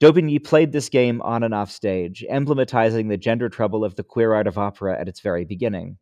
Daubigny 0.00 0.42
played 0.42 0.72
this 0.72 0.88
game 0.88 1.22
on 1.22 1.44
and 1.44 1.54
off 1.54 1.70
stage, 1.70 2.24
emblematizing 2.30 3.08
the 3.08 3.16
gender 3.16 3.48
trouble 3.48 3.84
of 3.84 3.94
the 3.94 4.02
queer 4.02 4.34
art 4.34 4.48
of 4.48 4.58
opera 4.58 4.98
at 4.98 5.08
its 5.08 5.20
very 5.20 5.44
beginning. 5.44 5.98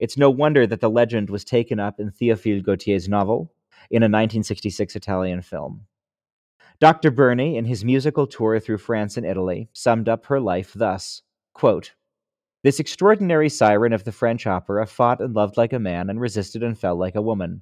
It's 0.00 0.16
no 0.16 0.30
wonder 0.30 0.66
that 0.66 0.80
the 0.80 0.90
legend 0.90 1.28
was 1.28 1.44
taken 1.44 1.78
up 1.78 2.00
in 2.00 2.10
Théophile 2.10 2.64
Gautier's 2.64 3.08
novel, 3.08 3.52
in 3.90 4.02
a 4.02 4.06
1966 4.06 4.96
Italian 4.96 5.42
film. 5.42 5.86
Dr. 6.80 7.10
Burney, 7.10 7.56
in 7.56 7.66
his 7.66 7.84
musical 7.84 8.26
tour 8.26 8.58
through 8.58 8.78
France 8.78 9.16
and 9.16 9.26
Italy, 9.26 9.68
summed 9.72 10.08
up 10.08 10.26
her 10.26 10.40
life 10.40 10.72
thus 10.74 11.22
quote, 11.52 11.92
This 12.64 12.80
extraordinary 12.80 13.50
siren 13.50 13.92
of 13.92 14.04
the 14.04 14.10
French 14.10 14.46
opera 14.46 14.86
fought 14.86 15.20
and 15.20 15.34
loved 15.34 15.58
like 15.58 15.74
a 15.74 15.78
man 15.78 16.08
and 16.08 16.18
resisted 16.18 16.62
and 16.62 16.78
fell 16.78 16.96
like 16.96 17.14
a 17.14 17.20
woman. 17.20 17.60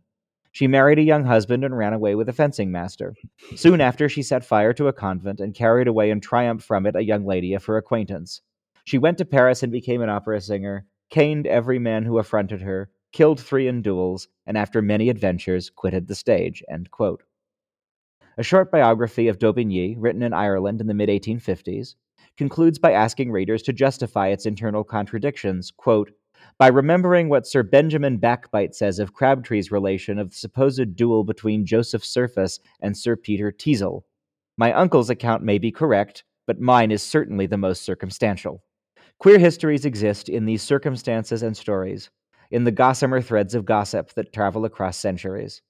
She 0.53 0.69
married 0.69 1.01
a 1.01 1.03
young 1.03 1.25
husband 1.25 1.65
and 1.65 1.77
ran 1.77 1.93
away 1.93 2.15
with 2.15 2.29
a 2.29 2.33
fencing 2.33 2.71
master. 2.71 3.17
Soon 3.57 3.81
after, 3.81 4.09
she 4.09 4.23
set 4.23 4.45
fire 4.45 4.73
to 4.75 4.87
a 4.87 4.93
convent 4.93 5.41
and 5.41 5.57
carried 5.57 5.89
away 5.89 6.11
in 6.11 6.21
triumph 6.21 6.63
from 6.63 6.87
it 6.87 6.95
a 6.95 7.03
young 7.03 7.27
lady 7.27 7.53
of 7.53 7.65
her 7.65 7.77
acquaintance. 7.77 8.43
She 8.85 8.97
went 8.97 9.19
to 9.19 9.25
Paris 9.25 9.65
and 9.65 9.73
became 9.73 10.03
an 10.03 10.09
opera 10.09 10.41
singer, 10.41 10.87
caned 11.11 11.49
every 11.49 11.81
man 11.81 12.05
who 12.05 12.21
affronted 12.21 12.63
her, 12.63 12.89
killed 13.11 13.41
three 13.41 13.67
in 13.67 13.83
duels, 13.83 14.29
and 14.47 14.57
after 14.57 14.81
many 14.81 15.09
adventures, 15.09 15.69
quitted 15.69 16.07
the 16.07 16.15
stage. 16.15 16.63
A 18.39 18.43
short 18.45 18.71
biography 18.71 19.27
of 19.27 19.41
Daubigny, 19.41 19.97
written 19.99 20.23
in 20.23 20.33
Ireland 20.33 20.81
in 20.81 20.87
the 20.87 20.95
mid 20.95 21.09
1850s, 21.09 21.97
concludes 22.37 22.79
by 22.79 22.93
asking 22.93 23.31
readers 23.31 23.63
to 23.63 23.73
justify 23.73 24.29
its 24.29 24.47
internal 24.47 24.85
contradictions, 24.85 25.71
quote, 25.71 26.11
by 26.59 26.69
remembering 26.69 27.29
what 27.29 27.47
Sir 27.47 27.63
Benjamin 27.63 28.19
Backbite 28.19 28.75
says 28.75 28.99
of 28.99 29.15
Crabtree's 29.15 29.73
relation 29.73 30.19
of 30.19 30.31
the 30.31 30.37
supposed 30.37 30.97
duel 30.97 31.25
between 31.25 31.67
Joseph 31.67 32.05
Surface 32.05 32.61
and 32.81 32.97
Sir 32.97 33.17
Peter 33.17 33.51
Teazle. 33.53 34.03
My 34.57 34.73
uncle's 34.73 35.11
account 35.11 35.43
may 35.43 35.59
be 35.59 35.73
correct, 35.73 36.25
but 36.47 36.61
mine 36.61 36.91
is 36.91 37.03
certainly 37.03 37.47
the 37.47 37.57
most 37.57 37.83
circumstantial. 37.83 38.63
Queer 39.19 39.39
histories 39.39 39.85
exist 39.85 40.29
in 40.29 40.45
these 40.45 40.63
circumstances 40.63 41.43
and 41.43 41.57
stories, 41.57 42.11
in 42.51 42.65
the 42.65 42.71
gossamer 42.71 43.21
threads 43.21 43.55
of 43.55 43.65
gossip 43.65 44.13
that 44.15 44.33
travel 44.33 44.65
across 44.65 44.99
centuries. 44.99 45.63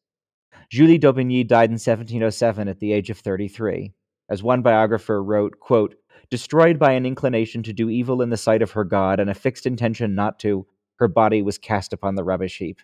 Julie 0.70 0.98
d'Aubigny 0.98 1.46
died 1.46 1.70
in 1.70 1.74
1707 1.74 2.68
at 2.68 2.80
the 2.80 2.92
age 2.92 3.10
of 3.10 3.18
33. 3.18 3.92
As 4.28 4.42
one 4.42 4.62
biographer 4.62 5.22
wrote, 5.22 5.60
quote, 5.60 5.94
destroyed 6.32 6.78
by 6.78 6.92
an 6.92 7.04
inclination 7.04 7.62
to 7.62 7.74
do 7.74 7.90
evil 7.90 8.22
in 8.22 8.30
the 8.30 8.38
sight 8.38 8.62
of 8.62 8.70
her 8.70 8.84
God 8.84 9.20
and 9.20 9.28
a 9.28 9.34
fixed 9.34 9.66
intention 9.66 10.14
not 10.14 10.38
to, 10.38 10.66
her 10.96 11.06
body 11.06 11.42
was 11.42 11.58
cast 11.58 11.92
upon 11.92 12.14
the 12.14 12.24
rubbish 12.24 12.56
heap. 12.56 12.80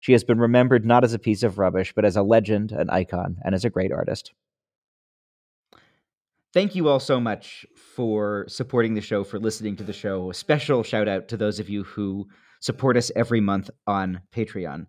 She 0.00 0.12
has 0.12 0.24
been 0.24 0.38
remembered 0.38 0.86
not 0.86 1.04
as 1.04 1.12
a 1.12 1.18
piece 1.18 1.42
of 1.42 1.58
rubbish, 1.58 1.92
but 1.94 2.06
as 2.06 2.16
a 2.16 2.22
legend, 2.22 2.72
an 2.72 2.88
icon, 2.88 3.36
and 3.44 3.54
as 3.54 3.66
a 3.66 3.68
great 3.68 3.92
artist. 3.92 4.32
Thank 6.54 6.74
you 6.74 6.88
all 6.88 6.98
so 6.98 7.20
much 7.20 7.66
for 7.94 8.46
supporting 8.48 8.94
the 8.94 9.02
show, 9.02 9.22
for 9.22 9.38
listening 9.38 9.76
to 9.76 9.84
the 9.84 9.92
show. 9.92 10.30
A 10.30 10.34
special 10.34 10.82
shout 10.82 11.08
out 11.08 11.28
to 11.28 11.36
those 11.36 11.60
of 11.60 11.68
you 11.68 11.84
who 11.84 12.26
support 12.60 12.96
us 12.96 13.12
every 13.14 13.42
month 13.42 13.68
on 13.86 14.22
Patreon. 14.34 14.86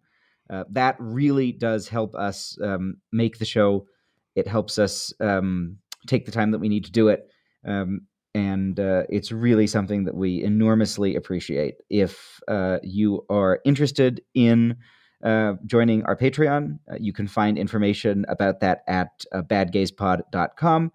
Uh, 0.49 0.63
that 0.71 0.95
really 0.99 1.51
does 1.51 1.89
help 1.89 2.15
us 2.15 2.57
um, 2.63 2.95
make 3.11 3.39
the 3.39 3.45
show. 3.45 3.87
It 4.35 4.47
helps 4.47 4.79
us 4.79 5.11
um, 5.19 5.79
take 6.07 6.25
the 6.25 6.31
time 6.31 6.51
that 6.51 6.59
we 6.59 6.69
need 6.69 6.85
to 6.85 6.91
do 6.91 7.09
it. 7.09 7.27
Um, 7.65 8.07
and 8.35 8.79
uh, 8.79 9.03
it's 9.09 9.31
really 9.31 9.67
something 9.67 10.05
that 10.05 10.15
we 10.15 10.43
enormously 10.43 11.15
appreciate. 11.15 11.75
If 11.89 12.39
uh, 12.47 12.79
you 12.81 13.25
are 13.29 13.59
interested 13.63 14.21
in 14.33 14.77
uh, 15.23 15.53
joining 15.65 16.03
our 16.05 16.17
Patreon, 16.17 16.79
uh, 16.91 16.95
you 16.99 17.13
can 17.13 17.27
find 17.27 17.57
information 17.57 18.25
about 18.27 18.59
that 18.61 18.83
at 18.87 19.23
uh, 19.31 19.43
badgayspod.com. 19.43 20.91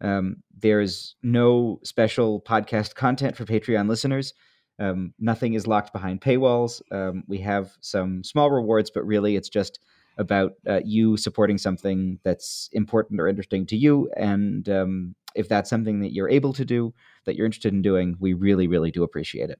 Um, 0.00 0.36
there's 0.58 1.14
no 1.22 1.78
special 1.84 2.40
podcast 2.40 2.94
content 2.94 3.36
for 3.36 3.44
Patreon 3.44 3.88
listeners. 3.88 4.34
Um, 4.78 5.14
nothing 5.18 5.54
is 5.54 5.66
locked 5.66 5.92
behind 5.92 6.20
paywalls. 6.20 6.82
Um, 6.90 7.22
we 7.28 7.38
have 7.38 7.70
some 7.80 8.24
small 8.24 8.50
rewards, 8.50 8.90
but 8.90 9.06
really 9.06 9.36
it's 9.36 9.48
just 9.48 9.78
about 10.18 10.52
uh, 10.68 10.80
you 10.84 11.16
supporting 11.16 11.58
something 11.58 12.18
that's 12.22 12.68
important 12.72 13.20
or 13.20 13.28
interesting 13.28 13.66
to 13.66 13.76
you. 13.76 14.10
And 14.16 14.68
um, 14.68 15.14
if 15.34 15.48
that's 15.48 15.70
something 15.70 16.00
that 16.00 16.12
you're 16.12 16.28
able 16.28 16.52
to 16.54 16.64
do, 16.64 16.94
that 17.24 17.36
you're 17.36 17.46
interested 17.46 17.72
in 17.72 17.82
doing, 17.82 18.16
we 18.20 18.32
really, 18.32 18.68
really 18.68 18.90
do 18.90 19.02
appreciate 19.02 19.50
it. 19.50 19.58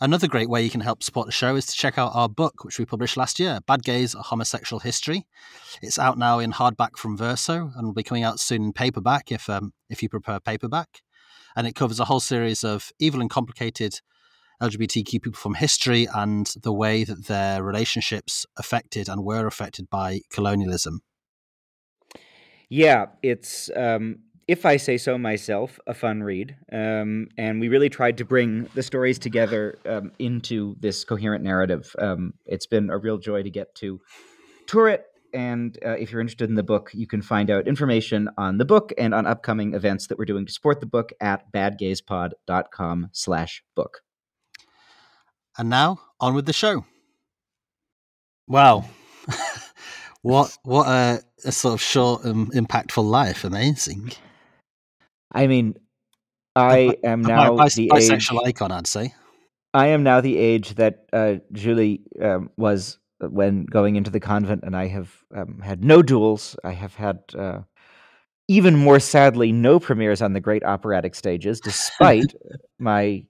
Another 0.00 0.26
great 0.26 0.48
way 0.48 0.62
you 0.62 0.70
can 0.70 0.80
help 0.80 1.02
support 1.02 1.26
the 1.26 1.32
show 1.32 1.56
is 1.56 1.66
to 1.66 1.76
check 1.76 1.98
out 1.98 2.12
our 2.14 2.28
book, 2.28 2.64
which 2.64 2.78
we 2.78 2.84
published 2.84 3.16
last 3.16 3.38
year, 3.38 3.60
Bad 3.66 3.82
Gays, 3.84 4.14
A 4.14 4.22
Homosexual 4.22 4.80
History. 4.80 5.26
It's 5.82 5.98
out 5.98 6.18
now 6.18 6.38
in 6.38 6.52
hardback 6.52 6.96
from 6.96 7.16
Verso 7.16 7.70
and 7.76 7.86
will 7.86 7.92
be 7.92 8.02
coming 8.02 8.24
out 8.24 8.40
soon 8.40 8.64
in 8.64 8.72
paperback 8.72 9.30
if, 9.30 9.48
um, 9.48 9.72
if 9.90 10.02
you 10.02 10.08
prefer 10.08 10.40
paperback. 10.40 11.02
And 11.54 11.66
it 11.66 11.74
covers 11.74 12.00
a 12.00 12.06
whole 12.06 12.20
series 12.20 12.64
of 12.64 12.90
evil 12.98 13.20
and 13.20 13.30
complicated 13.30 14.00
LGBTQ 14.62 15.22
people 15.22 15.32
from 15.32 15.54
history 15.54 16.06
and 16.14 16.52
the 16.62 16.72
way 16.72 17.04
that 17.04 17.26
their 17.26 17.62
relationships 17.62 18.46
affected 18.56 19.08
and 19.08 19.24
were 19.24 19.46
affected 19.46 19.88
by 19.90 20.20
colonialism. 20.30 21.00
Yeah, 22.68 23.06
it's 23.22 23.70
um, 23.76 24.20
if 24.48 24.66
I 24.66 24.76
say 24.76 24.96
so 24.96 25.16
myself, 25.18 25.78
a 25.86 25.94
fun 25.94 26.22
read. 26.22 26.56
Um, 26.72 27.28
and 27.38 27.60
we 27.60 27.68
really 27.68 27.88
tried 27.88 28.18
to 28.18 28.24
bring 28.24 28.68
the 28.74 28.82
stories 28.82 29.18
together 29.18 29.78
um, 29.86 30.12
into 30.18 30.76
this 30.80 31.04
coherent 31.04 31.44
narrative. 31.44 31.94
Um, 31.98 32.34
it's 32.46 32.66
been 32.66 32.90
a 32.90 32.98
real 32.98 33.18
joy 33.18 33.42
to 33.42 33.50
get 33.50 33.74
to 33.76 34.00
tour 34.66 34.88
it. 34.88 35.04
And 35.32 35.76
uh, 35.84 35.90
if 35.90 36.12
you're 36.12 36.20
interested 36.20 36.48
in 36.48 36.54
the 36.54 36.62
book, 36.62 36.90
you 36.94 37.08
can 37.08 37.20
find 37.20 37.50
out 37.50 37.66
information 37.66 38.28
on 38.38 38.58
the 38.58 38.64
book 38.64 38.92
and 38.96 39.12
on 39.12 39.26
upcoming 39.26 39.74
events 39.74 40.06
that 40.06 40.18
we're 40.18 40.24
doing 40.26 40.46
to 40.46 40.52
support 40.52 40.78
the 40.78 40.86
book 40.86 41.12
at 41.20 41.50
badgayspod.com 41.52 43.08
slash 43.12 43.64
book. 43.74 44.03
And 45.56 45.70
now, 45.70 46.00
on 46.20 46.34
with 46.34 46.46
the 46.46 46.52
show. 46.52 46.84
Wow. 48.48 48.84
what 50.22 50.56
what 50.64 50.86
a, 50.86 51.22
a, 51.44 51.52
sort 51.52 51.74
of 51.74 51.80
short 51.80 52.24
and 52.24 52.52
impactful 52.52 53.04
life. 53.04 53.44
Amazing. 53.44 54.12
I 55.32 55.46
mean, 55.46 55.74
I 56.56 56.96
am 57.02 57.22
now 57.22 57.54
a, 57.54 57.68
the 57.68 57.88
bisexual 57.92 58.42
age, 58.42 58.48
icon, 58.48 58.72
I'd 58.72 58.86
say. 58.86 59.14
I 59.72 59.88
am 59.88 60.02
now 60.02 60.20
the 60.20 60.38
age 60.38 60.76
that 60.76 61.06
uh, 61.12 61.36
Julie 61.52 62.02
um, 62.22 62.50
was 62.56 62.98
when 63.20 63.64
going 63.64 63.96
into 63.96 64.10
the 64.10 64.20
convent, 64.20 64.62
and 64.64 64.76
I 64.76 64.86
have 64.88 65.12
um, 65.34 65.60
had 65.60 65.84
no 65.84 66.02
duels. 66.02 66.56
I 66.62 66.72
have 66.72 66.94
had, 66.94 67.18
uh, 67.36 67.60
even 68.46 68.76
more 68.76 69.00
sadly, 69.00 69.50
no 69.50 69.80
premieres 69.80 70.22
on 70.22 70.32
the 70.32 70.40
great 70.40 70.62
operatic 70.64 71.14
stages, 71.14 71.60
despite 71.60 72.34
my 72.78 73.24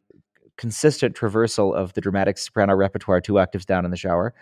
consistent 0.57 1.17
traversal 1.17 1.75
of 1.75 1.93
the 1.95 2.01
dramatic 2.01 2.39
soprano 2.39 2.75
repertoire 2.75 3.21
two 3.21 3.39
octaves 3.39 3.65
down 3.65 3.85
in 3.85 3.91
the 3.91 3.97
shower, 3.97 4.35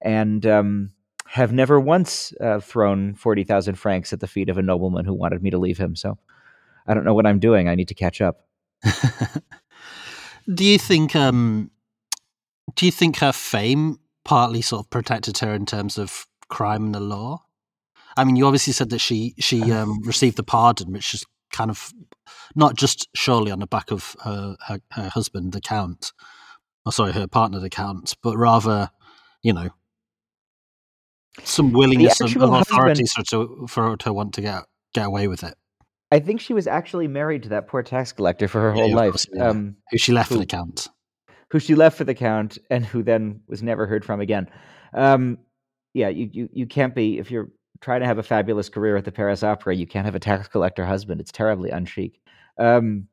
and 0.00 0.46
um, 0.46 0.90
have 1.26 1.52
never 1.52 1.78
once 1.78 2.32
uh, 2.40 2.60
thrown 2.60 3.14
forty 3.14 3.44
thousand 3.44 3.76
francs 3.76 4.12
at 4.12 4.20
the 4.20 4.26
feet 4.26 4.48
of 4.48 4.58
a 4.58 4.62
nobleman 4.62 5.04
who 5.04 5.14
wanted 5.14 5.42
me 5.42 5.50
to 5.50 5.58
leave 5.58 5.78
him. 5.78 5.96
So 5.96 6.18
I 6.86 6.94
don't 6.94 7.04
know 7.04 7.14
what 7.14 7.26
I'm 7.26 7.38
doing. 7.38 7.68
I 7.68 7.74
need 7.74 7.88
to 7.88 7.94
catch 7.94 8.20
up. 8.20 8.46
do 10.54 10.64
you 10.64 10.78
think? 10.78 11.14
Um, 11.14 11.70
do 12.74 12.86
you 12.86 12.92
think 12.92 13.18
her 13.18 13.32
fame 13.32 13.98
partly 14.24 14.62
sort 14.62 14.86
of 14.86 14.90
protected 14.90 15.38
her 15.38 15.54
in 15.54 15.66
terms 15.66 15.98
of 15.98 16.26
crime 16.48 16.86
and 16.86 16.94
the 16.94 17.00
law? 17.00 17.44
I 18.16 18.24
mean, 18.24 18.36
you 18.36 18.46
obviously 18.46 18.72
said 18.72 18.90
that 18.90 18.98
she 19.00 19.34
she 19.38 19.70
um, 19.72 20.00
received 20.02 20.36
the 20.36 20.42
pardon, 20.42 20.92
which 20.92 21.14
is 21.14 21.24
kind 21.52 21.70
of 21.70 21.92
not 22.54 22.76
just 22.76 23.08
surely 23.14 23.50
on 23.50 23.60
the 23.60 23.66
back 23.66 23.90
of 23.90 24.16
her 24.24 24.56
her, 24.66 24.80
her 24.92 25.08
husband, 25.08 25.52
the 25.52 25.60
count, 25.60 26.12
or 26.84 26.92
sorry, 26.92 27.12
her 27.12 27.26
partner, 27.26 27.58
the 27.58 27.70
count, 27.70 28.14
but 28.22 28.36
rather, 28.36 28.90
you 29.42 29.52
know, 29.52 29.70
some 31.44 31.72
willingness 31.72 32.20
of, 32.20 32.36
of 32.36 32.52
authorities 32.52 33.12
husband... 33.14 33.48
for, 33.48 33.64
to, 33.64 33.66
for 33.66 33.90
her 33.90 33.96
to 33.96 34.12
want 34.12 34.34
to 34.34 34.40
get 34.40 34.64
get 34.94 35.06
away 35.06 35.28
with 35.28 35.44
it. 35.44 35.54
I 36.10 36.20
think 36.20 36.40
she 36.40 36.54
was 36.54 36.66
actually 36.66 37.06
married 37.06 37.42
to 37.42 37.50
that 37.50 37.68
poor 37.68 37.82
tax 37.82 38.12
collector 38.12 38.48
for 38.48 38.60
her 38.60 38.74
yeah, 38.74 38.82
whole 38.82 38.94
life. 38.94 39.10
Course, 39.12 39.26
yeah. 39.32 39.48
um, 39.48 39.76
who 39.90 39.98
she 39.98 40.12
left 40.12 40.30
who, 40.30 40.36
for 40.36 40.40
the 40.40 40.46
count. 40.46 40.88
Who 41.50 41.58
she 41.58 41.74
left 41.74 41.98
for 41.98 42.04
the 42.04 42.14
count, 42.14 42.58
and 42.70 42.84
who 42.84 43.02
then 43.02 43.40
was 43.46 43.62
never 43.62 43.86
heard 43.86 44.04
from 44.04 44.20
again. 44.20 44.48
Um, 44.94 45.38
yeah, 45.94 46.08
you, 46.08 46.30
you 46.32 46.48
you 46.52 46.66
can't 46.66 46.94
be 46.94 47.18
if 47.18 47.30
you're 47.30 47.50
trying 47.80 48.00
to 48.00 48.06
have 48.06 48.18
a 48.18 48.22
fabulous 48.22 48.68
career 48.68 48.96
at 48.96 49.04
the 49.04 49.12
Paris 49.12 49.42
Opera, 49.42 49.74
you 49.74 49.86
can't 49.86 50.04
have 50.04 50.14
a 50.14 50.20
tax 50.20 50.48
collector 50.48 50.84
husband. 50.84 51.20
It's 51.20 51.32
terribly 51.32 51.70
unchic. 51.70 52.14
Um, 52.58 53.08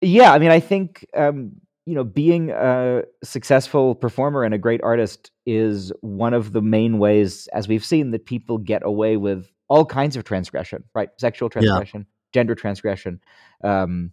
yeah, 0.00 0.32
I 0.32 0.38
mean, 0.38 0.50
I 0.50 0.60
think 0.60 1.06
um, 1.14 1.60
you 1.86 1.94
know, 1.94 2.04
being 2.04 2.50
a 2.50 3.02
successful 3.22 3.94
performer 3.94 4.42
and 4.42 4.54
a 4.54 4.58
great 4.58 4.82
artist 4.82 5.30
is 5.44 5.92
one 6.00 6.32
of 6.32 6.52
the 6.52 6.62
main 6.62 6.98
ways, 6.98 7.46
as 7.52 7.68
we've 7.68 7.84
seen, 7.84 8.10
that 8.12 8.24
people 8.24 8.56
get 8.56 8.82
away 8.84 9.16
with 9.16 9.50
all 9.68 9.84
kinds 9.84 10.16
of 10.16 10.24
transgression, 10.24 10.84
right? 10.94 11.10
Sexual 11.18 11.50
transgression, 11.50 12.00
yeah. 12.00 12.30
gender 12.32 12.54
transgression. 12.54 13.20
Um, 13.62 14.12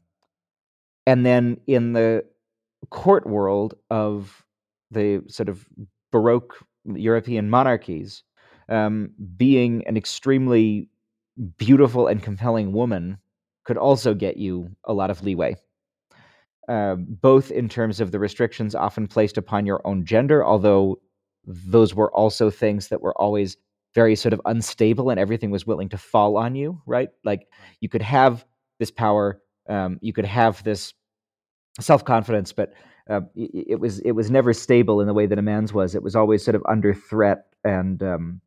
and 1.07 1.25
then 1.25 1.57
in 1.65 1.93
the 1.93 2.25
court 2.89 3.25
world 3.25 3.75
of 3.89 4.45
the 4.91 5.23
sort 5.27 5.47
of 5.47 5.65
Baroque 6.11 6.55
European 6.85 7.49
monarchies, 7.49 8.23
um, 8.71 9.11
being 9.37 9.85
an 9.85 9.97
extremely 9.97 10.89
beautiful 11.57 12.07
and 12.07 12.23
compelling 12.23 12.71
woman 12.73 13.17
could 13.65 13.77
also 13.77 14.13
get 14.13 14.37
you 14.37 14.69
a 14.85 14.93
lot 14.93 15.11
of 15.11 15.21
leeway. 15.23 15.55
Uh, 16.67 16.95
both 16.95 17.51
in 17.51 17.67
terms 17.67 17.99
of 17.99 18.11
the 18.11 18.19
restrictions 18.19 18.73
often 18.73 19.07
placed 19.07 19.37
upon 19.37 19.65
your 19.65 19.85
own 19.85 20.05
gender, 20.05 20.45
although 20.45 20.99
those 21.45 21.93
were 21.93 22.11
also 22.15 22.49
things 22.49 22.87
that 22.87 23.01
were 23.01 23.19
always 23.19 23.57
very 23.93 24.15
sort 24.15 24.31
of 24.31 24.41
unstable 24.45 25.09
and 25.09 25.19
everything 25.19 25.51
was 25.51 25.67
willing 25.67 25.89
to 25.89 25.97
fall 25.97 26.37
on 26.37 26.55
you, 26.55 26.81
right? 26.85 27.09
Like 27.25 27.47
you 27.81 27.89
could 27.89 28.01
have 28.01 28.45
this 28.79 28.91
power, 28.91 29.41
um, 29.67 29.99
you 30.01 30.13
could 30.13 30.25
have 30.25 30.63
this 30.63 30.93
self 31.79 32.05
confidence, 32.05 32.53
but 32.53 32.73
uh, 33.09 33.21
it, 33.35 33.65
it, 33.71 33.79
was 33.79 33.99
it 33.99 34.11
was 34.11 34.31
never 34.31 34.53
stable 34.53 35.01
in 35.01 35.07
the 35.07 35.13
way 35.13 35.25
that 35.25 35.39
a 35.39 35.41
man's 35.41 35.73
was. 35.73 35.95
It 35.95 36.03
was 36.03 36.15
always 36.15 36.43
sort 36.43 36.55
of 36.55 36.63
under 36.69 36.93
threat, 36.93 37.47
and 37.63 38.01
um, 38.01 38.41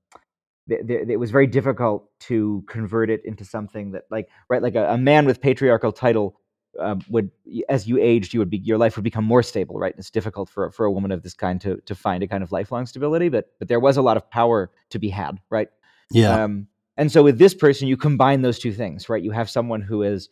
th- 0.69 0.87
th- 0.87 1.09
it 1.09 1.17
was 1.17 1.31
very 1.31 1.47
difficult 1.47 2.09
to 2.21 2.65
convert 2.69 3.11
it 3.11 3.23
into 3.25 3.45
something 3.45 3.93
that, 3.93 4.05
like, 4.11 4.29
right, 4.49 4.63
like 4.63 4.75
a, 4.75 4.93
a 4.93 4.99
man 4.99 5.27
with 5.27 5.41
patriarchal 5.41 5.93
title 5.93 6.41
um, 6.81 7.01
would 7.09 7.31
as 7.69 7.87
you 7.87 7.99
aged 8.01 8.35
you 8.35 8.41
would 8.41 8.51
be 8.51 8.59
your 8.59 8.79
life 8.79 8.97
would 8.97 9.05
become 9.05 9.25
more 9.25 9.45
stable 9.45 9.79
right 9.79 9.95
it's 9.97 10.11
difficult 10.11 10.49
for 10.49 10.73
for 10.73 10.85
a 10.87 10.91
woman 10.91 11.13
of 11.13 11.23
this 11.23 11.33
kind 11.33 11.61
to 11.61 11.77
to 11.87 11.95
find 11.95 12.25
a 12.25 12.27
kind 12.27 12.43
of 12.43 12.51
lifelong 12.51 12.85
stability 12.85 13.29
but 13.29 13.51
but 13.61 13.69
there 13.69 13.79
was 13.79 13.97
a 13.97 14.03
lot 14.03 14.17
of 14.17 14.29
power 14.29 14.73
to 14.91 14.99
be 14.99 15.09
had 15.09 15.39
right 15.51 15.69
Yeah. 16.11 16.43
um, 16.43 16.67
and 16.97 17.11
so 17.11 17.23
with 17.23 17.39
this 17.39 17.55
person, 17.55 17.89
you 17.89 17.97
combine 17.97 18.43
those 18.43 18.59
two 18.59 18.73
things, 18.73 19.09
right? 19.09 19.23
You 19.23 19.33
have 19.33 19.51
someone 19.51 19.81
who 19.83 20.03
is 20.03 20.29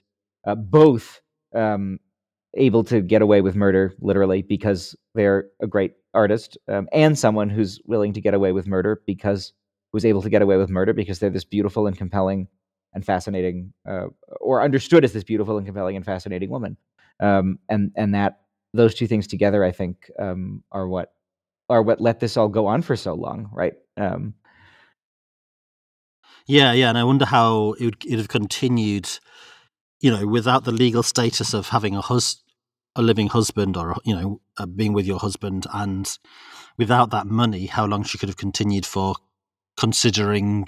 uh, 0.46 0.54
both 0.54 1.20
um, 1.54 1.98
able 2.54 2.84
to 2.84 3.00
get 3.00 3.22
away 3.22 3.40
with 3.40 3.56
murder, 3.56 3.94
literally, 4.00 4.42
because 4.42 4.94
they're 5.14 5.46
a 5.60 5.66
great 5.66 5.92
artist, 6.14 6.56
um, 6.68 6.88
and 6.92 7.18
someone 7.18 7.48
who's 7.48 7.80
willing 7.86 8.12
to 8.12 8.20
get 8.20 8.34
away 8.34 8.52
with 8.52 8.66
murder 8.66 9.02
because 9.06 9.52
who's 9.92 10.04
able 10.04 10.22
to 10.22 10.30
get 10.30 10.42
away 10.42 10.56
with 10.56 10.70
murder 10.70 10.92
because 10.92 11.18
they're 11.18 11.30
this 11.30 11.44
beautiful 11.44 11.86
and 11.86 11.96
compelling 11.96 12.48
and 12.94 13.04
fascinating, 13.04 13.72
uh, 13.88 14.06
or 14.40 14.62
understood 14.62 15.04
as 15.04 15.12
this 15.12 15.24
beautiful 15.24 15.56
and 15.56 15.66
compelling 15.66 15.96
and 15.96 16.04
fascinating 16.04 16.50
woman. 16.50 16.76
Um, 17.20 17.58
and 17.68 17.92
and 17.96 18.14
that 18.14 18.40
those 18.74 18.94
two 18.94 19.06
things 19.06 19.26
together, 19.26 19.64
I 19.64 19.72
think, 19.72 20.10
um, 20.18 20.64
are 20.72 20.88
what 20.88 21.12
are 21.68 21.82
what 21.82 22.00
let 22.00 22.20
this 22.20 22.36
all 22.36 22.48
go 22.48 22.66
on 22.66 22.82
for 22.82 22.96
so 22.96 23.14
long, 23.14 23.50
right? 23.52 23.74
Um, 23.96 24.34
Yeah, 26.46 26.72
yeah, 26.72 26.88
and 26.88 26.98
I 26.98 27.04
wonder 27.04 27.24
how 27.24 27.74
it 27.78 27.84
would 27.84 28.04
it'd 28.04 28.18
have 28.18 28.28
continued, 28.28 29.08
you 30.00 30.10
know, 30.10 30.26
without 30.26 30.64
the 30.64 30.72
legal 30.72 31.02
status 31.02 31.54
of 31.54 31.68
having 31.68 31.94
a 31.96 32.00
hus 32.00 32.42
a 32.94 33.02
living 33.02 33.28
husband 33.28 33.76
or 33.76 33.96
you 34.04 34.14
know 34.14 34.40
uh, 34.58 34.66
being 34.66 34.92
with 34.92 35.06
your 35.06 35.18
husband, 35.18 35.66
and 35.72 36.18
without 36.78 37.10
that 37.10 37.26
money, 37.26 37.66
how 37.66 37.86
long 37.86 38.02
she 38.02 38.18
could 38.18 38.28
have 38.28 38.36
continued 38.36 38.86
for, 38.86 39.14
considering 39.76 40.66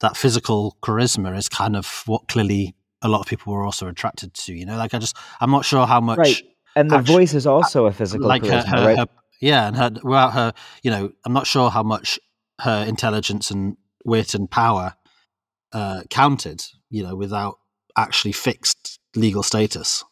that 0.00 0.16
physical 0.16 0.76
charisma 0.82 1.36
is 1.36 1.48
kind 1.48 1.76
of 1.76 2.02
what 2.06 2.28
clearly 2.28 2.74
a 3.02 3.08
lot 3.08 3.20
of 3.20 3.26
people 3.26 3.52
were 3.52 3.64
also 3.64 3.88
attracted 3.88 4.34
to. 4.34 4.54
You 4.54 4.66
know, 4.66 4.76
like 4.76 4.94
I 4.94 4.98
just 4.98 5.16
I'm 5.40 5.50
not 5.50 5.64
sure 5.64 5.86
how 5.86 6.00
much 6.00 6.18
Right. 6.18 6.42
and 6.74 6.90
the 6.90 6.98
voice 6.98 7.34
is 7.34 7.46
also 7.46 7.86
a 7.86 7.92
physical 7.92 8.28
like 8.28 8.44
her, 8.44 8.62
charisma, 8.62 8.78
her, 8.78 8.86
right? 8.86 8.98
her 8.98 9.06
yeah, 9.40 9.66
and 9.68 9.76
her 9.76 9.90
without 10.02 10.32
her, 10.32 10.52
you 10.82 10.90
know, 10.90 11.10
I'm 11.24 11.32
not 11.32 11.46
sure 11.46 11.70
how 11.70 11.82
much 11.82 12.18
her 12.60 12.84
intelligence 12.88 13.50
and 13.50 13.76
wit 14.04 14.34
and 14.34 14.50
power 14.50 14.94
uh, 15.72 16.02
counted, 16.08 16.64
you 16.88 17.02
know, 17.02 17.14
without 17.14 17.58
actually 17.96 18.32
fixed 18.32 18.98
legal 19.14 19.42
status. 19.42 20.04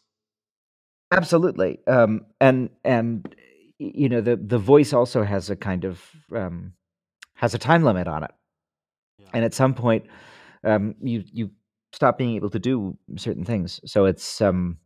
Absolutely. 1.11 1.79
Um, 1.87 2.25
and 2.39 2.69
and 2.83 3.35
you 3.79 4.09
know 4.09 4.21
the 4.21 4.35
the 4.35 4.57
voice 4.57 4.93
also 4.93 5.23
has 5.23 5.49
a 5.49 5.55
kind 5.55 5.85
of 5.85 6.01
um, 6.35 6.73
has 7.35 7.53
a 7.53 7.57
time 7.57 7.83
limit 7.83 8.07
on 8.07 8.23
it, 8.23 8.31
and 9.33 9.45
at 9.45 9.53
some 9.53 9.73
point, 9.73 10.05
um, 10.63 10.95
you 11.01 11.23
you 11.31 11.51
stop 11.93 12.17
being 12.17 12.35
able 12.35 12.49
to 12.49 12.59
do 12.59 12.97
certain 13.17 13.45
things. 13.45 13.79
So 13.85 14.05
it's 14.05 14.41
um, 14.41 14.77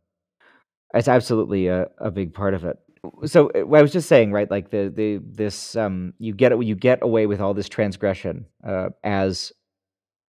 it's 0.94 1.08
absolutely 1.08 1.68
a, 1.68 1.88
a 1.98 2.10
big 2.10 2.34
part 2.34 2.54
of 2.54 2.64
it. 2.64 2.76
So 3.24 3.50
uh, 3.54 3.60
I 3.76 3.82
was 3.82 3.92
just 3.92 4.08
saying, 4.08 4.32
right? 4.32 4.50
Like 4.50 4.70
the 4.70 4.92
the 4.94 5.20
this 5.24 5.76
um, 5.76 6.14
you 6.18 6.34
get 6.34 6.56
you 6.62 6.74
get 6.74 7.00
away 7.02 7.26
with 7.26 7.40
all 7.40 7.54
this 7.54 7.68
transgression 7.68 8.46
uh, 8.66 8.90
as 9.02 9.52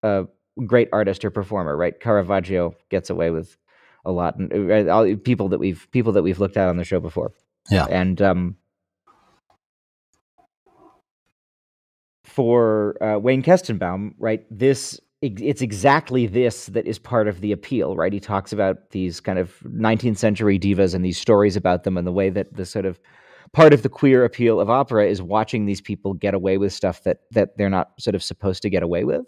a 0.02 0.24
great 0.66 0.88
artist 0.92 1.24
or 1.24 1.30
performer, 1.30 1.76
right? 1.76 1.98
Caravaggio 1.98 2.74
gets 2.90 3.10
away 3.10 3.30
with 3.30 3.56
a 4.04 4.10
lot, 4.10 4.36
and 4.36 4.52
uh, 4.88 4.92
all, 4.92 5.16
people 5.16 5.48
that 5.50 5.58
we've 5.58 5.86
people 5.92 6.12
that 6.12 6.22
we've 6.22 6.40
looked 6.40 6.56
at 6.56 6.68
on 6.68 6.76
the 6.76 6.84
show 6.84 7.00
before. 7.00 7.32
Yeah. 7.70 7.86
and 7.88 8.20
um, 8.20 8.56
for 12.32 12.96
uh, 13.02 13.18
Wayne 13.18 13.42
Koestenbaum, 13.42 14.14
right? 14.18 14.44
This 14.50 14.98
it's 15.20 15.62
exactly 15.62 16.26
this 16.26 16.66
that 16.66 16.84
is 16.84 16.98
part 16.98 17.28
of 17.28 17.40
the 17.40 17.52
appeal, 17.52 17.94
right? 17.94 18.12
He 18.12 18.18
talks 18.18 18.52
about 18.52 18.90
these 18.90 19.20
kind 19.20 19.38
of 19.38 19.54
19th 19.60 20.16
century 20.16 20.58
divas 20.58 20.96
and 20.96 21.04
these 21.04 21.18
stories 21.18 21.54
about 21.54 21.84
them, 21.84 21.96
and 21.96 22.06
the 22.06 22.12
way 22.12 22.30
that 22.30 22.56
the 22.56 22.66
sort 22.66 22.86
of 22.86 22.98
part 23.52 23.72
of 23.72 23.82
the 23.82 23.88
queer 23.88 24.24
appeal 24.24 24.60
of 24.60 24.68
opera 24.68 25.06
is 25.06 25.22
watching 25.22 25.66
these 25.66 25.80
people 25.80 26.14
get 26.14 26.34
away 26.34 26.58
with 26.58 26.72
stuff 26.72 27.04
that 27.04 27.18
that 27.30 27.56
they're 27.56 27.70
not 27.70 27.90
sort 28.00 28.14
of 28.14 28.22
supposed 28.22 28.62
to 28.62 28.70
get 28.70 28.82
away 28.82 29.04
with. 29.04 29.26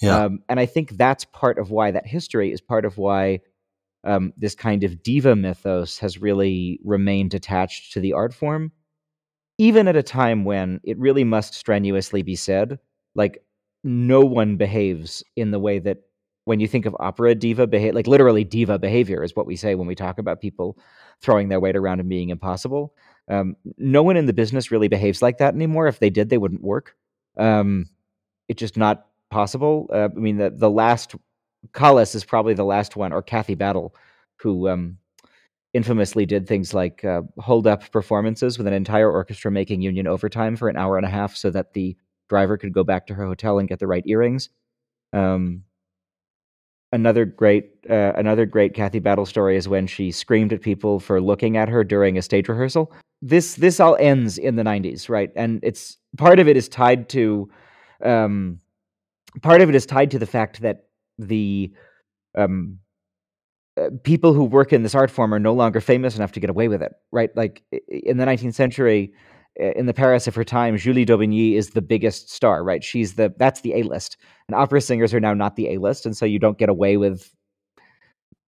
Yeah. 0.00 0.24
Um, 0.24 0.40
and 0.48 0.58
I 0.58 0.66
think 0.66 0.90
that's 0.90 1.24
part 1.24 1.58
of 1.58 1.70
why 1.70 1.92
that 1.92 2.06
history 2.06 2.52
is 2.52 2.60
part 2.60 2.84
of 2.84 2.98
why 2.98 3.40
um, 4.04 4.32
this 4.36 4.56
kind 4.56 4.82
of 4.82 5.02
diva 5.02 5.36
mythos 5.36 5.98
has 6.00 6.20
really 6.20 6.80
remained 6.84 7.34
attached 7.34 7.92
to 7.92 8.00
the 8.00 8.12
art 8.12 8.34
form, 8.34 8.72
even 9.58 9.88
at 9.88 9.96
a 9.96 10.02
time 10.02 10.44
when 10.44 10.80
it 10.84 10.98
really 10.98 11.24
must 11.24 11.54
strenuously 11.54 12.22
be 12.22 12.36
said, 12.36 12.78
like 13.14 13.44
no 13.84 14.20
one 14.20 14.56
behaves 14.56 15.22
in 15.36 15.50
the 15.50 15.58
way 15.58 15.78
that 15.78 15.98
when 16.44 16.58
you 16.58 16.66
think 16.66 16.86
of 16.86 16.96
opera 16.98 17.34
diva 17.34 17.66
behavior, 17.66 17.92
like 17.92 18.06
literally 18.06 18.44
diva 18.44 18.78
behavior 18.78 19.22
is 19.22 19.36
what 19.36 19.46
we 19.46 19.56
say 19.56 19.74
when 19.74 19.86
we 19.86 19.94
talk 19.94 20.18
about 20.18 20.40
people 20.40 20.78
throwing 21.20 21.48
their 21.48 21.60
weight 21.60 21.76
around 21.76 22.00
and 22.00 22.08
being 22.08 22.30
impossible. 22.30 22.94
Um, 23.28 23.56
no 23.78 24.02
one 24.02 24.16
in 24.16 24.26
the 24.26 24.32
business 24.32 24.70
really 24.70 24.88
behaves 24.88 25.22
like 25.22 25.38
that 25.38 25.54
anymore. 25.54 25.86
If 25.86 26.00
they 26.00 26.10
did, 26.10 26.28
they 26.28 26.38
wouldn't 26.38 26.62
work. 26.62 26.96
Um, 27.36 27.86
it's 28.48 28.58
just 28.58 28.76
not 28.76 29.06
possible. 29.30 29.88
Uh, 29.92 30.08
I 30.14 30.18
mean, 30.18 30.38
the 30.38 30.50
the 30.50 30.70
last 30.70 31.14
Callas 31.72 32.14
is 32.16 32.24
probably 32.24 32.54
the 32.54 32.64
last 32.64 32.96
one, 32.96 33.12
or 33.12 33.22
Kathy 33.22 33.54
Battle, 33.54 33.94
who 34.36 34.68
um, 34.68 34.98
infamously 35.74 36.26
did 36.26 36.46
things 36.46 36.74
like 36.74 37.04
uh, 37.04 37.22
hold 37.38 37.66
up 37.66 37.90
performances 37.90 38.58
with 38.58 38.66
an 38.66 38.72
entire 38.72 39.10
orchestra 39.10 39.50
making 39.50 39.80
union 39.80 40.06
overtime 40.06 40.56
for 40.56 40.68
an 40.68 40.76
hour 40.76 40.96
and 40.96 41.06
a 41.06 41.10
half 41.10 41.34
so 41.34 41.50
that 41.50 41.72
the 41.72 41.96
driver 42.28 42.56
could 42.56 42.72
go 42.72 42.84
back 42.84 43.06
to 43.06 43.14
her 43.14 43.26
hotel 43.26 43.58
and 43.58 43.68
get 43.68 43.78
the 43.78 43.86
right 43.86 44.04
earrings. 44.06 44.50
Um, 45.12 45.64
another 46.92 47.24
great 47.24 47.70
uh, 47.88 48.12
another 48.16 48.46
great 48.46 48.74
Kathy 48.74 48.98
Battle 48.98 49.26
story 49.26 49.56
is 49.56 49.68
when 49.68 49.86
she 49.86 50.10
screamed 50.10 50.52
at 50.52 50.60
people 50.60 51.00
for 51.00 51.20
looking 51.20 51.56
at 51.56 51.68
her 51.68 51.82
during 51.82 52.18
a 52.18 52.22
stage 52.22 52.48
rehearsal. 52.48 52.92
This 53.22 53.54
this 53.54 53.80
all 53.80 53.96
ends 53.98 54.38
in 54.38 54.56
the 54.56 54.62
90s, 54.62 55.08
right? 55.08 55.30
And 55.36 55.60
it's 55.62 55.96
part 56.18 56.38
of 56.38 56.48
it 56.48 56.56
is 56.56 56.68
tied 56.68 57.08
to 57.10 57.50
um, 58.04 58.60
part 59.40 59.62
of 59.62 59.68
it 59.68 59.74
is 59.74 59.86
tied 59.86 60.10
to 60.10 60.18
the 60.18 60.26
fact 60.26 60.60
that 60.60 60.86
the 61.18 61.72
um, 62.36 62.78
people 64.02 64.34
who 64.34 64.44
work 64.44 64.72
in 64.72 64.82
this 64.82 64.94
art 64.94 65.10
form 65.10 65.32
are 65.32 65.38
no 65.38 65.54
longer 65.54 65.80
famous 65.80 66.16
enough 66.16 66.32
to 66.32 66.40
get 66.40 66.50
away 66.50 66.68
with 66.68 66.82
it, 66.82 66.92
right? 67.10 67.34
Like 67.36 67.62
in 67.88 68.18
the 68.18 68.24
19th 68.24 68.54
century, 68.54 69.12
uh, 69.60 69.72
in 69.72 69.86
the 69.86 69.94
Paris 69.94 70.26
of 70.26 70.34
her 70.34 70.44
time, 70.44 70.76
Julie 70.76 71.06
Daubigny 71.06 71.54
is 71.54 71.70
the 71.70 71.82
biggest 71.82 72.30
star, 72.30 72.64
right? 72.64 72.82
She's 72.82 73.14
the 73.14 73.34
that's 73.38 73.60
the 73.60 73.74
A 73.74 73.82
list, 73.82 74.16
and 74.48 74.54
opera 74.54 74.80
singers 74.80 75.12
are 75.12 75.20
now 75.20 75.34
not 75.34 75.56
the 75.56 75.74
A 75.74 75.78
list, 75.78 76.06
and 76.06 76.16
so 76.16 76.24
you 76.24 76.38
don't 76.38 76.58
get 76.58 76.68
away 76.68 76.96
with 76.96 77.34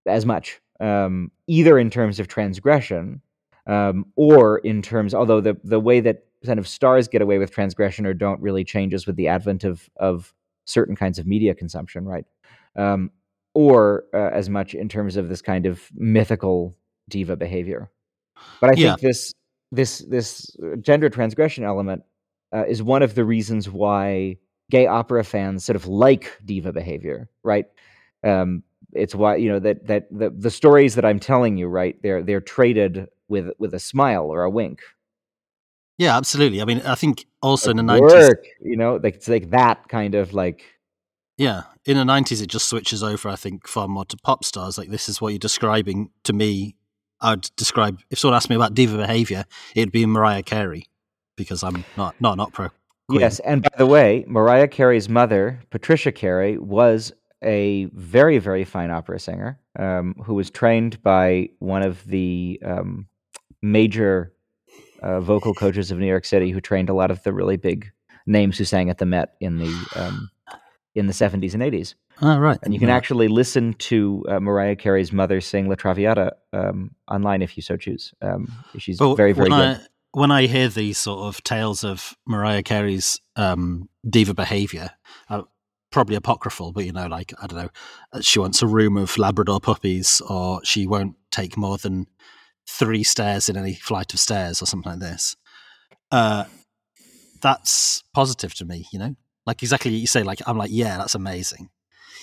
as 0.06 0.26
much, 0.26 0.60
um, 0.80 1.30
either 1.46 1.78
in 1.78 1.90
terms 1.90 2.20
of 2.20 2.28
transgression 2.28 3.20
um, 3.66 4.06
or 4.16 4.58
in 4.58 4.82
terms. 4.82 5.14
Although 5.14 5.40
the 5.40 5.56
the 5.62 5.80
way 5.80 6.00
that 6.00 6.24
kind 6.44 6.58
of 6.58 6.68
stars 6.68 7.08
get 7.08 7.22
away 7.22 7.38
with 7.38 7.50
transgression 7.50 8.06
or 8.06 8.14
don't 8.14 8.40
really 8.40 8.64
changes 8.64 9.06
with 9.06 9.16
the 9.16 9.28
advent 9.28 9.64
of 9.64 9.88
of 9.96 10.32
certain 10.66 10.96
kinds 10.96 11.18
of 11.18 11.26
media 11.26 11.54
consumption, 11.54 12.06
right? 12.06 12.24
Um, 12.76 13.10
or 13.54 14.04
uh, 14.14 14.30
as 14.32 14.48
much 14.48 14.74
in 14.74 14.88
terms 14.88 15.16
of 15.16 15.28
this 15.28 15.42
kind 15.42 15.66
of 15.66 15.88
mythical 15.94 16.76
diva 17.08 17.36
behavior. 17.36 17.90
But 18.60 18.70
I 18.70 18.76
Yeah. 18.76 18.96
think 18.96 19.00
this 19.00 19.32
this 19.72 19.98
this 20.08 20.56
uh, 20.62 20.76
gender 20.76 21.08
transgression 21.08 21.64
element 21.64 22.02
uh, 22.54 22.64
is 22.66 22.82
one 22.82 23.02
of 23.02 23.14
the 23.14 23.24
reasons 23.24 23.68
why 23.70 24.36
gay 24.70 24.86
opera 24.86 25.24
fans 25.24 25.64
sort 25.64 25.76
of 25.76 25.86
like 25.86 26.38
diva 26.44 26.72
behavior, 26.72 27.28
right? 27.42 27.66
Um, 28.24 28.62
it's 28.92 29.14
why 29.14 29.36
you 29.36 29.48
know 29.50 29.58
that 29.60 29.86
that 29.86 30.08
the, 30.10 30.30
the 30.30 30.50
stories 30.50 30.94
that 30.94 31.04
I'm 31.04 31.20
telling 31.20 31.56
you, 31.56 31.68
right? 31.68 32.00
They're 32.02 32.22
they're 32.22 32.40
traded 32.40 33.08
with 33.28 33.50
with 33.58 33.74
a 33.74 33.80
smile 33.80 34.26
or 34.26 34.44
a 34.44 34.50
wink. 34.50 34.80
Yeah, 35.98 36.16
absolutely. 36.16 36.60
I 36.60 36.64
mean, 36.64 36.80
I 36.82 36.94
think 36.94 37.26
also 37.42 37.70
in 37.70 37.76
the 37.76 37.82
Like, 37.86 38.02
90s, 38.12 38.34
you 38.60 38.76
know, 38.76 38.96
like 39.02 39.14
it's 39.16 39.28
like 39.28 39.50
that 39.50 39.88
kind 39.88 40.14
of 40.14 40.32
like 40.32 40.64
yeah, 41.36 41.62
in 41.84 41.96
the 41.96 42.04
90s, 42.04 42.42
it 42.42 42.46
just 42.46 42.68
switches 42.68 43.02
over, 43.02 43.28
I 43.28 43.36
think, 43.36 43.66
far 43.66 43.88
more 43.88 44.04
to 44.06 44.16
pop 44.18 44.44
stars. 44.44 44.78
Like, 44.78 44.90
this 44.90 45.08
is 45.08 45.20
what 45.20 45.30
you're 45.30 45.38
describing 45.38 46.10
to 46.24 46.32
me. 46.32 46.76
I'd 47.20 47.50
describe, 47.56 48.00
if 48.10 48.18
someone 48.18 48.36
asked 48.36 48.50
me 48.50 48.56
about 48.56 48.74
diva 48.74 48.96
behavior, 48.96 49.44
it'd 49.74 49.92
be 49.92 50.06
Mariah 50.06 50.42
Carey 50.42 50.84
because 51.36 51.64
I'm 51.64 51.84
not, 51.96 52.14
not 52.20 52.34
an 52.34 52.40
opera 52.40 52.70
queen. 53.08 53.20
Yes, 53.20 53.40
and 53.40 53.62
by 53.62 53.70
the 53.76 53.86
way, 53.86 54.24
Mariah 54.28 54.68
Carey's 54.68 55.08
mother, 55.08 55.60
Patricia 55.70 56.12
Carey, 56.12 56.58
was 56.58 57.12
a 57.42 57.86
very, 57.92 58.38
very 58.38 58.64
fine 58.64 58.90
opera 58.90 59.18
singer 59.18 59.58
um, 59.78 60.14
who 60.24 60.34
was 60.34 60.50
trained 60.50 61.02
by 61.02 61.48
one 61.58 61.82
of 61.82 62.04
the 62.06 62.60
um, 62.64 63.06
major 63.62 64.32
uh, 65.02 65.20
vocal 65.20 65.54
coaches 65.54 65.90
of 65.90 65.98
New 65.98 66.06
York 66.06 66.24
City, 66.24 66.50
who 66.50 66.60
trained 66.60 66.88
a 66.88 66.94
lot 66.94 67.10
of 67.10 67.22
the 67.22 67.32
really 67.32 67.56
big 67.56 67.90
names 68.26 68.56
who 68.56 68.64
sang 68.64 68.88
at 68.88 68.98
the 68.98 69.06
Met 69.06 69.34
in 69.40 69.58
the 69.58 69.86
um, 69.96 70.30
in 70.94 71.06
the 71.06 71.12
seventies 71.12 71.54
and 71.54 71.62
eighties. 71.62 71.94
Oh, 72.22 72.38
right. 72.38 72.58
And 72.62 72.72
you 72.72 72.80
can 72.80 72.90
actually 72.90 73.28
listen 73.28 73.74
to 73.74 74.24
uh, 74.28 74.40
Mariah 74.40 74.76
Carey's 74.76 75.12
mother 75.12 75.40
sing 75.40 75.68
La 75.68 75.74
Traviata 75.74 76.32
um, 76.52 76.92
online 77.10 77.42
if 77.42 77.56
you 77.56 77.62
so 77.62 77.76
choose. 77.76 78.14
Um, 78.22 78.52
she's 78.78 78.98
But 78.98 79.16
very, 79.16 79.32
very 79.32 79.50
when 79.50 79.58
good. 79.58 79.80
I, 79.80 79.86
when 80.12 80.30
I 80.30 80.46
hear 80.46 80.68
these 80.68 80.96
sort 80.96 81.20
of 81.26 81.42
tales 81.42 81.82
of 81.82 82.16
Mariah 82.26 82.62
Carey's 82.62 83.20
um, 83.34 83.88
diva 84.08 84.32
behavior, 84.32 84.90
uh, 85.28 85.42
probably 85.90 86.14
apocryphal, 86.14 86.72
but 86.72 86.84
you 86.84 86.92
know, 86.92 87.08
like 87.08 87.32
I 87.42 87.48
don't 87.48 87.58
know, 87.58 87.70
uh, 88.12 88.20
she 88.20 88.38
wants 88.38 88.62
a 88.62 88.66
room 88.68 88.96
of 88.96 89.18
Labrador 89.18 89.60
puppies, 89.60 90.20
or 90.28 90.60
she 90.64 90.86
won't 90.86 91.16
take 91.32 91.56
more 91.56 91.78
than 91.78 92.06
three 92.68 93.02
stairs 93.02 93.48
in 93.48 93.56
any 93.56 93.74
flight 93.74 94.14
of 94.14 94.20
stairs, 94.20 94.62
or 94.62 94.66
something 94.66 94.92
like 94.92 95.00
this. 95.00 95.36
Uh, 96.12 96.44
that's 97.42 98.04
positive 98.14 98.54
to 98.54 98.64
me, 98.64 98.86
you 98.92 98.98
know, 99.00 99.16
like 99.46 99.62
exactly 99.62 99.92
you 99.94 100.06
say. 100.06 100.22
Like 100.22 100.40
I'm 100.46 100.56
like, 100.58 100.70
yeah, 100.72 100.98
that's 100.98 101.14
amazing. 101.14 101.70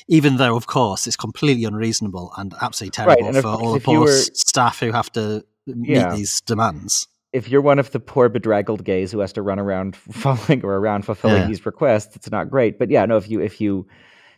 Even 0.08 0.38
though, 0.38 0.56
of 0.56 0.66
course, 0.68 1.06
it's 1.08 1.16
completely 1.16 1.64
unreasonable 1.66 2.34
and 2.38 2.54
absolutely 2.62 2.92
terrible 2.92 3.28
and 3.28 3.38
if- 3.38 3.44
for 3.44 3.50
all 3.50 3.74
the 3.74 3.80
poor 3.80 4.00
were- 4.02 4.12
staff 4.34 4.80
who 4.80 4.92
have 4.92 5.12
to 5.14 5.44
meet 5.68 5.90
Yeah. 5.98 6.16
these 6.16 6.42
demands. 6.42 7.08
if 7.34 7.48
you're 7.48 7.62
one 7.62 7.80
of 7.80 7.90
the 7.92 8.00
poor 8.00 8.28
bedraggled 8.28 8.84
gays 8.84 9.10
who 9.10 9.20
has 9.20 9.32
to 9.32 9.42
run 9.42 9.58
around 9.58 9.96
following 10.24 10.66
or 10.66 10.76
around 10.78 11.06
fulfilling 11.06 11.44
Yeah. 11.44 11.48
these 11.48 11.66
requests, 11.66 12.14
it's 12.18 12.30
not 12.30 12.50
great. 12.50 12.78
But 12.78 12.90
yeah, 12.90 13.06
no, 13.06 13.16
if 13.16 13.30
you 13.30 13.40
if 13.40 13.62
you 13.62 13.88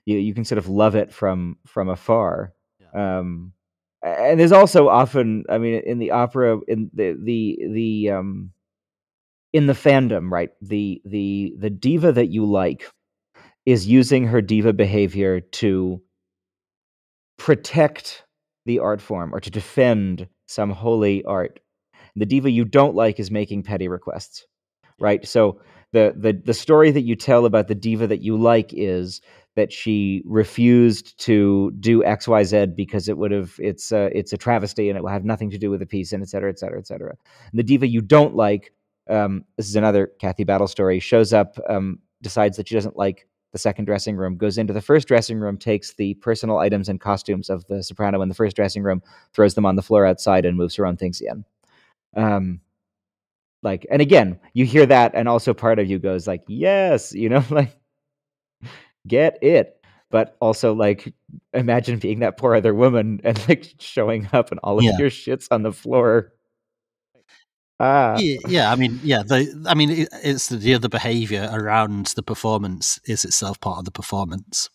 you, 0.05 0.17
you 0.19 0.33
can 0.35 0.45
sort 0.45 0.59
of 0.59 0.67
love 0.67 0.93
it 0.95 1.11
from 1.11 1.57
from 1.65 1.89
afar. 1.89 2.53
Um, 2.93 3.53
and 4.03 4.39
there's 4.39 4.51
also 4.51 4.89
often, 4.89 5.45
I 5.49 5.57
mean, 5.57 5.81
in 5.85 5.97
the 5.97 6.11
opera, 6.11 6.59
in 6.67 6.91
the 6.93 7.17
the 7.19 7.57
the 7.71 8.09
um, 8.11 8.51
in 9.53 9.67
the 9.67 9.73
fandom, 9.73 10.31
right? 10.31 10.49
The 10.61 11.01
the 11.05 11.53
the 11.57 11.69
diva 11.69 12.11
that 12.11 12.27
you 12.27 12.45
like 12.45 12.91
is 13.65 13.87
using 13.87 14.27
her 14.27 14.41
diva 14.41 14.73
behavior 14.73 15.39
to 15.39 16.01
protect 17.37 18.23
the 18.65 18.79
art 18.79 19.01
form 19.01 19.33
or 19.33 19.39
to 19.39 19.49
defend 19.49 20.27
some 20.47 20.71
holy 20.71 21.23
art. 21.23 21.59
The 22.15 22.25
diva 22.25 22.51
you 22.51 22.65
don't 22.65 22.95
like 22.95 23.19
is 23.19 23.31
making 23.31 23.63
petty 23.63 23.87
requests, 23.87 24.45
right? 24.99 25.25
So 25.25 25.61
the 25.93 26.13
the 26.17 26.33
the 26.33 26.53
story 26.53 26.91
that 26.91 27.01
you 27.01 27.15
tell 27.15 27.45
about 27.45 27.67
the 27.67 27.75
diva 27.75 28.07
that 28.07 28.21
you 28.21 28.37
like 28.37 28.71
is 28.73 29.21
that 29.55 29.71
she 29.71 30.23
refused 30.25 31.19
to 31.19 31.71
do 31.79 32.03
X 32.03 32.27
Y 32.27 32.43
Z 32.43 32.67
because 32.75 33.07
it 33.07 33.17
would 33.17 33.31
have 33.31 33.53
it's 33.59 33.91
a, 33.91 34.05
it's 34.17 34.33
a 34.33 34.37
travesty 34.37 34.89
and 34.89 34.97
it 34.97 35.03
will 35.03 35.11
have 35.11 35.25
nothing 35.25 35.51
to 35.51 35.59
do 35.59 35.69
with 35.69 35.79
the 35.79 35.85
piece 35.85 36.11
and 36.11 36.23
et 36.23 36.29
cetera, 36.29 36.49
et 36.49 36.57
cetera, 36.57 36.79
et 36.79 36.87
cetera. 36.87 37.15
And 37.51 37.59
the 37.59 37.63
diva 37.63 37.87
you 37.87 38.01
don't 38.01 38.35
like, 38.35 38.73
um, 39.09 39.43
this 39.57 39.67
is 39.67 39.75
another 39.75 40.07
Kathy 40.19 40.43
Battle 40.43 40.67
story, 40.67 40.99
shows 40.99 41.33
up, 41.33 41.57
um, 41.69 41.99
decides 42.21 42.57
that 42.57 42.67
she 42.67 42.75
doesn't 42.75 42.95
like 42.97 43.27
the 43.51 43.57
second 43.59 43.85
dressing 43.85 44.15
room, 44.17 44.35
goes 44.37 44.57
into 44.57 44.73
the 44.73 44.81
first 44.81 45.07
dressing 45.07 45.37
room, 45.39 45.57
takes 45.57 45.93
the 45.93 46.15
personal 46.15 46.57
items 46.57 46.89
and 46.89 46.99
costumes 46.99 47.49
of 47.49 47.65
the 47.67 47.83
soprano 47.83 48.21
in 48.21 48.29
the 48.29 48.35
first 48.35 48.55
dressing 48.55 48.81
room, 48.81 49.01
throws 49.33 49.53
them 49.53 49.65
on 49.65 49.75
the 49.75 49.81
floor 49.83 50.05
outside, 50.05 50.45
and 50.45 50.57
moves 50.57 50.75
her 50.75 50.85
own 50.85 50.97
things 50.97 51.21
in. 51.21 51.45
Um, 52.15 52.61
like, 53.61 53.85
and 53.91 54.01
again, 54.01 54.39
you 54.53 54.65
hear 54.65 54.85
that, 54.87 55.11
and 55.15 55.29
also 55.29 55.53
part 55.53 55.79
of 55.79 55.87
you 55.89 55.99
goes 55.99 56.27
like, 56.27 56.43
"Yes," 56.47 57.13
you 57.13 57.29
know, 57.29 57.43
like, 57.49 57.77
get 59.07 59.37
it. 59.41 59.79
But 60.09 60.35
also, 60.39 60.73
like, 60.73 61.11
imagine 61.53 61.97
being 61.97 62.19
that 62.19 62.37
poor 62.37 62.55
other 62.55 62.73
woman 62.75 63.19
and 63.23 63.47
like 63.49 63.73
showing 63.79 64.27
up 64.31 64.51
and 64.51 64.59
all 64.63 64.77
of 64.77 64.83
Yeah. 64.83 64.97
your 64.97 65.09
shit's 65.09 65.47
on 65.49 65.63
the 65.63 65.71
floor. 65.73 66.32
Ah, 67.85 68.17
yeah, 68.17 68.37
yeah, 68.47 68.71
I 68.71 68.77
mean, 68.77 68.97
yeah, 69.03 69.23
the, 69.23 69.65
I 69.67 69.73
mean, 69.73 69.89
it, 69.89 70.09
it's 70.23 70.47
the, 70.47 70.55
the 70.55 70.73
other 70.73 70.87
behavior 70.87 71.49
around 71.51 72.05
the 72.15 72.23
performance 72.23 72.97
is 73.05 73.25
itself 73.25 73.59
part 73.59 73.79
of 73.79 73.83
the 73.83 73.91
performance. 73.91 74.69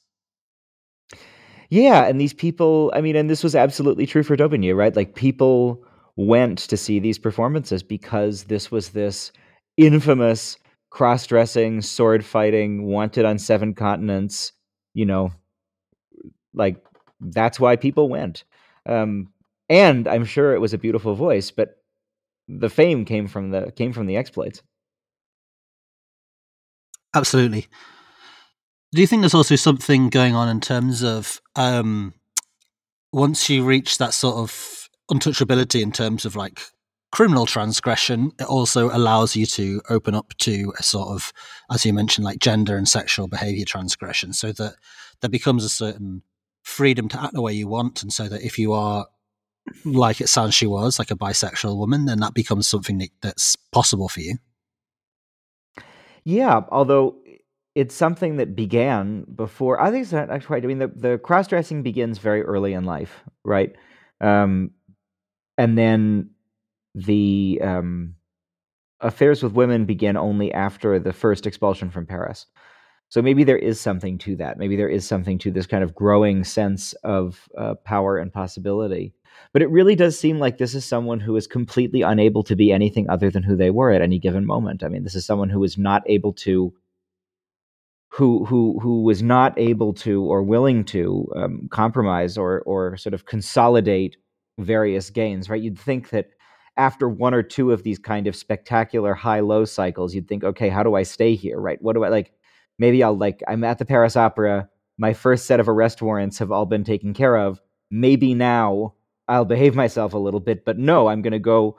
Yeah, 1.71 2.05
and 2.05 2.21
these 2.21 2.35
people, 2.35 2.93
I 2.95 3.01
mean, 3.01 3.17
and 3.17 3.31
this 3.31 3.43
was 3.43 3.55
absolutely 3.55 4.05
true 4.05 4.23
for 4.23 4.37
W, 4.37 4.75
right? 4.75 4.95
Like 4.95 5.15
people 5.15 5.83
went 6.17 6.59
to 6.59 6.77
see 6.77 6.99
these 6.99 7.19
performances 7.19 7.83
because 7.83 8.45
this 8.45 8.71
was 8.71 8.91
this 8.91 9.33
infamous 9.79 10.59
cross-dressing, 10.91 11.81
sword 11.81 12.27
fighting, 12.27 12.85
wanted 12.85 13.25
on 13.25 13.39
seven 13.39 13.73
continents, 13.73 14.53
you 14.93 15.07
know, 15.07 15.33
like 16.53 16.85
that's 17.21 17.59
why 17.59 17.77
people 17.77 18.11
went. 18.11 18.45
Um 18.85 19.33
and 19.71 20.07
I'm 20.09 20.25
sure 20.27 20.55
it 20.55 20.61
was 20.61 20.75
a 20.75 20.79
beautiful 20.79 21.15
voice, 21.15 21.51
but 21.51 21.77
the 22.49 22.71
fame 22.71 23.05
came 23.05 23.29
from 23.29 23.51
the 23.51 23.71
came 23.73 23.93
from 23.93 24.07
the 24.07 24.17
exploits. 24.17 24.63
Absolutely. 27.15 27.67
Do 28.93 29.01
you 29.01 29.07
think 29.07 29.23
there's 29.23 29.35
also 29.35 29.57
something 29.57 30.09
going 30.09 30.35
on 30.35 30.49
in 30.49 30.61
terms 30.61 31.03
of 31.03 31.41
um, 31.57 32.15
once 33.13 33.51
you 33.51 33.65
reach 33.65 33.99
that 33.99 34.15
sort 34.15 34.37
of 34.37 34.89
untouchability 35.11 35.83
in 35.83 35.93
terms 35.93 36.25
of 36.25 36.37
like 36.37 36.61
criminal 37.11 37.47
transgression, 37.47 38.33
it 38.39 38.45
also 38.45 38.91
allows 38.91 39.35
you 39.37 39.47
to 39.47 39.81
open 39.89 40.15
up 40.15 40.33
to 40.39 40.73
a 40.79 40.83
sort 40.83 41.09
of, 41.09 41.33
as 41.71 41.85
you 41.85 41.93
mentioned, 41.93 42.25
like 42.25 42.39
gender 42.39 42.77
and 42.77 42.89
sexual 42.89 43.29
behavior 43.29 43.65
transgression, 43.65 44.33
so 44.33 44.53
that 44.53 44.75
there 45.21 45.31
becomes 45.31 45.65
a 45.65 45.71
certain 45.71 46.23
freedom 46.63 47.09
to 47.09 47.23
act 47.23 47.35
the 47.35 47.43
way 47.43 47.53
you 47.53 47.69
want, 47.69 48.03
and 48.03 48.13
so 48.13 48.29
that 48.29 48.43
if 48.43 48.59
you 48.59 48.73
are 48.73 49.07
like 49.85 50.21
it 50.21 50.29
sounds 50.29 50.55
she 50.55 50.67
was 50.67 50.99
like 50.99 51.11
a 51.11 51.17
bisexual 51.17 51.77
woman, 51.77 52.05
then 52.05 52.21
that 52.21 52.35
becomes 52.35 52.67
something 52.67 52.99
that, 52.99 53.11
that's 53.21 53.57
possible 53.73 54.09
for 54.09 54.21
you. 54.21 54.37
Yeah, 56.25 56.63
although 56.71 57.17
it's 57.75 57.95
something 57.95 58.37
that 58.37 58.57
began 58.57 59.25
before. 59.35 59.81
I 59.81 59.91
think 59.91 60.03
it's 60.03 60.13
not 60.13 60.31
actually. 60.31 60.63
I 60.63 60.67
mean, 60.67 60.79
the, 60.79 60.89
the 60.89 61.19
cross 61.19 61.47
dressing 61.47 61.83
begins 61.83 62.19
very 62.19 62.43
early 62.43 62.73
in 62.73 62.85
life, 62.85 63.23
right? 63.45 63.75
Um, 64.21 64.73
and 65.57 65.79
then 65.79 66.31
the 66.95 67.61
um, 67.63 68.15
affairs 69.01 69.43
with 69.43 69.53
women 69.53 69.85
begin 69.85 70.17
only 70.17 70.53
after 70.53 70.99
the 70.99 71.13
first 71.13 71.47
expulsion 71.47 71.91
from 71.91 72.07
Paris. 72.07 72.47
So 73.11 73.23
maybe 73.23 73.45
there 73.45 73.57
is 73.57 73.81
something 73.81 74.19
to 74.19 74.37
that. 74.37 74.59
Maybe 74.59 74.77
there 74.77 74.89
is 74.89 75.07
something 75.07 75.39
to 75.39 75.51
this 75.51 75.67
kind 75.67 75.83
of 75.83 75.95
growing 75.95 76.45
sense 76.45 76.93
of 77.05 77.49
uh, 77.57 77.75
power 77.85 78.19
and 78.19 78.33
possibility. 78.33 79.15
But 79.53 79.63
it 79.63 79.71
really 79.71 79.95
does 79.95 80.19
seem 80.19 80.39
like 80.39 80.59
this 80.59 80.75
is 80.75 80.85
someone 80.85 81.21
who 81.21 81.37
is 81.37 81.47
completely 81.47 82.03
unable 82.03 82.43
to 82.45 82.57
be 82.57 82.73
anything 82.73 83.09
other 83.09 83.31
than 83.31 83.43
who 83.43 83.57
they 83.57 83.71
were 83.71 83.91
at 83.91 84.03
any 84.03 84.19
given 84.19 84.45
moment. 84.45 84.83
I 84.85 84.89
mean, 84.89 85.05
this 85.05 85.15
is 85.15 85.25
someone 85.25 85.49
who 85.49 85.65
is 85.65 85.79
not 85.79 86.03
able 86.07 86.33
to, 86.35 86.73
who 88.11 88.45
who 88.45 88.79
who 88.81 89.03
was 89.03 89.23
not 89.23 89.59
able 89.59 89.93
to 89.95 90.25
or 90.25 90.43
willing 90.43 90.85
to 90.85 91.29
um, 91.37 91.69
compromise 91.71 92.39
or 92.39 92.63
or 92.63 92.97
sort 92.97 93.15
of 93.15 93.27
consolidate 93.27 94.17
various 94.59 95.11
gains. 95.11 95.49
Right? 95.49 95.63
You'd 95.63 95.79
think 95.79 96.11
that 96.11 96.31
after 96.77 97.09
one 97.09 97.35
or 97.35 97.43
two 97.43 97.73
of 97.73 97.83
these 97.83 97.99
kind 97.99 98.27
of 98.27 98.37
spectacular 98.37 99.13
high 99.13 99.41
low 99.41 99.65
cycles, 99.65 100.15
you'd 100.15 100.29
think, 100.29 100.45
okay, 100.45 100.69
how 100.69 100.83
do 100.83 100.95
I 100.95 101.03
stay 101.03 101.35
here? 101.35 101.61
Right? 101.61 101.81
What 101.83 101.95
do 101.95 102.05
I 102.05 102.09
like? 102.09 102.33
Maybe 102.79 103.03
I'll 103.03 103.17
like 103.17 103.43
I'm 103.49 103.65
at 103.65 103.79
the 103.79 103.85
Paris 103.85 104.17
Opera. 104.17 104.69
My 104.97 105.13
first 105.13 105.47
set 105.47 105.61
of 105.61 105.69
arrest 105.69 106.03
warrants 106.03 106.39
have 106.39 106.51
all 106.51 106.67
been 106.67 106.85
taken 106.85 107.15
care 107.15 107.37
of. 107.37 107.61
Maybe 107.91 108.35
now 108.35 108.95
I'll 109.29 109.45
behave 109.45 109.75
myself 109.75 110.15
a 110.15 110.19
little 110.19 110.41
bit, 110.41 110.65
but 110.65 110.79
no, 110.79 111.09
I'm 111.09 111.23
going 111.23 111.33
to 111.33 111.39
go 111.39 111.77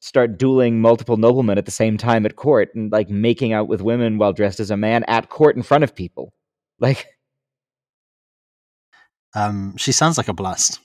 start 0.00 0.38
dueling 0.38 0.80
multiple 0.80 1.16
noblemen 1.16 1.58
at 1.58 1.64
the 1.64 1.72
same 1.72 1.96
time 1.96 2.24
at 2.24 2.36
court 2.36 2.72
and 2.74 2.92
like 2.92 3.10
making 3.10 3.52
out 3.52 3.66
with 3.68 3.80
women 3.82 4.18
while 4.18 4.32
dressed 4.32 4.60
as 4.60 4.70
a 4.70 4.76
man 4.76 5.04
at 5.08 5.28
court 5.28 5.56
in 5.56 5.62
front 5.62 5.84
of 5.84 5.94
people. 5.94 6.32
Like, 6.78 7.06
Um, 9.34 9.76
she 9.76 9.92
sounds 9.92 10.18
like 10.18 10.28
a 10.28 10.32
blast. 10.32 10.80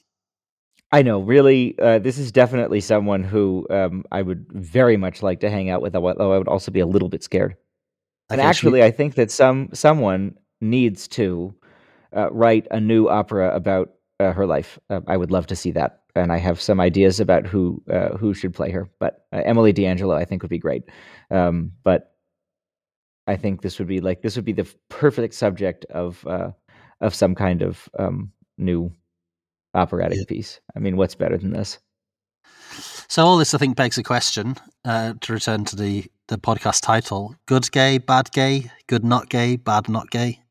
I 0.91 1.01
know, 1.01 1.20
really, 1.20 1.78
uh, 1.80 1.99
this 1.99 2.18
is 2.18 2.32
definitely 2.32 2.80
someone 2.80 3.24
who 3.24 3.68
um, 3.70 4.05
I 4.11 4.22
would 4.22 4.45
very 4.51 4.95
much 4.95 5.22
like 5.22 5.41
to 5.41 5.49
hang 5.49 5.70
out 5.70 5.82
with, 5.82 5.95
although 5.95 6.32
I 6.34 6.38
would 6.38 6.47
also 6.47 6.72
be 6.72 6.80
a 6.80 6.86
little 6.86 7.09
bit 7.09 7.24
scared. 7.24 7.57
And 8.30 8.39
Okay, 8.39 8.45
she- 8.45 8.49
actually, 8.49 8.84
I 8.84 8.91
think 8.91 9.15
that 9.15 9.32
some 9.32 9.70
someone 9.74 10.38
needs 10.61 11.07
to 11.09 11.53
uh, 12.15 12.30
write 12.32 12.68
a 12.72 12.80
new 12.80 13.09
opera 13.09 13.53
about 13.53 13.89
uh, 14.20 14.32
her 14.32 14.45
life. 14.45 14.80
Uh, 14.89 15.01
I 15.07 15.18
would 15.18 15.32
love 15.32 15.47
to 15.47 15.55
see 15.55 15.72
that, 15.72 16.03
and 16.18 16.32
I 16.32 16.38
have 16.38 16.59
some 16.59 16.80
ideas 16.80 17.20
about 17.20 17.45
who 17.47 17.82
uh, 17.91 18.18
who 18.18 18.34
should 18.34 18.53
play 18.53 18.72
her. 18.72 18.89
But 18.99 19.26
uh, 19.32 19.41
Emily 19.45 19.74
D'Angelo, 19.74 20.15
I 20.15 20.26
think, 20.26 20.41
would 20.41 20.49
be 20.49 20.57
great. 20.59 20.84
Um, 21.32 21.72
but 21.84 22.13
I 23.28 23.36
think 23.36 23.61
this 23.61 23.80
would 23.80 23.88
be 23.88 23.99
like 23.99 24.22
this 24.22 24.36
would 24.36 24.45
be 24.45 24.53
the 24.53 24.68
perfect 24.89 25.34
subject 25.34 25.86
of 25.86 26.26
uh, 26.28 26.51
of 27.01 27.13
some 27.13 27.36
kind 27.36 27.61
of 27.61 27.88
um, 27.99 28.32
new 28.57 28.91
operatic 29.74 30.18
Yeah. 30.18 30.26
piece. 30.28 30.59
I 30.76 30.80
mean, 30.80 30.97
what's 30.97 31.15
better 31.15 31.38
than 31.38 31.51
this? 31.51 31.80
So 33.09 33.26
all 33.26 33.38
this, 33.38 33.53
I 33.53 33.57
think, 33.57 33.78
begs 33.78 33.97
a 33.97 34.03
question. 34.03 34.55
Uh, 34.84 35.13
to 35.22 35.34
return 35.34 35.65
to 35.65 35.76
the 35.76 36.05
the 36.28 36.38
podcast 36.38 36.82
title: 36.82 37.36
good 37.45 37.72
gay, 37.72 37.97
bad 37.97 38.32
gay, 38.32 38.72
good 38.88 39.03
not 39.03 39.30
gay, 39.30 39.55
bad 39.57 39.88
not 39.89 40.09
gay. 40.09 40.41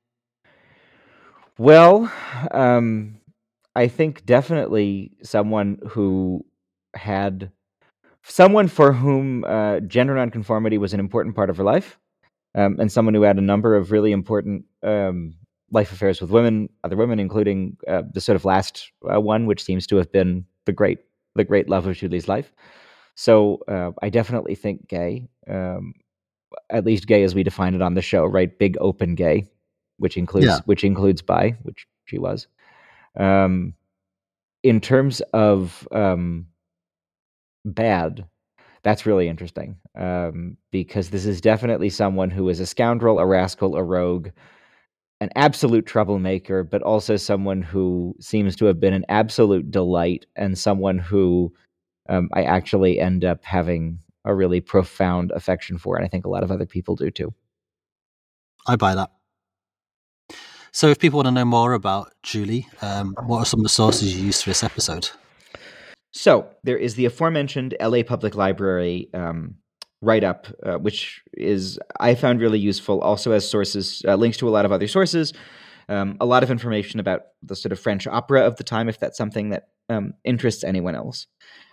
Well, 1.58 2.12
um, 2.50 3.18
I 3.76 3.88
think 3.88 4.24
definitely 4.26 5.12
someone 5.22 5.78
who 5.88 6.44
had 6.94 7.50
someone 8.24 8.68
for 8.68 8.92
whom 8.92 9.44
uh, 9.44 9.80
gender 9.80 10.14
nonconformity 10.14 10.78
was 10.78 10.94
an 10.94 11.00
important 11.00 11.36
part 11.36 11.50
of 11.50 11.56
her 11.58 11.64
life, 11.64 11.98
um, 12.54 12.76
and 12.80 12.90
someone 12.90 13.14
who 13.14 13.22
had 13.22 13.38
a 13.38 13.42
number 13.52 13.76
of 13.76 13.92
really 13.92 14.12
important 14.12 14.64
um, 14.82 15.34
life 15.70 15.92
affairs 15.92 16.20
with 16.20 16.30
women, 16.30 16.68
other 16.84 16.96
women, 16.96 17.18
including 17.20 17.76
uh, 17.86 18.02
the 18.12 18.20
sort 18.20 18.36
of 18.36 18.44
last 18.44 18.90
uh, 19.12 19.20
one, 19.20 19.46
which 19.46 19.62
seems 19.62 19.86
to 19.88 19.96
have 19.96 20.10
been 20.10 20.44
the 20.64 20.72
great, 20.72 20.98
the 21.34 21.44
great 21.44 21.68
love 21.68 21.86
of 21.86 21.96
Julie's 21.96 22.28
life. 22.28 22.52
So 23.14 23.60
uh, 23.68 23.90
I 24.02 24.10
definitely 24.10 24.54
think 24.54 24.88
gay, 24.88 25.28
um, 25.48 25.94
at 26.70 26.84
least 26.84 27.06
gay 27.06 27.22
as 27.24 27.34
we 27.34 27.42
define 27.42 27.74
it 27.74 27.82
on 27.82 27.94
the 27.94 28.02
show, 28.02 28.24
right? 28.24 28.58
Big 28.58 28.76
open 28.80 29.14
gay. 29.14 29.46
which 29.98 30.16
includes 30.18 30.46
Yeah. 30.46 30.60
which 30.66 30.84
includes 30.84 31.22
bi, 31.22 31.56
which 31.62 31.86
she 32.04 32.18
was. 32.18 32.48
Um, 33.16 33.74
in 34.62 34.80
terms 34.80 35.20
of 35.32 35.86
um, 35.92 36.46
bad, 37.64 38.26
that's 38.82 39.06
really 39.06 39.28
interesting 39.28 39.76
um, 39.96 40.56
because 40.70 41.10
this 41.10 41.26
is 41.26 41.40
definitely 41.40 41.90
someone 41.90 42.30
who 42.30 42.48
is 42.48 42.60
a 42.60 42.66
scoundrel, 42.66 43.18
a 43.18 43.26
rascal, 43.26 43.76
a 43.76 43.82
rogue, 43.82 44.28
an 45.20 45.30
absolute 45.34 45.86
troublemaker, 45.86 46.62
but 46.62 46.82
also 46.82 47.16
someone 47.16 47.62
who 47.62 48.14
seems 48.20 48.54
to 48.56 48.66
have 48.66 48.78
been 48.78 48.92
an 48.92 49.04
absolute 49.08 49.70
delight 49.70 50.26
and 50.36 50.58
someone 50.58 50.98
who 50.98 51.52
um, 52.08 52.28
I 52.32 52.44
actually 52.44 53.00
end 53.00 53.24
up 53.24 53.44
having 53.44 53.98
a 54.24 54.34
really 54.34 54.60
profound 54.60 55.32
affection 55.32 55.78
for, 55.78 55.96
and 55.96 56.04
I 56.04 56.08
think 56.08 56.26
a 56.26 56.30
lot 56.30 56.42
of 56.42 56.50
other 56.50 56.66
people 56.66 56.96
do 56.96 57.10
too. 57.10 57.32
I 58.66 58.76
buy 58.76 58.94
that. 58.94 59.10
So, 60.72 60.88
if 60.88 60.98
people 60.98 61.18
want 61.18 61.28
to 61.28 61.32
know 61.32 61.44
more 61.44 61.72
about 61.72 62.12
Julie, 62.22 62.68
um, 62.82 63.14
what 63.26 63.38
are 63.38 63.46
some 63.46 63.60
of 63.60 63.64
the 63.64 63.70
sources 63.70 64.14
you 64.14 64.24
used 64.24 64.42
for 64.42 64.50
this 64.50 64.62
episode? 64.62 65.10
So 66.16 66.48
there 66.64 66.78
is 66.78 66.94
the 66.94 67.04
aforementioned 67.04 67.76
LA 67.78 68.02
Public 68.02 68.34
Library 68.34 69.10
um, 69.12 69.56
write 70.00 70.24
up, 70.24 70.46
uh, 70.62 70.78
which 70.78 71.22
is 71.34 71.78
I 72.00 72.14
found 72.14 72.40
really 72.40 72.58
useful. 72.58 73.02
Also 73.02 73.32
as 73.32 73.48
sources, 73.48 74.02
uh, 74.08 74.14
links 74.14 74.38
to 74.38 74.48
a 74.48 74.50
lot 74.50 74.64
of 74.64 74.72
other 74.72 74.88
sources, 74.88 75.34
um, 75.90 76.16
a 76.18 76.24
lot 76.24 76.42
of 76.42 76.50
information 76.50 77.00
about 77.00 77.20
the 77.42 77.54
sort 77.54 77.70
of 77.70 77.78
French 77.78 78.06
opera 78.06 78.46
of 78.46 78.56
the 78.56 78.64
time, 78.64 78.88
if 78.88 78.98
that's 78.98 79.18
something 79.18 79.50
that 79.50 79.68
um, 79.90 80.14
interests 80.24 80.64
anyone 80.64 80.94
else. 80.94 81.26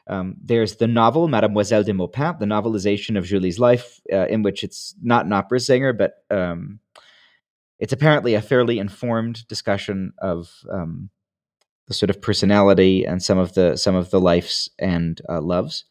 Um, 0.08 0.36
there's 0.44 0.76
the 0.76 0.88
novel 0.88 1.30
Mademoiselle 1.30 1.84
de 1.84 1.94
Maupin, 1.94 2.36
the 2.38 2.46
novelization 2.46 3.18
of 3.18 3.24
Julie's 3.24 3.60
life, 3.60 4.02
uh, 4.12 4.28
in 4.28 4.44
which 4.44 4.66
it's 4.66 4.94
not 5.02 5.26
an 5.26 5.32
opera 5.32 5.62
singer, 5.62 5.94
but 5.94 6.16
um, 6.30 6.80
it's 7.84 7.92
apparently 7.92 8.34
a 8.34 8.42
fairly 8.42 8.80
informed 8.80 9.46
discussion 9.50 10.14
of 10.20 10.50
um, 10.72 11.10
the 11.88 11.94
sort 11.94 12.10
of 12.10 12.22
personality 12.22 13.04
and 13.04 13.22
some 13.22 13.38
of 13.38 13.56
the 13.56 13.76
some 13.76 13.94
of 13.94 14.10
the 14.10 14.22
lives 14.22 14.70
and 14.80 15.22
uh, 15.28 15.42
loves. 15.42 15.84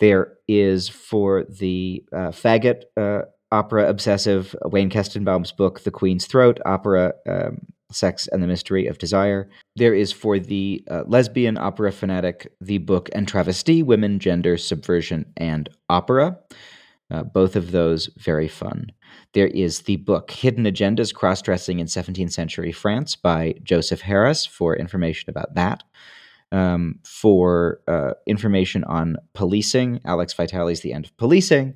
There 0.00 0.34
is 0.48 0.88
for 0.88 1.44
the 1.44 2.02
uh, 2.12 2.32
faggot 2.32 2.82
uh, 2.96 3.26
opera 3.52 3.88
obsessive 3.88 4.56
Wayne 4.64 4.90
Koestenbaum's 4.90 5.52
book, 5.52 5.84
The 5.84 5.92
Queen's 5.92 6.26
Throat, 6.26 6.58
opera 6.66 7.14
um, 7.28 7.58
Sex 7.92 8.26
and 8.26 8.42
the 8.42 8.48
Mystery 8.48 8.88
of 8.88 8.98
Desire. 8.98 9.48
There 9.76 9.94
is 9.94 10.10
for 10.10 10.40
the 10.40 10.84
uh, 10.90 11.04
lesbian 11.06 11.56
opera 11.56 11.92
fanatic 11.92 12.50
the 12.60 12.78
book 12.78 13.10
En 13.12 13.26
Travesti, 13.26 13.84
women, 13.84 14.18
gender, 14.18 14.56
subversion, 14.56 15.26
and 15.36 15.68
opera. 15.88 16.36
Uh, 17.08 17.22
both 17.22 17.54
of 17.54 17.70
those 17.70 18.06
very 18.16 18.48
fun. 18.48 18.90
There 19.32 19.46
is 19.46 19.82
the 19.82 19.96
book 19.96 20.30
Hidden 20.32 20.64
Agendas 20.64 21.14
Cross 21.14 21.42
Dressing 21.42 21.78
in 21.78 21.86
17th 21.86 22.32
Century 22.32 22.72
France 22.72 23.14
by 23.14 23.54
Joseph 23.62 24.00
Harris 24.00 24.44
for 24.44 24.74
information 24.74 25.30
about 25.30 25.54
that. 25.54 25.84
Um, 26.50 27.00
for 27.04 27.80
uh, 27.86 28.12
information 28.26 28.82
on 28.84 29.16
policing, 29.34 30.00
Alex 30.04 30.32
Vitale's 30.32 30.80
The 30.80 30.92
End 30.92 31.04
of 31.04 31.16
Policing. 31.16 31.74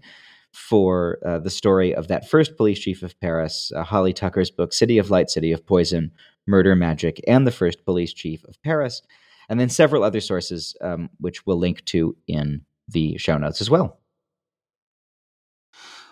For 0.53 1.19
uh, 1.25 1.39
the 1.39 1.51
story 1.51 1.95
of 1.95 2.09
that 2.09 2.29
first 2.29 2.57
police 2.57 2.81
chief 2.81 3.05
of 3.05 3.19
Paris, 3.21 3.71
uh, 3.75 3.85
Holly 3.85 4.13
Tucker's 4.13 4.51
book 4.51 4.73
City 4.73 4.99
of 4.99 5.11
Light, 5.11 5.31
City 5.31 5.53
of 5.53 5.65
Poison, 5.65 6.11
Murder, 6.49 6.75
Magic, 6.75 7.21
and 7.29 7.47
the 7.47 7.53
first 7.53 7.85
police 7.85 8.13
chief 8.13 8.43
of 8.45 8.61
Paris. 8.63 9.03
And 9.49 9.61
then 9.61 9.69
several 9.69 10.03
other 10.03 10.21
sources, 10.21 10.77
um, 10.81 11.09
which 11.19 11.47
we'll 11.47 11.59
link 11.59 11.85
to 11.87 12.17
in 12.27 12.63
the 12.89 13.17
show 13.19 13.39
notes 13.39 13.61
as 13.61 13.71
well. 13.71 14.00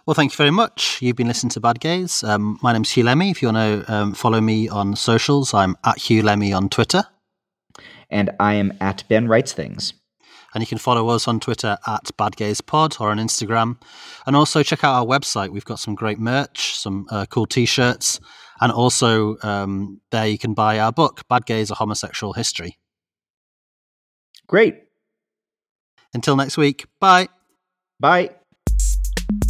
Well, 0.08 0.14
thank 0.14 0.32
you 0.32 0.36
very 0.38 0.50
much. 0.50 1.02
You've 1.02 1.16
been 1.16 1.28
listening 1.28 1.50
to 1.50 1.60
Bad 1.60 1.80
Gays. 1.80 2.24
Um, 2.24 2.58
my 2.62 2.72
name's 2.72 2.88
Huw 2.92 3.04
Lemmey. 3.04 3.30
If 3.30 3.42
you 3.42 3.52
want 3.52 3.84
to 3.84 3.92
um, 3.92 4.14
follow 4.14 4.40
me 4.40 4.66
on 4.66 4.96
socials, 4.96 5.52
I'm 5.52 5.76
at 5.84 5.98
Huw 5.98 6.22
Lemmey 6.22 6.56
on 6.56 6.70
Twitter. 6.70 7.04
And 8.08 8.30
I 8.40 8.54
am 8.54 8.72
at 8.80 9.04
Ben 9.10 9.28
Writes 9.28 9.52
Things. 9.52 9.92
And 10.54 10.62
you 10.62 10.66
can 10.66 10.78
follow 10.78 11.10
us 11.10 11.28
on 11.28 11.40
Twitter 11.40 11.76
at 11.86 12.10
Bad 12.16 12.36
Gays 12.36 12.62
Pod 12.62 12.96
or 12.98 13.10
on 13.10 13.18
Instagram. 13.18 13.76
And 14.26 14.34
also 14.34 14.62
check 14.62 14.82
out 14.82 14.94
our 14.94 15.04
website. 15.04 15.50
We've 15.50 15.62
got 15.66 15.78
some 15.78 15.94
great 15.94 16.18
merch, 16.18 16.74
some 16.78 17.06
uh, 17.10 17.26
cool 17.26 17.44
t 17.44 17.66
shirts. 17.66 18.18
And 18.62 18.72
also 18.72 19.36
um, 19.42 20.00
there 20.10 20.26
you 20.26 20.38
can 20.38 20.54
buy 20.54 20.78
our 20.78 20.90
book, 20.90 21.28
Bad 21.28 21.44
Gays, 21.44 21.70
A 21.70 21.74
Homosexual 21.74 22.32
History. 22.32 22.78
Great. 24.46 24.84
Until 26.14 26.34
next 26.34 26.56
week, 26.56 26.86
bye. 26.98 27.28
Bye. 28.00 28.37